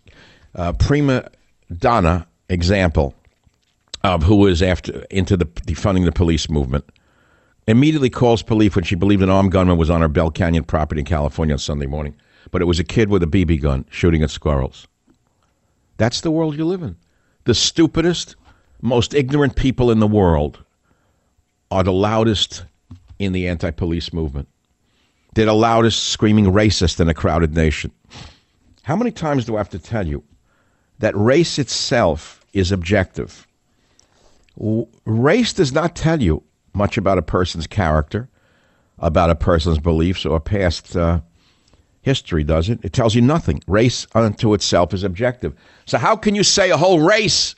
a 0.55 0.73
prima 0.73 1.29
donna 1.79 2.27
example 2.49 3.15
of 4.05 4.23
who 4.23 4.47
is 4.47 4.63
after 4.63 5.05
into 5.11 5.37
the 5.37 5.47
defunding 5.47 6.05
the 6.05 6.13
police 6.13 6.51
movement. 6.51 6.85
Immediately 7.67 8.11
calls 8.11 8.43
police 8.43 8.77
when 8.77 8.85
she 8.85 8.95
believed 8.95 9.23
an 9.23 9.31
armed 9.31 9.51
gunman 9.51 9.79
was 9.79 9.89
on 9.89 10.03
her 10.03 10.09
Bell 10.09 10.31
Canyon 10.31 10.65
property 10.65 11.01
in 11.01 11.07
California 11.07 11.55
on 11.55 11.59
Sunday 11.59 11.87
morning, 11.87 12.15
but 12.51 12.61
it 12.61 12.67
was 12.67 12.79
a 12.79 12.85
kid 12.85 13.09
with 13.09 13.23
a 13.23 13.27
BB 13.27 13.63
gun 13.63 13.87
shooting 13.91 14.23
at 14.23 14.31
squirrels. 14.31 14.87
That's 15.97 16.21
the 16.21 16.31
world 16.31 16.57
you 16.57 16.67
live 16.67 16.83
in. 16.83 16.97
The 17.45 17.55
stupidest, 17.55 18.37
most 18.85 19.15
ignorant 19.15 19.57
people 19.57 19.91
in 19.91 19.99
the 19.99 20.07
world 20.07 20.63
are 21.71 21.83
the 21.83 21.93
loudest 21.93 22.65
in 23.19 23.33
the 23.33 23.49
anti 23.49 23.71
police 23.71 24.13
movement. 24.13 24.47
They're 25.35 25.47
the 25.47 25.55
loudest 25.55 26.05
screaming 26.11 26.45
racist 26.47 27.01
in 27.01 27.09
a 27.09 27.15
crowded 27.15 27.55
nation. 27.55 27.91
How 28.83 28.95
many 28.95 29.11
times 29.11 29.47
do 29.47 29.57
I 29.57 29.59
have 29.59 29.71
to 29.71 29.79
tell 29.79 30.07
you 30.07 30.23
that 30.99 31.17
race 31.17 31.59
itself 31.59 32.45
is 32.53 32.71
objective? 32.71 33.47
Race 35.07 35.53
does 35.55 35.73
not 35.73 35.97
tell 35.97 36.23
you 36.23 36.43
much 36.75 36.99
about 36.99 37.17
a 37.17 37.23
person's 37.23 37.67
character, 37.67 38.29
about 38.99 39.31
a 39.31 39.35
person's 39.35 39.79
beliefs, 39.79 40.27
or 40.27 40.39
past 40.39 40.95
uh, 40.95 41.21
history, 42.03 42.45
does 42.45 42.69
it? 42.69 42.81
It 42.85 42.93
tells 42.93 43.15
you 43.15 43.23
nothing. 43.23 43.63
Race 43.67 44.07
unto 44.15 44.53
itself 44.53 44.93
is 44.93 45.05
objective. 45.05 45.55
So, 45.87 45.97
how 45.97 46.17
can 46.17 46.35
you 46.35 46.43
say 46.45 46.71
a 46.71 46.77
whole 46.77 47.01
race 47.01 47.55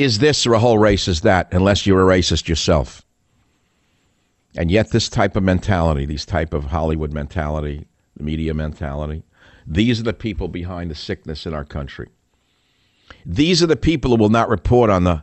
is 0.00 0.18
this 0.18 0.46
or 0.46 0.54
a 0.54 0.58
whole 0.58 0.78
race 0.78 1.08
is 1.08 1.20
that 1.20 1.52
unless 1.52 1.86
you're 1.86 2.10
a 2.10 2.18
racist 2.18 2.48
yourself? 2.48 3.02
And 4.56 4.70
yet, 4.70 4.92
this 4.92 5.10
type 5.10 5.36
of 5.36 5.42
mentality, 5.42 6.06
these 6.06 6.24
type 6.24 6.54
of 6.54 6.64
Hollywood 6.64 7.12
mentality, 7.12 7.86
the 8.16 8.24
media 8.24 8.54
mentality, 8.54 9.22
these 9.66 10.00
are 10.00 10.04
the 10.04 10.14
people 10.14 10.48
behind 10.48 10.90
the 10.90 10.94
sickness 10.94 11.44
in 11.44 11.52
our 11.52 11.66
country. 11.66 12.08
These 13.26 13.62
are 13.62 13.66
the 13.66 13.76
people 13.76 14.12
who 14.12 14.16
will 14.16 14.30
not 14.30 14.48
report 14.48 14.88
on 14.88 15.04
the 15.04 15.22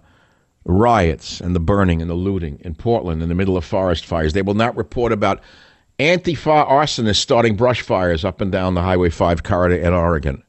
riots 0.63 1.41
and 1.41 1.55
the 1.55 1.59
burning 1.59 1.99
and 1.99 2.09
the 2.09 2.15
looting 2.15 2.59
in 2.63 2.75
Portland 2.75 3.23
in 3.23 3.29
the 3.29 3.35
middle 3.35 3.57
of 3.57 3.65
forest 3.65 4.05
fires. 4.05 4.33
They 4.33 4.43
will 4.43 4.53
not 4.53 4.77
report 4.77 5.11
about 5.11 5.41
Antifa 5.97 6.69
arsonists 6.69 7.15
starting 7.15 7.55
brush 7.55 7.81
fires 7.81 8.23
up 8.23 8.41
and 8.41 8.51
down 8.51 8.75
the 8.75 8.83
Highway 8.83 9.09
5 9.09 9.41
corridor 9.41 9.77
in 9.77 9.91
Oregon. 9.91 10.43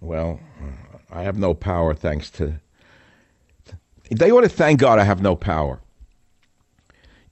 Well, 0.00 0.40
I 1.08 1.22
have 1.22 1.38
no 1.38 1.54
power 1.54 1.94
thanks 1.94 2.30
to. 2.30 2.60
They 4.10 4.30
ought 4.30 4.40
to 4.40 4.48
thank 4.48 4.80
God 4.80 4.98
I 4.98 5.04
have 5.04 5.22
no 5.22 5.36
power. 5.36 5.80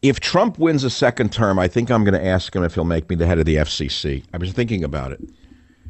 If 0.03 0.20
Trump 0.20 0.59
wins 0.59 0.85
a 0.85 0.91
second 0.91 1.33
term, 1.33 1.59
I 1.59 1.68
think 1.68 1.91
I'm 1.91 2.05
going 2.05 2.14
to 2.14 2.24
ask 2.24 2.55
him 2.55 2.62
if 2.62 2.74
he'll 2.74 2.85
make 2.85 3.09
me 3.09 3.16
the 3.16 3.27
head 3.27 3.39
of 3.39 3.47
the 3.47 3.57
FCC. 3.57 4.24
I 4.33 4.37
was 4.37 4.53
thinking 4.53 4.85
about 4.85 5.12
it. 5.12 5.20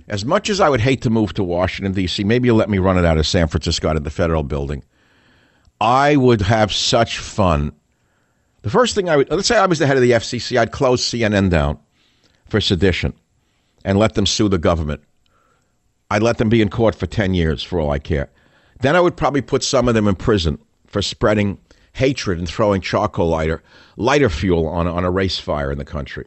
As 0.09 0.24
much 0.24 0.49
as 0.49 0.61
I 0.61 0.68
would 0.68 0.80
hate 0.80 1.03
to 1.03 1.11
move 1.11 1.34
to 1.34 1.43
Washington, 1.43 1.93
D.C., 1.93 2.22
maybe 2.22 2.47
you'll 2.47 2.57
let 2.57 2.70
me 2.70 2.78
run 2.78 2.97
it 2.97 3.05
out 3.05 3.18
of 3.18 3.26
San 3.26 3.49
Francisco 3.49 3.89
out 3.89 3.97
of 3.97 4.05
the 4.05 4.11
federal 4.11 4.45
building. 4.45 4.84
I 5.80 6.16
would 6.16 6.41
have 6.43 6.72
such 6.72 7.18
fun. 7.18 7.72
The 8.62 8.70
first 8.70 8.95
thing 8.95 9.09
I 9.09 9.16
would, 9.16 9.30
let's 9.30 9.49
say 9.49 9.59
I 9.59 9.66
was 9.66 9.80
the 9.80 9.87
head 9.87 9.97
of 9.97 10.03
the 10.03 10.12
FCC, 10.12 10.59
I'd 10.59 10.72
close 10.72 11.03
CNN 11.03 11.51
down 11.51 11.78
for 12.49 12.61
sedition 12.61 13.12
and 13.84 13.99
let 13.99 14.14
them 14.14 14.26
sue 14.26 14.49
the 14.49 14.59
government. 14.59 15.03
I'd 16.11 16.22
let 16.22 16.39
them 16.39 16.49
be 16.49 16.62
in 16.62 16.70
court 16.70 16.95
for 16.95 17.07
10 17.07 17.34
years 17.34 17.62
for 17.62 17.80
all 17.80 17.91
I 17.91 17.99
care. 17.99 18.30
Then 18.80 18.95
I 18.95 19.01
would 19.01 19.16
probably 19.16 19.43
put 19.43 19.64
some 19.64 19.89
of 19.89 19.95
them 19.95 20.07
in 20.07 20.14
prison 20.14 20.59
for 20.97 21.03
spreading 21.03 21.59
hatred 21.92 22.38
and 22.38 22.49
throwing 22.49 22.80
charcoal 22.80 23.28
lighter, 23.28 23.62
lighter 23.99 24.30
fuel 24.30 24.66
on, 24.66 24.86
on 24.86 25.05
a 25.05 25.11
race 25.11 25.38
fire 25.38 25.70
in 25.70 25.76
the 25.76 25.84
country. 25.84 26.24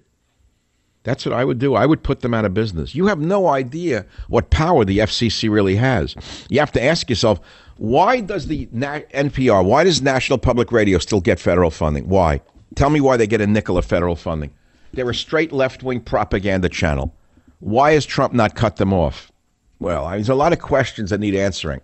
That's 1.02 1.26
what 1.26 1.34
I 1.34 1.44
would 1.44 1.58
do. 1.58 1.74
I 1.74 1.88
would 1.88 2.04
put 2.04 2.20
them 2.20 2.36
out 2.36 2.46
of 2.46 2.54
business. 2.54 2.94
You 2.94 3.08
have 3.08 3.18
no 3.18 3.48
idea 3.48 4.06
what 4.28 4.52
power 4.52 4.86
the 4.86 5.00
FCC 5.00 5.50
really 5.50 5.76
has. 5.78 6.16
You 6.52 6.60
have 6.60 6.72
to 6.74 6.84
ask 6.84 7.10
yourself, 7.10 7.42
why 7.78 8.20
does 8.22 8.46
the 8.46 8.68
NPR, 8.68 9.66
why 9.66 9.86
does 9.86 10.04
National 10.04 10.38
Public 10.38 10.72
Radio 10.72 11.00
still 11.00 11.20
get 11.20 11.40
federal 11.40 11.72
funding? 11.72 12.08
Why? 12.08 12.42
Tell 12.76 12.92
me 12.92 13.02
why 13.02 13.18
they 13.18 13.26
get 13.26 13.42
a 13.42 13.48
nickel 13.48 13.76
of 13.76 13.86
federal 13.86 14.16
funding. 14.16 14.52
They're 14.94 15.10
a 15.10 15.16
straight 15.16 15.52
left 15.52 15.82
wing 15.82 16.02
propaganda 16.02 16.70
channel. 16.70 17.16
Why 17.60 17.94
has 17.94 18.06
Trump 18.06 18.34
not 18.34 18.54
cut 18.54 18.76
them 18.76 18.94
off? 18.94 19.32
Well, 19.80 20.08
there's 20.12 20.30
a 20.30 20.36
lot 20.36 20.54
of 20.54 20.60
questions 20.60 21.10
that 21.10 21.20
need 21.20 21.34
answering. 21.34 21.82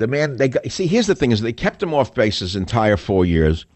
The 0.00 0.06
man, 0.06 0.38
they 0.38 0.48
got, 0.48 0.64
see, 0.72 0.86
here's 0.86 1.06
the 1.06 1.14
thing: 1.14 1.30
is 1.30 1.42
they 1.42 1.52
kept 1.52 1.82
him 1.82 1.92
off 1.92 2.14
base 2.14 2.38
his 2.38 2.56
entire 2.56 2.96
four 2.96 3.26
years 3.26 3.66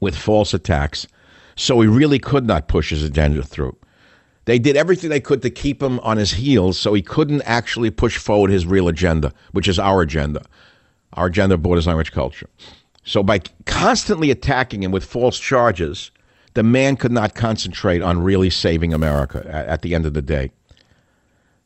with 0.00 0.16
false 0.16 0.52
attacks, 0.52 1.06
so 1.54 1.80
he 1.80 1.86
really 1.86 2.18
could 2.18 2.44
not 2.44 2.66
push 2.66 2.90
his 2.90 3.04
agenda 3.04 3.40
through. 3.44 3.76
They 4.46 4.58
did 4.58 4.76
everything 4.76 5.10
they 5.10 5.20
could 5.20 5.42
to 5.42 5.50
keep 5.50 5.80
him 5.80 6.00
on 6.00 6.16
his 6.16 6.32
heels 6.32 6.76
so 6.76 6.92
he 6.92 7.02
couldn't 7.02 7.42
actually 7.42 7.92
push 7.92 8.18
forward 8.18 8.50
his 8.50 8.66
real 8.66 8.88
agenda, 8.88 9.32
which 9.52 9.68
is 9.68 9.78
our 9.78 10.02
agenda, 10.02 10.44
our 11.12 11.26
agenda 11.26 11.56
borders 11.56 11.86
language 11.86 12.10
culture. 12.10 12.50
So 13.04 13.22
by 13.22 13.40
constantly 13.64 14.32
attacking 14.32 14.82
him 14.82 14.90
with 14.90 15.04
false 15.04 15.38
charges, 15.38 16.10
the 16.54 16.64
man 16.64 16.96
could 16.96 17.12
not 17.12 17.36
concentrate 17.36 18.02
on 18.02 18.24
really 18.24 18.50
saving 18.50 18.92
America 18.92 19.46
at, 19.46 19.66
at 19.66 19.82
the 19.82 19.94
end 19.94 20.04
of 20.04 20.14
the 20.14 20.22
day, 20.22 20.50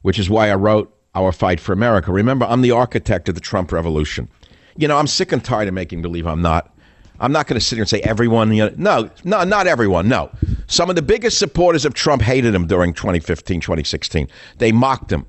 which 0.03 0.19
is 0.19 0.29
why 0.29 0.51
I 0.51 0.57
wrote 0.57 0.95
Our 1.15 1.33
Fight 1.33 1.61
for 1.61 1.73
America. 1.73 2.13
Remember, 2.13 2.47
I'm 2.47 2.63
the 2.63 2.71
architect 2.71 3.29
of 3.29 3.35
the 3.35 3.41
Trump 3.41 3.73
revolution. 3.73 4.29
You 4.77 4.89
know, 4.89 4.97
I'm 4.97 5.07
sick 5.07 5.33
and 5.33 5.45
tired 5.45 5.69
of 5.69 5.75
making 5.75 6.03
believe 6.03 6.27
I'm 6.27 6.43
not. 6.43 6.75
I'm 7.21 7.33
not 7.33 7.47
going 7.49 7.59
to 7.59 7.65
sit 7.65 7.77
here 7.77 7.83
and 7.83 7.89
say 7.89 8.01
everyone. 8.01 8.53
You 8.53 8.71
know, 8.71 8.75
no, 8.77 9.11
no, 9.25 9.45
not 9.45 9.67
everyone. 9.67 10.09
No, 10.09 10.31
some 10.69 10.89
of 10.89 10.97
the 10.97 11.03
biggest 11.03 11.39
supporters 11.39 11.85
of 11.85 11.95
Trump 11.95 12.23
hated 12.23 12.55
him 12.55 12.67
during 12.67 12.95
2015, 12.95 13.61
2016. 13.61 14.29
They 14.59 14.71
mocked 14.71 15.11
him. 15.11 15.27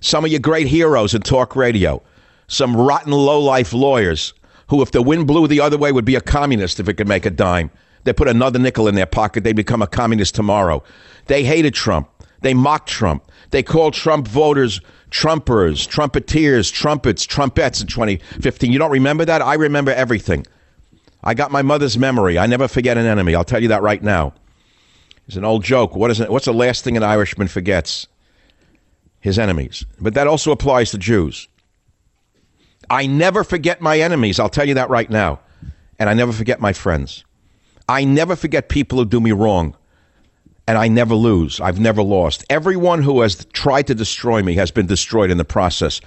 Some 0.00 0.24
of 0.24 0.30
your 0.30 0.40
great 0.40 0.68
heroes 0.68 1.14
in 1.14 1.22
talk 1.22 1.56
radio, 1.56 2.00
some 2.46 2.76
rotten 2.76 3.10
low-life 3.10 3.72
lawyers 3.72 4.32
who, 4.68 4.80
if 4.80 4.92
the 4.92 5.02
wind 5.02 5.26
blew 5.26 5.48
the 5.48 5.60
other 5.60 5.76
way, 5.76 5.90
would 5.90 6.04
be 6.04 6.14
a 6.14 6.20
communist 6.20 6.78
if 6.78 6.88
it 6.88 6.94
could 6.94 7.08
make 7.08 7.26
a 7.26 7.30
dime. 7.30 7.70
They 8.04 8.12
put 8.12 8.28
another 8.28 8.60
nickel 8.60 8.86
in 8.86 8.94
their 8.94 9.06
pocket, 9.06 9.42
they 9.42 9.52
become 9.52 9.82
a 9.82 9.88
communist 9.88 10.36
tomorrow. 10.36 10.84
They 11.26 11.42
hated 11.42 11.74
Trump. 11.74 12.08
They 12.40 12.54
mocked 12.54 12.88
Trump. 12.88 13.24
They 13.50 13.64
called 13.64 13.94
Trump 13.94 14.28
voters 14.28 14.80
Trumpers, 15.10 15.88
trumpeteers, 15.88 16.72
trumpets, 16.72 17.24
trumpets 17.24 17.80
in 17.80 17.86
2015. 17.86 18.72
You 18.72 18.78
don't 18.78 18.90
remember 18.90 19.24
that? 19.24 19.42
I 19.42 19.54
remember 19.54 19.90
everything. 19.90 20.46
I 21.24 21.34
got 21.34 21.50
my 21.50 21.62
mother's 21.62 21.98
memory. 21.98 22.38
I 22.38 22.46
never 22.46 22.68
forget 22.68 22.96
an 22.96 23.06
enemy. 23.06 23.34
I'll 23.34 23.44
tell 23.44 23.62
you 23.62 23.68
that 23.68 23.82
right 23.82 24.02
now. 24.02 24.34
It's 25.26 25.36
an 25.36 25.44
old 25.44 25.64
joke. 25.64 25.94
What 25.94 26.10
is 26.10 26.20
it? 26.20 26.30
What's 26.30 26.46
the 26.46 26.54
last 26.54 26.84
thing 26.84 26.96
an 26.96 27.02
Irishman 27.02 27.48
forgets? 27.48 28.06
His 29.20 29.38
enemies. 29.38 29.84
But 30.00 30.14
that 30.14 30.26
also 30.26 30.52
applies 30.52 30.90
to 30.92 30.98
Jews. 30.98 31.48
I 32.88 33.06
never 33.06 33.44
forget 33.44 33.80
my 33.80 33.98
enemies. 34.00 34.38
I'll 34.38 34.48
tell 34.48 34.66
you 34.66 34.74
that 34.74 34.90
right 34.90 35.10
now. 35.10 35.40
And 35.98 36.08
I 36.08 36.14
never 36.14 36.32
forget 36.32 36.60
my 36.60 36.72
friends. 36.72 37.24
I 37.88 38.04
never 38.04 38.36
forget 38.36 38.68
people 38.68 38.98
who 38.98 39.04
do 39.04 39.20
me 39.20 39.32
wrong. 39.32 39.76
And 40.68 40.76
I 40.76 40.86
never 40.86 41.14
lose. 41.14 41.60
I've 41.60 41.80
never 41.80 42.02
lost. 42.02 42.44
Everyone 42.50 43.02
who 43.02 43.22
has 43.22 43.46
tried 43.54 43.86
to 43.86 43.94
destroy 43.94 44.42
me 44.42 44.54
has 44.56 44.70
been 44.70 44.86
destroyed 44.86 45.30
in 45.30 45.38
the 45.38 45.44
process, 45.44 46.02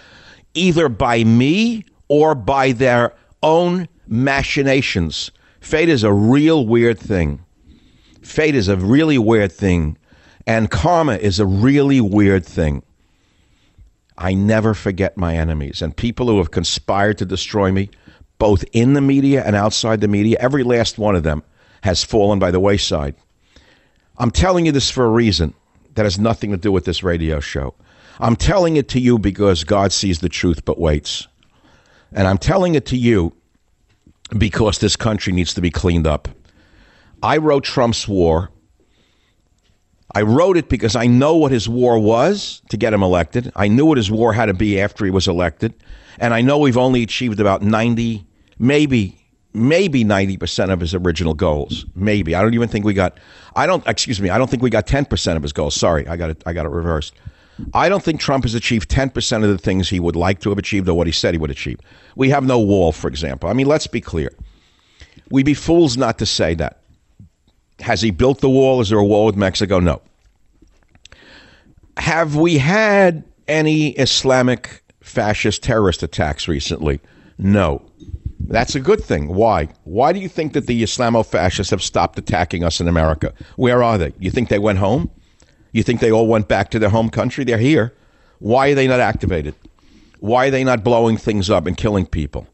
either 0.54 0.88
by 0.88 1.24
me 1.24 1.84
or 2.10 2.36
by 2.36 2.72
their 2.72 3.16
own 3.42 3.90
machinations. 4.08 5.32
Fate 5.62 5.90
is 5.90 6.04
a 6.04 6.14
real 6.14 6.68
weird 6.68 7.00
thing. 7.00 7.44
Fate 8.22 8.54
is 8.54 8.68
a 8.68 8.78
really 8.78 9.18
weird 9.18 9.52
thing. 9.52 9.98
And 10.46 10.70
karma 10.70 11.16
is 11.16 11.40
a 11.40 11.46
really 11.46 12.00
weird 12.00 12.46
thing. 12.46 12.84
I 14.16 14.36
never 14.36 14.76
forget 14.76 15.18
my 15.18 15.36
enemies 15.36 15.82
and 15.82 15.98
people 15.98 16.28
who 16.28 16.38
have 16.38 16.52
conspired 16.52 17.18
to 17.18 17.26
destroy 17.26 17.72
me, 17.72 17.90
both 18.38 18.64
in 18.74 18.94
the 18.94 19.02
media 19.02 19.44
and 19.44 19.56
outside 19.56 20.02
the 20.02 20.08
media. 20.08 20.38
Every 20.40 20.62
last 20.64 21.00
one 21.00 21.16
of 21.16 21.24
them 21.24 21.42
has 21.82 22.04
fallen 22.04 22.38
by 22.38 22.52
the 22.52 22.60
wayside. 22.60 23.16
I'm 24.22 24.30
telling 24.30 24.68
you 24.68 24.72
this 24.72 24.92
for 24.92 25.04
a 25.04 25.10
reason 25.10 25.56
that 25.96 26.04
has 26.06 26.20
nothing 26.20 26.52
to 26.52 26.58
do 26.58 26.72
with 26.72 26.86
this 26.86 27.02
radio 27.02 27.40
show. 27.40 27.74
I'm 28.20 28.36
telling 28.36 28.76
it 28.76 28.88
to 28.90 29.00
you 29.00 29.18
because 29.18 29.64
God 29.64 29.92
sees 29.92 30.20
the 30.20 30.30
truth 30.30 30.64
but 30.64 30.80
waits. 30.80 31.28
And 32.14 32.28
I'm 32.28 32.38
telling 32.38 32.76
it 32.76 32.86
to 32.88 32.98
you 32.98 33.34
because 34.38 34.78
this 34.78 34.96
country 34.96 35.34
needs 35.34 35.56
to 35.56 35.62
be 35.62 35.72
cleaned 35.72 36.06
up. 36.06 36.28
I 37.24 37.38
wrote 37.38 37.64
Trump's 37.64 38.08
war. 38.08 38.52
I 40.14 40.22
wrote 40.22 40.56
it 40.56 40.70
because 40.70 40.96
I 40.96 41.08
know 41.08 41.36
what 41.36 41.52
his 41.52 41.68
war 41.68 41.98
was 41.98 42.62
to 42.70 42.78
get 42.78 42.94
him 42.94 43.02
elected. 43.02 43.52
I 43.56 43.70
knew 43.70 43.88
what 43.88 43.98
his 43.98 44.12
war 44.12 44.34
had 44.34 44.46
to 44.48 44.54
be 44.54 44.80
after 44.80 45.04
he 45.04 45.10
was 45.10 45.28
elected. 45.28 45.74
And 46.20 46.32
I 46.32 46.42
know 46.42 46.60
we've 46.60 46.78
only 46.78 47.02
achieved 47.02 47.40
about 47.40 47.64
90, 47.64 48.24
maybe, 48.60 49.21
maybe 49.54 50.04
90% 50.04 50.72
of 50.72 50.80
his 50.80 50.94
original 50.94 51.34
goals. 51.34 51.86
Maybe. 51.96 52.36
I 52.36 52.42
don't 52.42 52.54
even 52.54 52.70
think 52.70 52.86
we 52.86 52.94
got, 52.94 53.18
I 53.56 53.68
don't, 53.68 53.86
excuse 53.88 54.22
me, 54.22 54.30
I 54.30 54.38
don't 54.38 54.50
think 54.50 54.64
we 54.64 54.70
got 54.70 54.88
10% 54.88 55.36
of 55.36 55.42
his 55.42 55.54
goals. 55.54 55.76
Sorry, 55.76 56.08
I 56.08 56.16
got 56.16 56.30
it, 56.30 56.44
I 56.46 56.54
got 56.54 56.66
it 56.66 56.70
reversed. 56.70 57.14
I 57.74 57.90
don't 57.90 58.04
think 58.04 58.20
Trump 58.20 58.44
has 58.44 58.56
achieved 58.56 58.90
10% 58.90 59.44
of 59.44 59.50
the 59.50 59.58
things 59.58 59.90
he 59.90 60.00
would 60.00 60.16
like 60.16 60.40
to 60.42 60.50
have 60.50 60.58
achieved 60.58 60.88
or 60.90 60.96
what 60.96 61.08
he 61.08 61.14
said 61.14 61.34
he 61.34 61.38
would 61.38 61.52
achieve. 61.52 61.80
We 62.16 62.30
have 62.30 62.44
no 62.44 62.60
wall, 62.60 62.92
for 62.92 63.08
example. 63.08 63.50
I 63.50 63.54
mean, 63.54 63.68
let's 63.68 63.88
be 63.88 64.02
clear. 64.02 64.32
We'd 65.30 65.46
be 65.46 65.54
fools 65.54 65.98
not 65.98 66.18
to 66.20 66.26
say 66.26 66.56
that. 66.56 66.80
Has 67.80 68.02
he 68.02 68.12
built 68.12 68.42
the 68.42 68.50
wall? 68.50 68.82
Is 68.82 68.90
there 68.90 69.00
a 69.00 69.06
wall 69.06 69.26
with 69.26 69.36
Mexico? 69.36 69.80
No. 69.80 70.02
Have 71.98 72.36
we 72.36 72.58
had 72.58 73.24
any 73.48 73.90
Islamic 73.92 74.84
fascist 75.02 75.64
terrorist 75.64 76.04
attacks 76.04 76.48
recently? 76.48 77.00
No. 77.38 77.82
That's 78.48 78.76
a 78.76 78.80
good 78.80 79.04
thing. 79.04 79.28
Why? 79.28 79.70
Why 79.84 80.14
do 80.14 80.20
you 80.20 80.28
think 80.28 80.54
that 80.54 80.68
the 80.68 80.84
Islamo 80.84 81.26
fascists 81.26 81.72
have 81.72 81.82
stopped 81.82 82.20
attacking 82.20 82.64
us 82.64 82.80
in 82.80 82.88
America? 82.88 83.34
Where 83.56 83.82
are 83.82 83.98
they? 83.98 84.14
You 84.20 84.32
think 84.32 84.50
they 84.50 84.60
went 84.60 84.80
home? 84.80 85.10
You 85.72 85.84
think 85.84 86.00
they 86.02 86.12
all 86.12 86.28
went 86.28 86.48
back 86.48 86.70
to 86.72 86.80
their 86.80 86.90
home 86.90 87.10
country? 87.10 87.44
They're 87.44 87.58
here. 87.58 87.94
Why 88.40 88.70
are 88.70 88.76
they 88.76 88.88
not 88.88 89.00
activated? 89.00 89.56
Why 90.20 90.48
are 90.48 90.52
they 90.52 90.64
not 90.64 90.84
blowing 90.84 91.18
things 91.18 91.50
up 91.50 91.66
and 91.66 91.78
killing 91.78 92.06
people? 92.06 92.48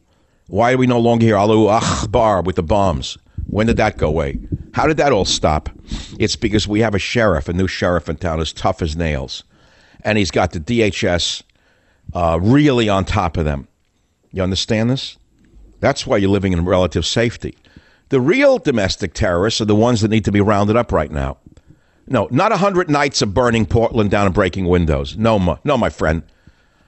Why 0.46 0.72
are 0.72 0.78
we 0.78 0.86
no 0.86 0.98
longer 0.98 1.26
here? 1.26 1.36
Allahu 1.36 1.66
Akbar 1.66 2.42
with 2.42 2.56
the 2.56 2.62
bombs. 2.62 3.18
When 3.46 3.66
did 3.66 3.76
that 3.76 3.98
go 3.98 4.08
away? 4.08 4.38
How 4.72 4.86
did 4.86 4.96
that 4.98 5.12
all 5.12 5.24
stop? 5.24 5.68
It's 6.18 6.36
because 6.36 6.66
we 6.66 6.80
have 6.80 6.94
a 6.94 6.98
sheriff, 6.98 7.48
a 7.48 7.52
new 7.52 7.66
sheriff 7.66 8.08
in 8.08 8.16
town, 8.16 8.40
as 8.40 8.52
tough 8.52 8.80
as 8.80 8.96
nails. 8.96 9.44
And 10.02 10.16
he's 10.16 10.30
got 10.30 10.52
the 10.52 10.60
DHS 10.60 11.42
uh, 12.14 12.38
really 12.40 12.88
on 12.88 13.04
top 13.04 13.36
of 13.36 13.44
them. 13.44 13.68
You 14.32 14.42
understand 14.42 14.88
this? 14.88 15.17
That's 15.80 16.06
why 16.06 16.16
you're 16.16 16.30
living 16.30 16.52
in 16.52 16.64
relative 16.64 17.06
safety. 17.06 17.56
The 18.08 18.20
real 18.20 18.58
domestic 18.58 19.14
terrorists 19.14 19.60
are 19.60 19.66
the 19.66 19.74
ones 19.74 20.00
that 20.00 20.08
need 20.08 20.24
to 20.24 20.32
be 20.32 20.40
rounded 20.40 20.76
up 20.76 20.92
right 20.92 21.10
now. 21.10 21.38
No, 22.06 22.26
not 22.30 22.52
a 22.52 22.56
hundred 22.56 22.88
nights 22.88 23.20
of 23.20 23.34
burning 23.34 23.66
Portland 23.66 24.10
down 24.10 24.26
and 24.26 24.34
breaking 24.34 24.66
windows. 24.66 25.16
No, 25.16 25.38
my, 25.38 25.58
no, 25.64 25.76
my 25.76 25.90
friend. 25.90 26.22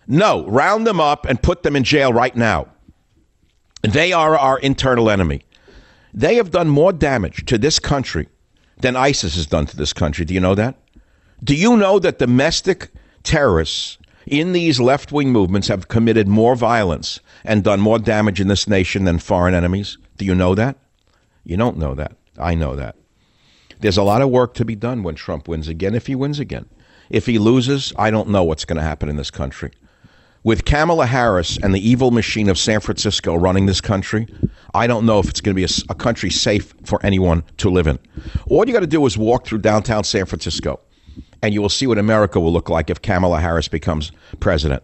No, 0.07 0.47
round 0.47 0.86
them 0.86 0.99
up 0.99 1.26
and 1.26 1.43
put 1.43 1.62
them 1.62 1.76
in 1.76 1.84
jail 1.84 2.12
right 2.12 2.34
now. 2.34 2.68
They 3.82 4.12
are 4.12 4.36
our 4.36 4.59
internal 4.59 5.11
enemy. 5.11 5.43
They 6.12 6.36
have 6.36 6.51
done 6.51 6.68
more 6.68 6.93
damage 6.93 7.45
to 7.47 7.59
this 7.59 7.78
country 7.78 8.28
than 8.78 8.97
ISIS 8.97 9.36
has 9.36 9.47
done 9.47 9.66
to 9.66 9.76
this 9.76 9.93
country. 9.93 10.24
Do 10.24 10.34
you 10.34 10.41
know 10.41 10.55
that? 10.55 10.76
Do 11.45 11.55
you 11.55 11.76
know 11.76 11.99
that 11.99 12.18
domestic 12.18 12.88
terrorists 13.22 13.99
in 14.26 14.53
these 14.53 14.80
left 14.80 15.12
wing 15.12 15.30
movements 15.30 15.68
have 15.68 15.88
committed 15.88 16.28
more 16.28 16.57
violence 16.57 17.20
and 17.45 17.64
done 17.64 17.80
more 17.80 17.99
damage 17.99 18.41
in 18.41 18.49
this 18.49 18.68
nation 18.68 19.05
than 19.05 19.18
foreign 19.18 19.55
enemies? 19.55 19.99
Do 20.16 20.24
you 20.24 20.34
know 20.34 20.55
that? 20.55 20.76
You 21.45 21.57
don't 21.57 21.78
know 21.78 21.95
that. 21.95 22.16
I 22.38 22.55
know 22.55 22.76
that. 22.76 22.97
There's 23.80 23.97
a 23.97 24.03
lot 24.03 24.22
of 24.22 24.30
work 24.30 24.55
to 24.55 24.64
be 24.64 24.74
done 24.74 25.03
when 25.03 25.14
Trump 25.14 25.49
wins 25.49 25.68
again, 25.68 25.95
if 25.95 26.07
he 26.07 26.14
wins 26.14 26.38
again. 26.38 26.68
If 27.09 27.26
he 27.26 27.38
loses, 27.38 27.93
I 27.97 28.11
don't 28.11 28.28
know 28.28 28.45
what's 28.45 28.64
going 28.64 28.76
to 28.76 28.82
happen 28.82 29.09
in 29.09 29.16
this 29.16 29.30
country. 29.30 29.72
With 30.43 30.64
Kamala 30.64 31.07
Harris 31.07 31.59
and 31.62 31.74
the 31.74 31.86
evil 31.86 32.11
machine 32.11 32.49
of 32.49 32.59
San 32.59 32.80
Francisco 32.80 33.34
running 33.34 33.66
this 33.66 33.80
country, 33.80 34.26
I 34.72 34.86
don't 34.86 35.05
know 35.05 35.18
if 35.18 35.28
it's 35.28 35.41
going 35.41 35.55
to 35.55 35.61
be 35.61 35.64
a, 35.64 35.93
a 35.93 35.95
country 35.95 36.30
safe 36.30 36.72
for 36.84 37.05
anyone 37.05 37.43
to 37.59 37.68
live 37.68 37.86
in. 37.86 37.99
All 38.49 38.66
you 38.66 38.72
got 38.72 38.80
to 38.80 38.86
do 38.86 39.05
is 39.05 39.18
walk 39.18 39.45
through 39.45 39.59
downtown 39.59 40.05
San 40.05 40.24
Francisco, 40.24 40.80
and 41.43 41.53
you 41.53 41.61
will 41.61 41.68
see 41.68 41.86
what 41.86 41.99
America 41.99 42.41
will 42.41 42.53
look 42.53 42.70
like 42.70 42.88
if 42.88 43.03
Kamala 43.03 43.41
Harris 43.41 43.68
becomes 43.68 44.12
president. 44.41 44.82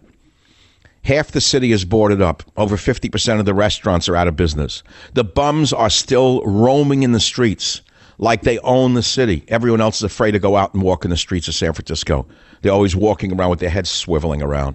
Half 1.06 1.30
the 1.30 1.40
city 1.40 1.70
is 1.70 1.84
boarded 1.84 2.20
up. 2.20 2.42
Over 2.56 2.76
50% 2.76 3.38
of 3.38 3.44
the 3.46 3.54
restaurants 3.54 4.08
are 4.08 4.16
out 4.16 4.26
of 4.26 4.34
business. 4.34 4.82
The 5.14 5.22
bums 5.22 5.72
are 5.72 5.88
still 5.88 6.42
roaming 6.44 7.04
in 7.04 7.12
the 7.12 7.20
streets 7.20 7.80
like 8.18 8.42
they 8.42 8.58
own 8.60 8.94
the 8.94 9.04
city. 9.04 9.44
Everyone 9.46 9.80
else 9.80 9.98
is 9.98 10.02
afraid 10.02 10.32
to 10.32 10.40
go 10.40 10.56
out 10.56 10.74
and 10.74 10.82
walk 10.82 11.04
in 11.04 11.10
the 11.12 11.16
streets 11.16 11.46
of 11.46 11.54
San 11.54 11.72
Francisco. 11.74 12.26
They're 12.60 12.72
always 12.72 12.96
walking 12.96 13.32
around 13.32 13.50
with 13.50 13.60
their 13.60 13.70
heads 13.70 13.88
swiveling 13.88 14.42
around. 14.42 14.74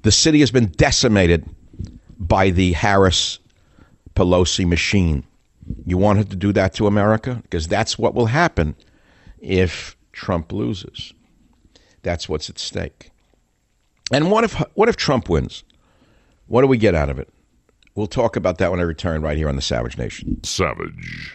The 0.00 0.12
city 0.12 0.40
has 0.40 0.50
been 0.50 0.68
decimated 0.76 1.46
by 2.18 2.48
the 2.48 2.72
Harris 2.72 3.38
Pelosi 4.14 4.66
machine. 4.66 5.24
You 5.84 5.98
want 5.98 6.18
her 6.18 6.24
to 6.24 6.36
do 6.36 6.54
that 6.54 6.72
to 6.74 6.86
America? 6.86 7.40
Because 7.42 7.68
that's 7.68 7.98
what 7.98 8.14
will 8.14 8.26
happen 8.26 8.76
if 9.40 9.94
Trump 10.12 10.52
loses. 10.52 11.12
That's 12.02 12.30
what's 12.30 12.48
at 12.48 12.58
stake. 12.58 13.10
And 14.14 14.30
what 14.30 14.44
if 14.44 14.54
what 14.74 14.88
if 14.88 14.96
Trump 14.96 15.28
wins? 15.28 15.64
What 16.46 16.60
do 16.60 16.68
we 16.68 16.78
get 16.78 16.94
out 16.94 17.10
of 17.10 17.18
it? 17.18 17.28
We'll 17.96 18.06
talk 18.06 18.36
about 18.36 18.58
that 18.58 18.70
when 18.70 18.78
I 18.78 18.84
return 18.84 19.22
right 19.22 19.36
here 19.36 19.48
on 19.48 19.56
the 19.56 19.62
Savage 19.62 19.98
Nation. 19.98 20.38
Savage. 20.44 21.32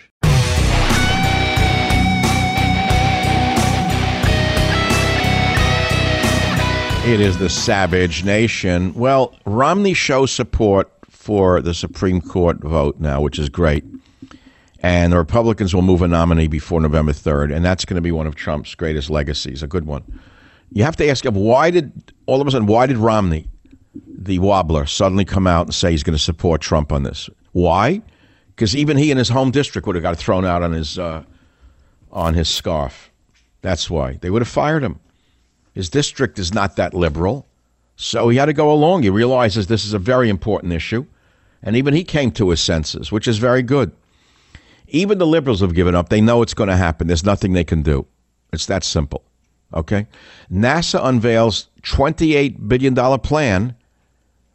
It 7.06 7.20
is 7.20 7.38
the 7.38 7.50
Savage 7.50 8.24
Nation. 8.24 8.94
Well, 8.94 9.36
Romney 9.46 9.94
shows 9.94 10.32
support 10.32 10.90
for 11.10 11.62
the 11.62 11.74
Supreme 11.74 12.22
Court 12.22 12.62
vote 12.62 12.98
now, 12.98 13.20
which 13.20 13.40
is 13.40 13.50
great. 13.50 13.84
And 14.82 15.12
the 15.12 15.18
Republicans 15.18 15.76
will 15.76 15.82
move 15.82 16.02
a 16.02 16.08
nominee 16.08 16.48
before 16.48 16.80
November 16.80 17.12
3rd, 17.12 17.54
and 17.54 17.66
that's 17.66 17.84
going 17.84 17.96
to 17.96 18.02
be 18.02 18.14
one 18.14 18.26
of 18.26 18.36
Trump's 18.36 18.74
greatest 18.74 19.10
legacies, 19.10 19.62
a 19.62 19.68
good 19.68 19.86
one. 19.86 20.22
You 20.72 20.84
have 20.84 20.96
to 20.98 21.08
ask 21.08 21.26
him, 21.26 21.36
why 21.36 21.72
did, 21.72 22.14
all 22.26 22.42
of 22.42 22.48
a 22.48 22.52
sudden, 22.52 22.68
why 22.68 22.86
did 22.86 22.98
Romney, 22.98 23.48
the 24.06 24.40
wobbler, 24.40 24.86
suddenly 24.86 25.26
come 25.26 25.48
out 25.48 25.66
and 25.66 25.74
say 25.74 25.92
he's 25.92 26.04
going 26.04 26.18
to 26.18 26.24
support 26.24 26.62
Trump 26.62 26.92
on 26.92 27.04
this? 27.04 27.30
Why? 27.54 28.02
Because 28.50 28.76
even 28.76 28.98
he 28.98 29.10
in 29.12 29.18
his 29.18 29.30
home 29.30 29.52
district 29.52 29.88
would 29.88 29.96
have 29.96 30.04
got 30.04 30.18
thrown 30.18 30.46
out 30.46 30.62
on 30.62 30.74
his, 30.74 31.00
uh, 31.00 31.24
on 32.12 32.34
his 32.34 32.50
scarf. 32.50 33.12
That's 33.62 33.90
why. 33.90 34.14
They 34.22 34.30
would 34.30 34.42
have 34.42 34.50
fired 34.50 34.84
him. 34.84 35.00
His 35.74 35.90
district 35.90 36.40
is 36.40 36.54
not 36.54 36.76
that 36.76 36.94
liberal. 36.94 37.48
So 37.96 38.30
he 38.30 38.38
had 38.38 38.46
to 38.46 38.54
go 38.54 38.72
along. 38.72 39.04
He 39.04 39.10
realizes 39.10 39.68
this 39.68 39.86
is 39.86 39.94
a 39.94 40.00
very 40.00 40.30
important 40.30 40.74
issue. 40.74 41.06
And 41.62 41.76
even 41.76 41.94
he 41.94 42.04
came 42.04 42.32
to 42.32 42.50
his 42.50 42.62
senses, 42.62 43.12
which 43.12 43.28
is 43.28 43.38
very 43.38 43.62
good. 43.62 43.92
Even 44.88 45.18
the 45.18 45.28
liberals 45.28 45.62
have 45.62 45.74
given 45.74 45.96
up. 45.96 46.10
They 46.10 46.22
know 46.22 46.42
it's 46.42 46.54
going 46.54 46.70
to 46.70 46.78
happen. 46.78 47.08
There's 47.08 47.26
nothing 47.26 47.54
they 47.54 47.64
can 47.64 47.82
do. 47.82 48.06
It's 48.54 48.66
that 48.68 48.84
simple. 48.84 49.24
Okay? 49.74 50.08
NASA 50.52 51.00
unveils 51.04 51.68
$28 51.84 52.68
billion 52.68 52.96
plan, 53.20 53.76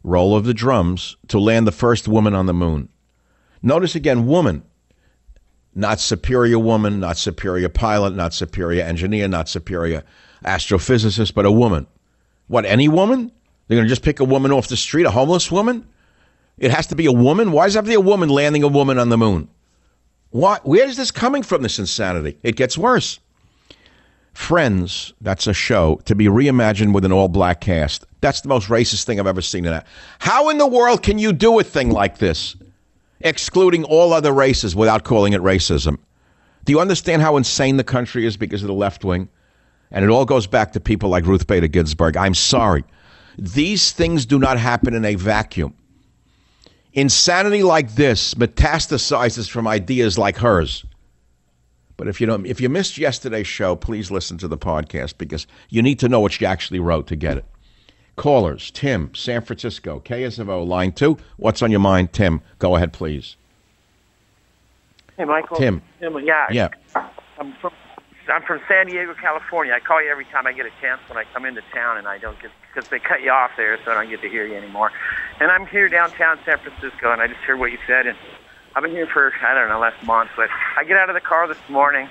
roll 0.03 0.35
of 0.35 0.45
the 0.45 0.53
drums, 0.53 1.17
to 1.27 1.39
land 1.39 1.65
the 1.65 1.71
first 1.71 2.07
woman 2.07 2.33
on 2.33 2.45
the 2.45 2.53
moon. 2.53 2.89
Notice 3.61 3.95
again, 3.95 4.27
woman. 4.27 4.63
Not 5.73 5.99
superior 5.99 6.59
woman, 6.59 6.99
not 6.99 7.17
superior 7.17 7.67
pilot, 7.67 8.15
not 8.15 8.33
superior 8.33 8.83
engineer, 8.83 9.27
not 9.27 9.49
superior 9.49 10.03
astrophysicist, 10.45 11.33
but 11.33 11.45
a 11.45 11.51
woman. 11.51 11.87
What, 12.47 12.65
any 12.65 12.87
woman? 12.87 13.31
They're 13.67 13.75
going 13.75 13.85
to 13.85 13.89
just 13.89 14.03
pick 14.03 14.19
a 14.19 14.25
woman 14.25 14.51
off 14.51 14.67
the 14.67 14.77
street, 14.77 15.05
a 15.05 15.11
homeless 15.11 15.51
woman? 15.51 15.87
It 16.57 16.71
has 16.71 16.87
to 16.87 16.95
be 16.95 17.07
a 17.07 17.11
woman? 17.11 17.51
Why 17.51 17.65
does 17.65 17.75
it 17.75 17.85
have 17.85 17.93
a 17.93 17.99
woman 17.99 18.29
landing 18.29 18.63
a 18.63 18.67
woman 18.67 18.97
on 18.97 19.09
the 19.09 19.17
moon? 19.17 19.49
What, 20.29 20.65
where 20.65 20.85
is 20.85 20.97
this 20.97 21.11
coming 21.11 21.43
from, 21.43 21.61
this 21.61 21.79
insanity? 21.79 22.37
It 22.43 22.55
gets 22.55 22.77
worse. 22.77 23.19
Friends, 24.35 25.13
that's 25.21 25.47
a 25.47 25.53
show, 25.53 26.01
to 26.03 26.13
be 26.13 26.25
reimagined 26.25 26.93
with 26.93 27.05
an 27.05 27.13
all 27.13 27.29
black 27.29 27.61
cast. 27.61 28.05
That's 28.19 28.41
the 28.41 28.49
most 28.49 28.67
racist 28.67 29.05
thing 29.05 29.17
I've 29.17 29.27
ever 29.27 29.41
seen 29.41 29.63
in 29.63 29.71
that. 29.71 29.87
How 30.19 30.49
in 30.49 30.57
the 30.57 30.67
world 30.67 31.01
can 31.01 31.17
you 31.17 31.31
do 31.31 31.57
a 31.57 31.63
thing 31.63 31.89
like 31.89 32.17
this, 32.17 32.57
excluding 33.21 33.85
all 33.85 34.11
other 34.11 34.33
races 34.33 34.75
without 34.75 35.05
calling 35.05 35.31
it 35.31 35.41
racism? 35.41 35.97
Do 36.65 36.73
you 36.73 36.81
understand 36.81 37.21
how 37.21 37.37
insane 37.37 37.77
the 37.77 37.83
country 37.85 38.25
is 38.25 38.35
because 38.35 38.61
of 38.61 38.67
the 38.67 38.73
left 38.73 39.05
wing? 39.05 39.29
And 39.89 40.03
it 40.03 40.11
all 40.11 40.25
goes 40.25 40.47
back 40.47 40.73
to 40.73 40.81
people 40.81 41.09
like 41.09 41.25
Ruth 41.25 41.47
Bader 41.47 41.69
Ginsburg. 41.69 42.17
I'm 42.17 42.35
sorry. 42.35 42.83
These 43.39 43.93
things 43.93 44.25
do 44.25 44.37
not 44.37 44.59
happen 44.59 44.93
in 44.93 45.05
a 45.05 45.15
vacuum. 45.15 45.73
Insanity 46.91 47.63
like 47.63 47.95
this 47.95 48.33
metastasizes 48.33 49.49
from 49.49 49.65
ideas 49.65 50.17
like 50.17 50.37
hers. 50.37 50.85
But 51.97 52.07
if 52.07 52.19
you 52.19 52.27
don't, 52.27 52.45
if 52.45 52.59
you 52.59 52.69
missed 52.69 52.97
yesterday's 52.97 53.47
show, 53.47 53.75
please 53.75 54.11
listen 54.11 54.37
to 54.39 54.47
the 54.47 54.57
podcast 54.57 55.17
because 55.17 55.47
you 55.69 55.81
need 55.81 55.99
to 55.99 56.09
know 56.09 56.19
what 56.19 56.33
she 56.33 56.45
actually 56.45 56.79
wrote 56.79 57.07
to 57.07 57.15
get 57.15 57.37
it. 57.37 57.45
Callers, 58.15 58.71
Tim, 58.71 59.13
San 59.13 59.41
Francisco, 59.41 59.99
KSFO, 59.99 60.65
line 60.65 60.91
two. 60.91 61.17
What's 61.37 61.61
on 61.61 61.71
your 61.71 61.79
mind, 61.79 62.13
Tim? 62.13 62.41
Go 62.59 62.75
ahead, 62.75 62.93
please. 62.93 63.35
Hey, 65.17 65.25
Michael. 65.25 65.57
Tim. 65.57 65.81
Tim 65.99 66.17
yeah. 66.19 66.47
Yeah. 66.51 66.69
I'm 67.37 67.53
from 67.61 67.71
I'm 68.27 68.41
from 68.43 68.59
San 68.67 68.87
Diego, 68.87 69.13
California. 69.13 69.73
I 69.73 69.79
call 69.79 70.01
you 70.01 70.09
every 70.09 70.25
time 70.25 70.47
I 70.47 70.53
get 70.53 70.65
a 70.65 70.71
chance 70.81 70.99
when 71.07 71.17
I 71.17 71.25
come 71.33 71.45
into 71.45 71.61
town, 71.73 71.97
and 71.97 72.07
I 72.07 72.17
don't 72.17 72.39
get 72.41 72.51
because 72.73 72.89
they 72.89 72.99
cut 72.99 73.21
you 73.21 73.31
off 73.31 73.51
there, 73.55 73.77
so 73.85 73.91
I 73.91 73.93
don't 73.93 74.09
get 74.09 74.21
to 74.21 74.29
hear 74.29 74.45
you 74.45 74.55
anymore. 74.55 74.91
And 75.39 75.51
I'm 75.51 75.65
here 75.67 75.87
downtown 75.87 76.39
San 76.45 76.57
Francisco, 76.59 77.11
and 77.11 77.21
I 77.21 77.27
just 77.27 77.39
hear 77.45 77.55
what 77.55 77.71
you 77.71 77.77
said, 77.87 78.07
and 78.07 78.17
I've 78.75 78.83
been 78.83 78.91
here 78.91 79.07
for 79.07 79.31
I 79.41 79.53
don't 79.53 79.69
know 79.69 79.79
last 79.79 80.05
month. 80.05 80.31
But 80.35 80.49
I 80.77 80.83
get 80.83 80.97
out 80.97 81.09
of 81.09 81.15
the 81.15 81.21
car 81.21 81.47
this 81.47 81.57
morning. 81.69 82.09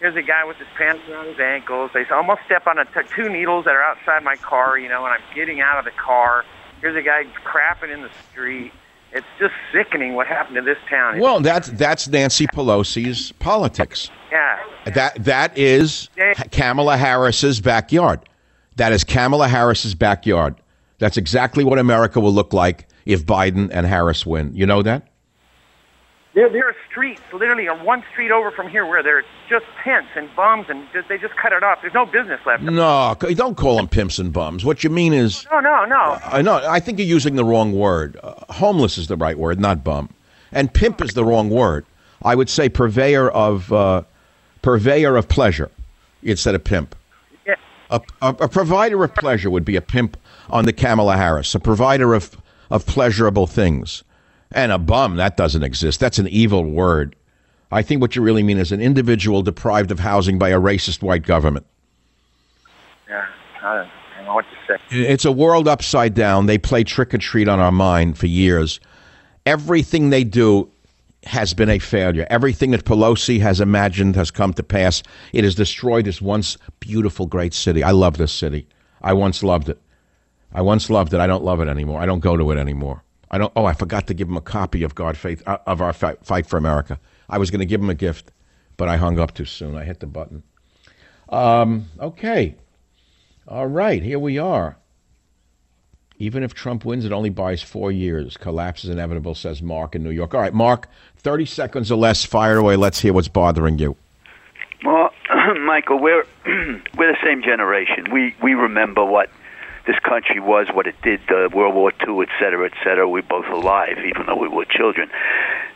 Here's 0.00 0.16
a 0.16 0.22
guy 0.22 0.44
with 0.44 0.58
his 0.58 0.66
pants 0.76 1.02
around 1.08 1.28
his 1.28 1.40
ankles. 1.40 1.90
They 1.94 2.04
almost 2.10 2.42
step 2.44 2.66
on 2.66 2.78
a 2.78 2.84
t- 2.84 3.08
two 3.16 3.30
needles 3.30 3.64
that 3.64 3.74
are 3.74 3.82
outside 3.82 4.22
my 4.22 4.36
car, 4.36 4.76
you 4.76 4.88
know, 4.88 5.06
and 5.06 5.14
I'm 5.14 5.34
getting 5.34 5.60
out 5.60 5.78
of 5.78 5.86
the 5.86 5.92
car. 5.92 6.44
Here's 6.80 6.96
a 6.96 7.00
guy 7.00 7.24
crapping 7.44 7.92
in 7.92 8.02
the 8.02 8.10
street. 8.30 8.72
It's 9.12 9.26
just 9.38 9.54
sickening 9.72 10.14
what 10.14 10.26
happened 10.26 10.56
to 10.56 10.62
this 10.62 10.76
town. 10.90 11.20
Well, 11.20 11.40
that's 11.40 11.68
that's 11.68 12.08
Nancy 12.08 12.46
Pelosi's 12.48 13.32
politics. 13.32 14.10
Yeah. 14.30 14.58
That 14.92 15.24
that 15.24 15.56
is 15.56 16.10
Kamala 16.50 16.98
Harris's 16.98 17.60
backyard. 17.60 18.28
That 18.76 18.92
is 18.92 19.04
Kamala 19.04 19.48
Harris's 19.48 19.94
backyard. 19.94 20.56
That's 20.98 21.16
exactly 21.16 21.64
what 21.64 21.78
America 21.78 22.20
will 22.20 22.32
look 22.32 22.52
like 22.52 22.88
if 23.06 23.24
Biden 23.24 23.70
and 23.72 23.86
Harris 23.86 24.26
win. 24.26 24.54
You 24.54 24.66
know 24.66 24.82
that? 24.82 25.08
There, 26.34 26.48
there 26.48 26.66
are 26.66 26.74
streets, 26.90 27.22
literally 27.32 27.68
on 27.68 27.84
one 27.84 28.02
street 28.12 28.32
over 28.32 28.50
from 28.50 28.68
here, 28.68 28.84
where 28.84 29.04
there's 29.04 29.24
just 29.48 29.64
tents 29.84 30.08
and 30.16 30.28
bums, 30.34 30.66
and 30.68 30.84
just, 30.92 31.08
they 31.08 31.16
just 31.16 31.36
cut 31.36 31.52
it 31.52 31.62
off. 31.62 31.78
There's 31.80 31.94
no 31.94 32.06
business 32.06 32.40
left. 32.44 32.62
No, 32.62 33.14
don't 33.34 33.56
call 33.56 33.76
them 33.76 33.86
pimps 33.86 34.18
and 34.18 34.32
bums. 34.32 34.64
What 34.64 34.82
you 34.82 34.90
mean 34.90 35.12
is, 35.12 35.46
No, 35.52 35.60
no, 35.60 35.84
no. 35.84 36.18
I 36.24 36.42
know. 36.42 36.56
I 36.68 36.80
think 36.80 36.98
you're 36.98 37.06
using 37.06 37.36
the 37.36 37.44
wrong 37.44 37.72
word. 37.72 38.18
Uh, 38.20 38.34
homeless 38.52 38.98
is 38.98 39.06
the 39.06 39.16
right 39.16 39.38
word, 39.38 39.60
not 39.60 39.84
bum, 39.84 40.10
and 40.50 40.74
pimp 40.74 41.00
is 41.00 41.14
the 41.14 41.24
wrong 41.24 41.50
word. 41.50 41.86
I 42.22 42.34
would 42.34 42.48
say 42.48 42.68
purveyor 42.68 43.30
of 43.30 43.72
uh, 43.72 44.02
purveyor 44.62 45.16
of 45.16 45.28
pleasure 45.28 45.70
instead 46.24 46.56
of 46.56 46.64
pimp. 46.64 46.96
Yeah. 47.46 47.54
A, 47.90 48.00
a, 48.22 48.28
a 48.40 48.48
provider 48.48 49.04
of 49.04 49.14
pleasure 49.14 49.50
would 49.50 49.64
be 49.64 49.76
a 49.76 49.80
pimp 49.82 50.16
on 50.50 50.64
the 50.64 50.72
Kamala 50.72 51.16
Harris. 51.16 51.54
A 51.54 51.60
provider 51.60 52.12
of 52.12 52.36
of 52.70 52.86
pleasurable 52.86 53.46
things. 53.46 54.02
And 54.54 54.70
a 54.72 54.78
bum, 54.78 55.16
that 55.16 55.36
doesn't 55.36 55.64
exist. 55.64 56.00
That's 56.00 56.18
an 56.18 56.28
evil 56.28 56.64
word. 56.64 57.16
I 57.72 57.82
think 57.82 58.00
what 58.00 58.14
you 58.14 58.22
really 58.22 58.44
mean 58.44 58.56
is 58.56 58.70
an 58.70 58.80
individual 58.80 59.42
deprived 59.42 59.90
of 59.90 59.98
housing 59.98 60.38
by 60.38 60.50
a 60.50 60.60
racist 60.60 61.02
white 61.02 61.24
government. 61.24 61.66
Yeah, 63.08 63.26
I 63.60 63.74
don't, 63.74 63.86
I 63.86 64.16
don't 64.16 64.24
know 64.26 64.34
what 64.34 64.44
to 64.44 64.78
say. 64.78 64.96
It's 64.96 65.24
a 65.24 65.32
world 65.32 65.66
upside 65.66 66.14
down. 66.14 66.46
They 66.46 66.56
play 66.56 66.84
trick 66.84 67.12
or 67.12 67.18
treat 67.18 67.48
on 67.48 67.58
our 67.58 67.72
mind 67.72 68.16
for 68.16 68.26
years. 68.26 68.78
Everything 69.44 70.10
they 70.10 70.22
do 70.22 70.70
has 71.24 71.52
been 71.52 71.70
a 71.70 71.80
failure. 71.80 72.26
Everything 72.30 72.70
that 72.70 72.84
Pelosi 72.84 73.40
has 73.40 73.60
imagined 73.60 74.14
has 74.14 74.30
come 74.30 74.52
to 74.54 74.62
pass. 74.62 75.02
It 75.32 75.42
has 75.42 75.56
destroyed 75.56 76.04
this 76.04 76.22
once 76.22 76.58
beautiful, 76.78 77.26
great 77.26 77.54
city. 77.54 77.82
I 77.82 77.90
love 77.90 78.18
this 78.18 78.32
city. 78.32 78.68
I 79.02 79.14
once 79.14 79.42
loved 79.42 79.68
it. 79.68 79.80
I 80.52 80.62
once 80.62 80.88
loved 80.90 81.12
it. 81.12 81.18
I 81.18 81.26
don't 81.26 81.42
love 81.42 81.60
it 81.60 81.66
anymore. 81.66 82.00
I 82.00 82.06
don't 82.06 82.20
go 82.20 82.36
to 82.36 82.52
it 82.52 82.58
anymore. 82.58 83.02
I 83.34 83.38
don't. 83.38 83.52
Oh, 83.56 83.64
I 83.64 83.72
forgot 83.72 84.06
to 84.06 84.14
give 84.14 84.28
him 84.28 84.36
a 84.36 84.40
copy 84.40 84.84
of 84.84 84.94
God 84.94 85.16
Faith 85.16 85.42
uh, 85.44 85.58
of 85.66 85.82
our 85.82 85.92
fight, 85.92 86.24
fight 86.24 86.46
for 86.46 86.56
America. 86.56 87.00
I 87.28 87.38
was 87.38 87.50
going 87.50 87.58
to 87.58 87.66
give 87.66 87.80
him 87.80 87.90
a 87.90 87.94
gift, 87.94 88.30
but 88.76 88.88
I 88.88 88.96
hung 88.96 89.18
up 89.18 89.34
too 89.34 89.44
soon. 89.44 89.76
I 89.76 89.82
hit 89.82 89.98
the 89.98 90.06
button. 90.06 90.44
Um, 91.30 91.86
okay. 91.98 92.54
All 93.48 93.66
right. 93.66 94.00
Here 94.00 94.20
we 94.20 94.38
are. 94.38 94.76
Even 96.16 96.44
if 96.44 96.54
Trump 96.54 96.84
wins, 96.84 97.04
it 97.04 97.10
only 97.10 97.28
buys 97.28 97.60
four 97.60 97.90
years. 97.90 98.36
Collapse 98.36 98.84
is 98.84 98.90
inevitable, 98.90 99.34
says 99.34 99.60
Mark 99.60 99.96
in 99.96 100.04
New 100.04 100.10
York. 100.10 100.32
All 100.32 100.40
right, 100.40 100.54
Mark. 100.54 100.88
Thirty 101.16 101.44
seconds 101.44 101.90
or 101.90 101.96
less. 101.96 102.24
Fire 102.24 102.58
away. 102.58 102.76
Let's 102.76 103.00
hear 103.00 103.12
what's 103.12 103.26
bothering 103.26 103.80
you. 103.80 103.96
Well, 104.84 105.10
Michael, 105.66 105.98
we're 105.98 106.24
we're 106.46 107.10
the 107.10 107.18
same 107.20 107.42
generation. 107.42 108.12
We 108.12 108.36
we 108.40 108.54
remember 108.54 109.04
what 109.04 109.28
this 109.86 109.98
country 109.98 110.40
was, 110.40 110.68
what 110.72 110.86
it 110.86 110.94
did, 111.02 111.20
uh, 111.30 111.48
World 111.52 111.74
War 111.74 111.92
II, 112.06 112.20
et 112.22 112.28
cetera, 112.38 112.66
et 112.66 112.72
cetera. 112.82 113.08
We're 113.08 113.22
both 113.22 113.46
alive, 113.46 113.98
even 113.98 114.26
though 114.26 114.36
we 114.36 114.48
were 114.48 114.64
children. 114.64 115.10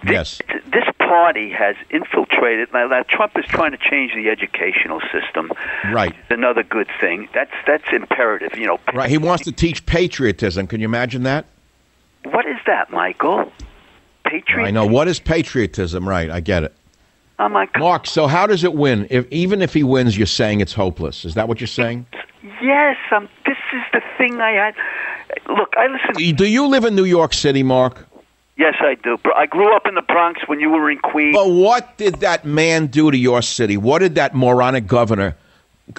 Yes. 0.06 0.40
This, 0.48 0.62
this 0.72 0.84
party 0.98 1.50
has 1.50 1.76
infiltrated. 1.90 2.72
Now, 2.72 2.86
now, 2.86 3.02
Trump 3.02 3.32
is 3.36 3.44
trying 3.46 3.72
to 3.72 3.78
change 3.78 4.12
the 4.14 4.28
educational 4.30 5.00
system. 5.12 5.50
Right. 5.92 6.14
Another 6.30 6.62
good 6.62 6.88
thing. 7.00 7.28
That's 7.34 7.52
that's 7.66 7.84
imperative. 7.92 8.56
You 8.56 8.66
know. 8.66 8.80
Right. 8.94 9.10
He 9.10 9.18
wants 9.18 9.44
to 9.44 9.52
teach 9.52 9.84
patriotism. 9.86 10.66
Can 10.66 10.80
you 10.80 10.86
imagine 10.86 11.24
that? 11.24 11.46
What 12.24 12.46
is 12.46 12.58
that, 12.66 12.90
Michael? 12.90 13.50
Patriotism. 14.24 14.64
I 14.64 14.70
know. 14.70 14.86
What 14.86 15.08
is 15.08 15.18
patriotism? 15.18 16.08
Right. 16.08 16.30
I 16.30 16.40
get 16.40 16.64
it. 16.64 16.74
Oh 17.38 17.48
my 17.48 17.66
God. 17.66 17.80
Mark, 17.80 18.06
so 18.06 18.26
how 18.26 18.46
does 18.46 18.64
it 18.64 18.74
win? 18.74 19.06
If 19.10 19.30
even 19.30 19.62
if 19.62 19.72
he 19.72 19.84
wins, 19.84 20.16
you're 20.16 20.26
saying 20.26 20.60
it's 20.60 20.72
hopeless. 20.72 21.24
Is 21.24 21.34
that 21.34 21.48
what 21.48 21.60
you're 21.60 21.68
saying? 21.68 22.06
Yes, 22.62 22.96
um, 23.14 23.28
this 23.46 23.56
is 23.72 23.82
the 23.92 24.00
thing 24.16 24.40
I 24.40 24.50
had. 24.50 24.74
Look, 25.48 25.72
I 25.76 25.86
listen. 25.86 26.36
Do 26.36 26.46
you 26.46 26.66
live 26.66 26.84
in 26.84 26.94
New 26.96 27.04
York 27.04 27.32
City, 27.32 27.62
Mark? 27.62 28.06
Yes, 28.56 28.74
I 28.80 28.96
do. 28.96 29.16
I 29.36 29.46
grew 29.46 29.74
up 29.74 29.86
in 29.86 29.94
the 29.94 30.02
Bronx 30.02 30.40
when 30.46 30.58
you 30.58 30.68
were 30.70 30.90
in 30.90 30.98
Queens. 30.98 31.36
But 31.36 31.48
what 31.48 31.96
did 31.96 32.16
that 32.16 32.44
man 32.44 32.88
do 32.88 33.10
to 33.12 33.16
your 33.16 33.40
city? 33.40 33.76
What 33.76 34.00
did 34.00 34.16
that 34.16 34.34
moronic 34.34 34.88
governor, 34.88 35.36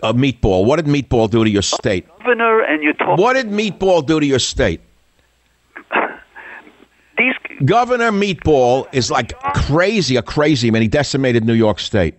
uh, 0.04 0.12
Meatball? 0.12 0.66
What 0.66 0.76
did 0.76 0.86
Meatball 0.86 1.30
do 1.30 1.46
to 1.46 1.50
your 1.50 1.62
state? 1.62 2.06
Governor, 2.18 2.62
and 2.62 2.84
you 2.84 2.94
told. 2.94 3.18
What 3.18 3.36
did 3.36 3.48
Meatball 3.48 4.06
do 4.06 4.20
to 4.20 4.26
your 4.26 4.40
state? 4.40 4.82
Governor 7.66 8.12
Meatball 8.12 8.88
is 8.93 9.12
like 9.12 9.38
crazy, 9.53 10.16
a 10.16 10.22
crazy 10.22 10.72
man. 10.72 10.82
He 10.82 10.88
decimated 10.88 11.43
New 11.43 11.53
York 11.53 11.80
State. 11.80 12.16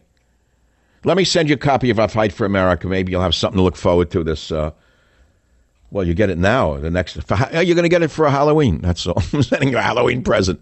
Let 1.04 1.16
me 1.16 1.24
send 1.24 1.48
you 1.48 1.54
a 1.54 1.58
copy 1.58 1.88
of 1.88 1.98
our 1.98 2.08
Fight 2.08 2.32
for 2.32 2.44
America. 2.44 2.86
Maybe 2.86 3.12
you'll 3.12 3.22
have 3.22 3.34
something 3.34 3.56
to 3.56 3.62
look 3.62 3.76
forward 3.76 4.10
to 4.10 4.22
this. 4.22 4.52
Uh, 4.52 4.72
well, 5.90 6.06
you 6.06 6.12
get 6.12 6.28
it 6.28 6.38
now. 6.38 6.76
The 6.76 6.90
next, 6.90 7.16
you're 7.16 7.74
going 7.74 7.82
to 7.82 7.88
get 7.88 8.02
it 8.02 8.10
for 8.10 8.28
Halloween. 8.28 8.80
That's 8.80 9.06
all. 9.06 9.22
I'm 9.32 9.42
sending 9.42 9.70
you 9.70 9.78
a 9.78 9.82
Halloween 9.82 10.22
present. 10.22 10.60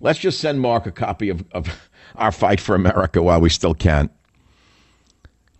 Let's 0.00 0.18
just 0.18 0.40
send 0.40 0.60
Mark 0.60 0.86
a 0.86 0.92
copy 0.92 1.30
of, 1.30 1.44
of 1.52 1.88
our 2.16 2.30
Fight 2.30 2.60
for 2.60 2.74
America 2.74 3.22
while 3.22 3.40
we 3.40 3.48
still 3.48 3.74
can. 3.74 4.10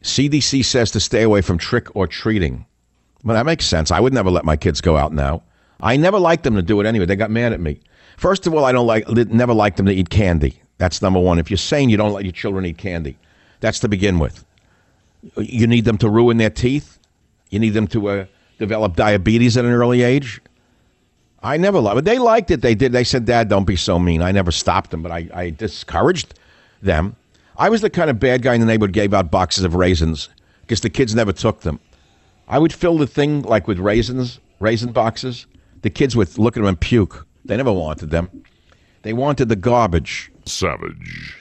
CDC 0.02 0.64
says 0.64 0.90
to 0.92 1.00
stay 1.00 1.22
away 1.22 1.40
from 1.40 1.58
trick 1.58 1.94
or 1.96 2.06
treating. 2.06 2.66
Well, 3.24 3.34
that 3.36 3.46
makes 3.46 3.66
sense. 3.66 3.90
I 3.90 4.00
would 4.00 4.14
never 4.14 4.30
let 4.30 4.44
my 4.44 4.56
kids 4.56 4.80
go 4.80 4.96
out 4.96 5.12
now. 5.12 5.42
I 5.82 5.96
never 5.96 6.18
liked 6.18 6.44
them 6.44 6.56
to 6.56 6.62
do 6.62 6.80
it 6.80 6.86
anyway. 6.86 7.06
They 7.06 7.16
got 7.16 7.30
mad 7.30 7.52
at 7.52 7.60
me. 7.60 7.80
First 8.20 8.46
of 8.46 8.52
all, 8.52 8.66
I 8.66 8.72
don't 8.72 8.86
like 8.86 9.08
never 9.30 9.54
like 9.54 9.76
them 9.76 9.86
to 9.86 9.92
eat 9.92 10.10
candy. 10.10 10.60
That's 10.76 11.00
number 11.00 11.18
one. 11.18 11.38
If 11.38 11.50
you're 11.50 11.56
saying 11.56 11.88
you 11.88 11.96
don't 11.96 12.12
let 12.12 12.24
your 12.24 12.34
children 12.34 12.66
eat 12.66 12.76
candy, 12.76 13.16
that's 13.60 13.78
to 13.78 13.88
begin 13.88 14.18
with. 14.18 14.44
You 15.38 15.66
need 15.66 15.86
them 15.86 15.96
to 15.96 16.10
ruin 16.10 16.36
their 16.36 16.50
teeth. 16.50 16.98
You 17.48 17.58
need 17.58 17.70
them 17.70 17.86
to 17.86 18.08
uh, 18.10 18.26
develop 18.58 18.94
diabetes 18.94 19.56
at 19.56 19.64
an 19.64 19.70
early 19.70 20.02
age. 20.02 20.42
I 21.42 21.56
never 21.56 21.80
loved 21.80 22.00
it. 22.00 22.04
They 22.04 22.18
liked 22.18 22.50
it. 22.50 22.60
They 22.60 22.74
did. 22.74 22.92
They 22.92 23.04
said, 23.04 23.24
"Dad, 23.24 23.48
don't 23.48 23.64
be 23.64 23.74
so 23.74 23.98
mean." 23.98 24.20
I 24.20 24.32
never 24.32 24.52
stopped 24.52 24.90
them, 24.90 25.02
but 25.02 25.10
I, 25.10 25.26
I 25.32 25.48
discouraged 25.48 26.38
them. 26.82 27.16
I 27.56 27.70
was 27.70 27.80
the 27.80 27.88
kind 27.88 28.10
of 28.10 28.20
bad 28.20 28.42
guy 28.42 28.52
in 28.52 28.60
the 28.60 28.66
neighborhood 28.66 28.92
gave 28.92 29.14
out 29.14 29.30
boxes 29.30 29.64
of 29.64 29.74
raisins 29.74 30.28
because 30.60 30.82
the 30.82 30.90
kids 30.90 31.14
never 31.14 31.32
took 31.32 31.62
them. 31.62 31.80
I 32.48 32.58
would 32.58 32.74
fill 32.74 32.98
the 32.98 33.06
thing 33.06 33.40
like 33.40 33.66
with 33.66 33.78
raisins, 33.78 34.40
raisin 34.58 34.92
boxes. 34.92 35.46
The 35.80 35.88
kids 35.88 36.14
would 36.16 36.36
look 36.36 36.58
at 36.58 36.60
them 36.60 36.68
and 36.68 36.78
puke. 36.78 37.26
They 37.44 37.56
never 37.56 37.72
wanted 37.72 38.10
them. 38.10 38.44
They 39.02 39.12
wanted 39.12 39.48
the 39.48 39.56
garbage. 39.56 40.30
Savage. 40.44 41.36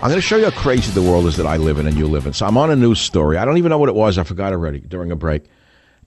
I'm 0.00 0.10
going 0.10 0.14
to 0.14 0.20
show 0.20 0.36
you 0.36 0.44
how 0.44 0.52
crazy 0.52 0.92
the 0.92 1.02
world 1.02 1.26
is 1.26 1.36
that 1.38 1.46
I 1.46 1.56
live 1.56 1.78
in 1.78 1.86
and 1.88 1.96
you 1.96 2.06
live 2.06 2.24
in. 2.24 2.32
So 2.32 2.46
I'm 2.46 2.56
on 2.56 2.70
a 2.70 2.76
news 2.76 3.00
story. 3.00 3.36
I 3.36 3.44
don't 3.44 3.58
even 3.58 3.70
know 3.70 3.78
what 3.78 3.88
it 3.88 3.96
was. 3.96 4.16
I 4.16 4.22
forgot 4.22 4.52
already 4.52 4.78
during 4.78 5.10
a 5.10 5.16
break. 5.16 5.44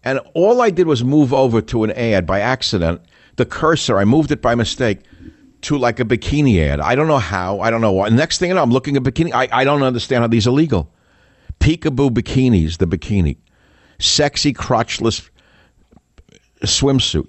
And 0.04 0.20
all 0.34 0.62
I 0.62 0.70
did 0.70 0.88
was 0.88 1.04
move 1.04 1.34
over 1.34 1.62
to 1.62 1.84
an 1.84 1.92
ad 1.92 2.26
by 2.26 2.40
accident. 2.40 3.02
the 3.36 3.46
cursor, 3.46 3.98
I 3.98 4.06
moved 4.06 4.32
it 4.32 4.42
by 4.42 4.56
mistake 4.56 5.00
to 5.64 5.78
like 5.78 6.00
a 6.00 6.06
bikini 6.06 6.66
ad. 6.66 6.80
I 6.80 6.96
don't 6.96 7.08
know 7.08 7.18
how. 7.18 7.60
I 7.60 7.70
don't 7.70 7.82
know 7.82 7.92
why. 7.92 8.08
Next 8.10 8.38
thing 8.38 8.50
you 8.50 8.56
know, 8.56 8.64
I'm 8.64 8.72
looking 8.72 8.96
at 8.96 9.04
bikini. 9.04 9.34
I, 9.34 9.50
I 9.52 9.64
don't 9.66 9.84
understand 9.84 10.22
how 10.22 10.28
these 10.28 10.48
are 10.48 10.52
legal. 10.52 10.92
Peekaboo 11.62 12.10
bikinis, 12.10 12.78
the 12.80 12.88
bikini. 12.88 13.38
Sexy 14.00 14.52
crotchless 14.52 15.30
swimsuit. 16.64 17.28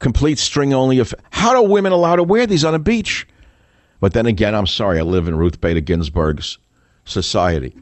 Complete 0.00 0.38
string 0.38 0.74
only. 0.74 0.98
Of, 0.98 1.14
how 1.30 1.54
are 1.54 1.66
women 1.66 1.92
allowed 1.92 2.16
to 2.16 2.24
wear 2.24 2.46
these 2.46 2.64
on 2.64 2.74
a 2.74 2.78
beach? 2.78 3.26
But 4.00 4.12
then 4.12 4.26
again, 4.26 4.54
I'm 4.54 4.66
sorry, 4.66 4.98
I 4.98 5.02
live 5.02 5.28
in 5.28 5.36
Ruth 5.36 5.60
Bader 5.60 5.80
Ginsburg's 5.80 6.58
society. 7.04 7.76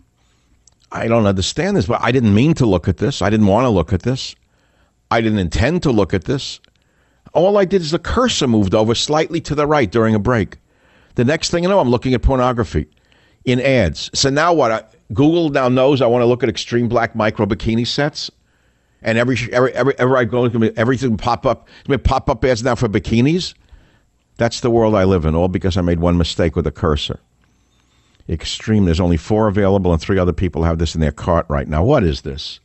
I 0.93 1.09
don't 1.09 1.27
understand 1.27 1.77
this, 1.77 1.87
but 1.87 2.01
I 2.03 2.13
didn't 2.13 2.35
mean 2.35 2.55
to 2.55 2.67
look 2.67 2.89
at 2.89 2.99
this. 2.99 3.21
I 3.21 3.31
didn't 3.31 3.47
want 3.47 3.65
to 3.65 3.71
look 3.71 3.93
at 3.93 4.03
this. 4.03 4.35
I 5.11 5.21
didn't 5.21 5.39
intend 5.39 5.83
to 5.83 5.91
look 5.91 6.15
at 6.15 6.25
this. 6.25 6.61
All 7.33 7.59
I 7.59 7.65
did 7.65 7.81
is 7.81 7.91
the 7.91 7.99
cursor 7.99 8.47
moved 8.47 8.75
over 8.75 8.95
slightly 8.95 9.41
to 9.43 9.55
the 9.55 9.67
right 9.67 9.91
during 9.91 10.15
a 10.15 10.19
break. 10.19 10.57
The 11.17 11.25
next 11.25 11.51
thing 11.51 11.65
you 11.65 11.69
know, 11.69 11.81
I'm 11.81 11.91
looking 11.91 12.15
at 12.15 12.23
pornography 12.23 12.87
in 13.45 13.61
ads. 13.61 14.11
So 14.15 14.31
now 14.31 14.53
what? 14.53 14.95
I, 15.11 15.13
Google 15.15 15.51
now 15.51 15.69
knows 15.69 16.03
I 16.03 16.07
want 16.07 16.23
to 16.23 16.27
look 16.27 16.43
at 16.43 16.49
extreme 16.49 16.89
black 16.89 17.15
micro 17.15 17.47
bikini 17.47 17.87
sets, 17.87 18.31
and 19.03 19.19
every 19.19 19.37
every 19.53 19.73
every, 19.73 19.99
every 19.99 20.19
I 20.19 20.25
go, 20.25 20.45
everything 20.77 21.17
pop 21.17 21.47
up. 21.47 21.69
Pop 22.05 22.31
up 22.31 22.45
ads 22.45 22.63
now 22.63 22.75
for 22.75 22.89
bikinis. 22.89 23.55
That's 24.37 24.61
the 24.61 24.71
world 24.71 24.95
I 24.95 25.05
live 25.05 25.25
in, 25.25 25.35
all 25.35 25.49
because 25.49 25.77
I 25.77 25.81
made 25.81 26.01
one 26.01 26.19
mistake 26.19 26.57
with 26.57 26.67
a 26.67 26.73
cursor. 26.73 27.21
Extreme. 28.29 28.85
There's 28.85 29.01
only 29.01 29.17
four 29.17 29.49
available, 29.49 29.93
and 29.93 30.01
three 30.01 30.19
other 30.19 30.33
people 30.33 30.65
have 30.65 30.79
this 30.79 30.95
in 30.95 31.01
their 31.01 31.13
cart 31.13 31.47
right 31.49 31.69
now. 31.69 31.85
What 31.85 32.05
is 32.05 32.23
this? 32.23 32.61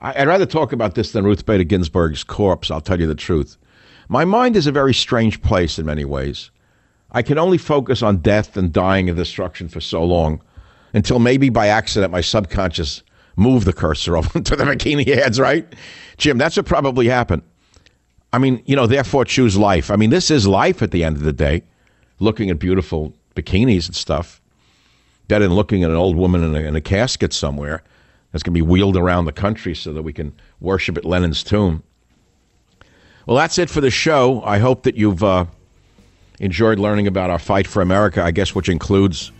I'd 0.00 0.28
rather 0.28 0.46
talk 0.46 0.72
about 0.72 0.94
this 0.94 1.12
than 1.12 1.24
Ruth 1.24 1.46
Bader 1.46 1.64
Ginsburg's 1.64 2.22
corpse, 2.22 2.70
I'll 2.70 2.82
tell 2.82 3.00
you 3.00 3.06
the 3.06 3.14
truth. 3.14 3.56
My 4.08 4.24
mind 4.24 4.54
is 4.54 4.66
a 4.66 4.72
very 4.72 4.92
strange 4.92 5.40
place 5.40 5.78
in 5.78 5.86
many 5.86 6.04
ways. 6.04 6.50
I 7.10 7.22
can 7.22 7.38
only 7.38 7.56
focus 7.56 8.02
on 8.02 8.18
death 8.18 8.56
and 8.56 8.72
dying 8.72 9.08
and 9.08 9.16
destruction 9.16 9.68
for 9.68 9.80
so 9.80 10.04
long 10.04 10.42
until 10.92 11.18
maybe 11.18 11.48
by 11.48 11.68
accident 11.68 12.12
my 12.12 12.20
subconscious 12.20 13.02
moved 13.36 13.66
the 13.66 13.72
cursor 13.72 14.16
over 14.16 14.40
to 14.40 14.56
the 14.56 14.64
bikini 14.64 15.08
ads, 15.08 15.38
right? 15.38 15.66
Jim, 16.16 16.38
that's 16.38 16.56
what 16.56 16.66
probably 16.66 17.08
happened. 17.08 17.42
I 18.32 18.38
mean, 18.38 18.62
you 18.66 18.76
know, 18.76 18.86
therefore 18.86 19.24
choose 19.24 19.56
life. 19.56 19.90
I 19.90 19.96
mean, 19.96 20.10
this 20.10 20.30
is 20.30 20.46
life 20.46 20.82
at 20.82 20.90
the 20.90 21.04
end 21.04 21.16
of 21.16 21.22
the 21.22 21.32
day, 21.32 21.62
looking 22.18 22.50
at 22.50 22.58
beautiful 22.58 23.14
bikinis 23.34 23.86
and 23.86 23.94
stuff, 23.94 24.40
better 25.28 25.46
than 25.46 25.54
looking 25.54 25.84
at 25.84 25.90
an 25.90 25.96
old 25.96 26.16
woman 26.16 26.42
in 26.42 26.54
a, 26.54 26.60
in 26.60 26.76
a 26.76 26.80
casket 26.80 27.32
somewhere 27.32 27.82
that's 28.32 28.42
going 28.42 28.52
to 28.52 28.58
be 28.58 28.62
wheeled 28.62 28.96
around 28.96 29.24
the 29.24 29.32
country 29.32 29.74
so 29.74 29.92
that 29.92 30.02
we 30.02 30.12
can 30.12 30.34
worship 30.60 30.98
at 30.98 31.04
Lenin's 31.04 31.42
tomb. 31.42 31.82
Well, 33.26 33.36
that's 33.36 33.58
it 33.58 33.70
for 33.70 33.80
the 33.80 33.90
show. 33.90 34.42
I 34.44 34.58
hope 34.58 34.82
that 34.84 34.96
you've 34.96 35.22
uh, 35.22 35.46
enjoyed 36.38 36.78
learning 36.78 37.06
about 37.06 37.30
our 37.30 37.38
fight 37.38 37.66
for 37.66 37.80
America, 37.82 38.22
I 38.22 38.30
guess, 38.30 38.54
which 38.54 38.68
includes 38.68 39.32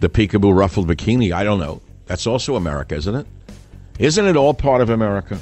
the 0.00 0.08
peekaboo 0.08 0.54
ruffled 0.56 0.88
bikini. 0.88 1.32
I 1.32 1.44
don't 1.44 1.58
know. 1.58 1.80
That's 2.06 2.26
also 2.26 2.56
America, 2.56 2.94
isn't 2.94 3.14
it? 3.14 3.26
Isn't 3.98 4.26
it 4.26 4.36
all 4.36 4.54
part 4.54 4.80
of 4.80 4.90
America? 4.90 5.38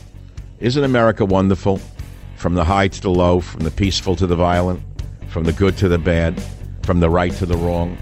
Isn't 0.61 0.83
America 0.83 1.25
wonderful? 1.25 1.81
From 2.37 2.55
the 2.55 2.65
high 2.65 2.89
to 2.89 3.01
the 3.01 3.11
low, 3.11 3.41
from 3.41 3.61
the 3.61 3.71
peaceful 3.71 4.17
to 4.17 4.27
the 4.27 4.37
violent, 4.37 4.81
from 5.29 5.45
the 5.45 5.53
good 5.53 5.77
to 5.79 5.89
the 5.89 5.99
bad, 5.99 6.43
from 6.83 7.01
the 7.01 7.11
right 7.11 7.33
to 7.35 7.47
the 7.47 7.57
wrong, 7.57 7.97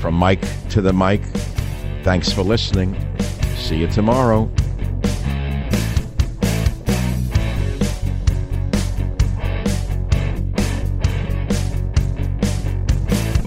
from 0.00 0.14
Mike 0.14 0.44
to 0.70 0.80
the 0.80 0.92
Mike. 0.92 1.24
Thanks 2.02 2.32
for 2.32 2.42
listening. 2.42 2.96
See 3.56 3.76
you 3.76 3.88
tomorrow. 3.88 4.50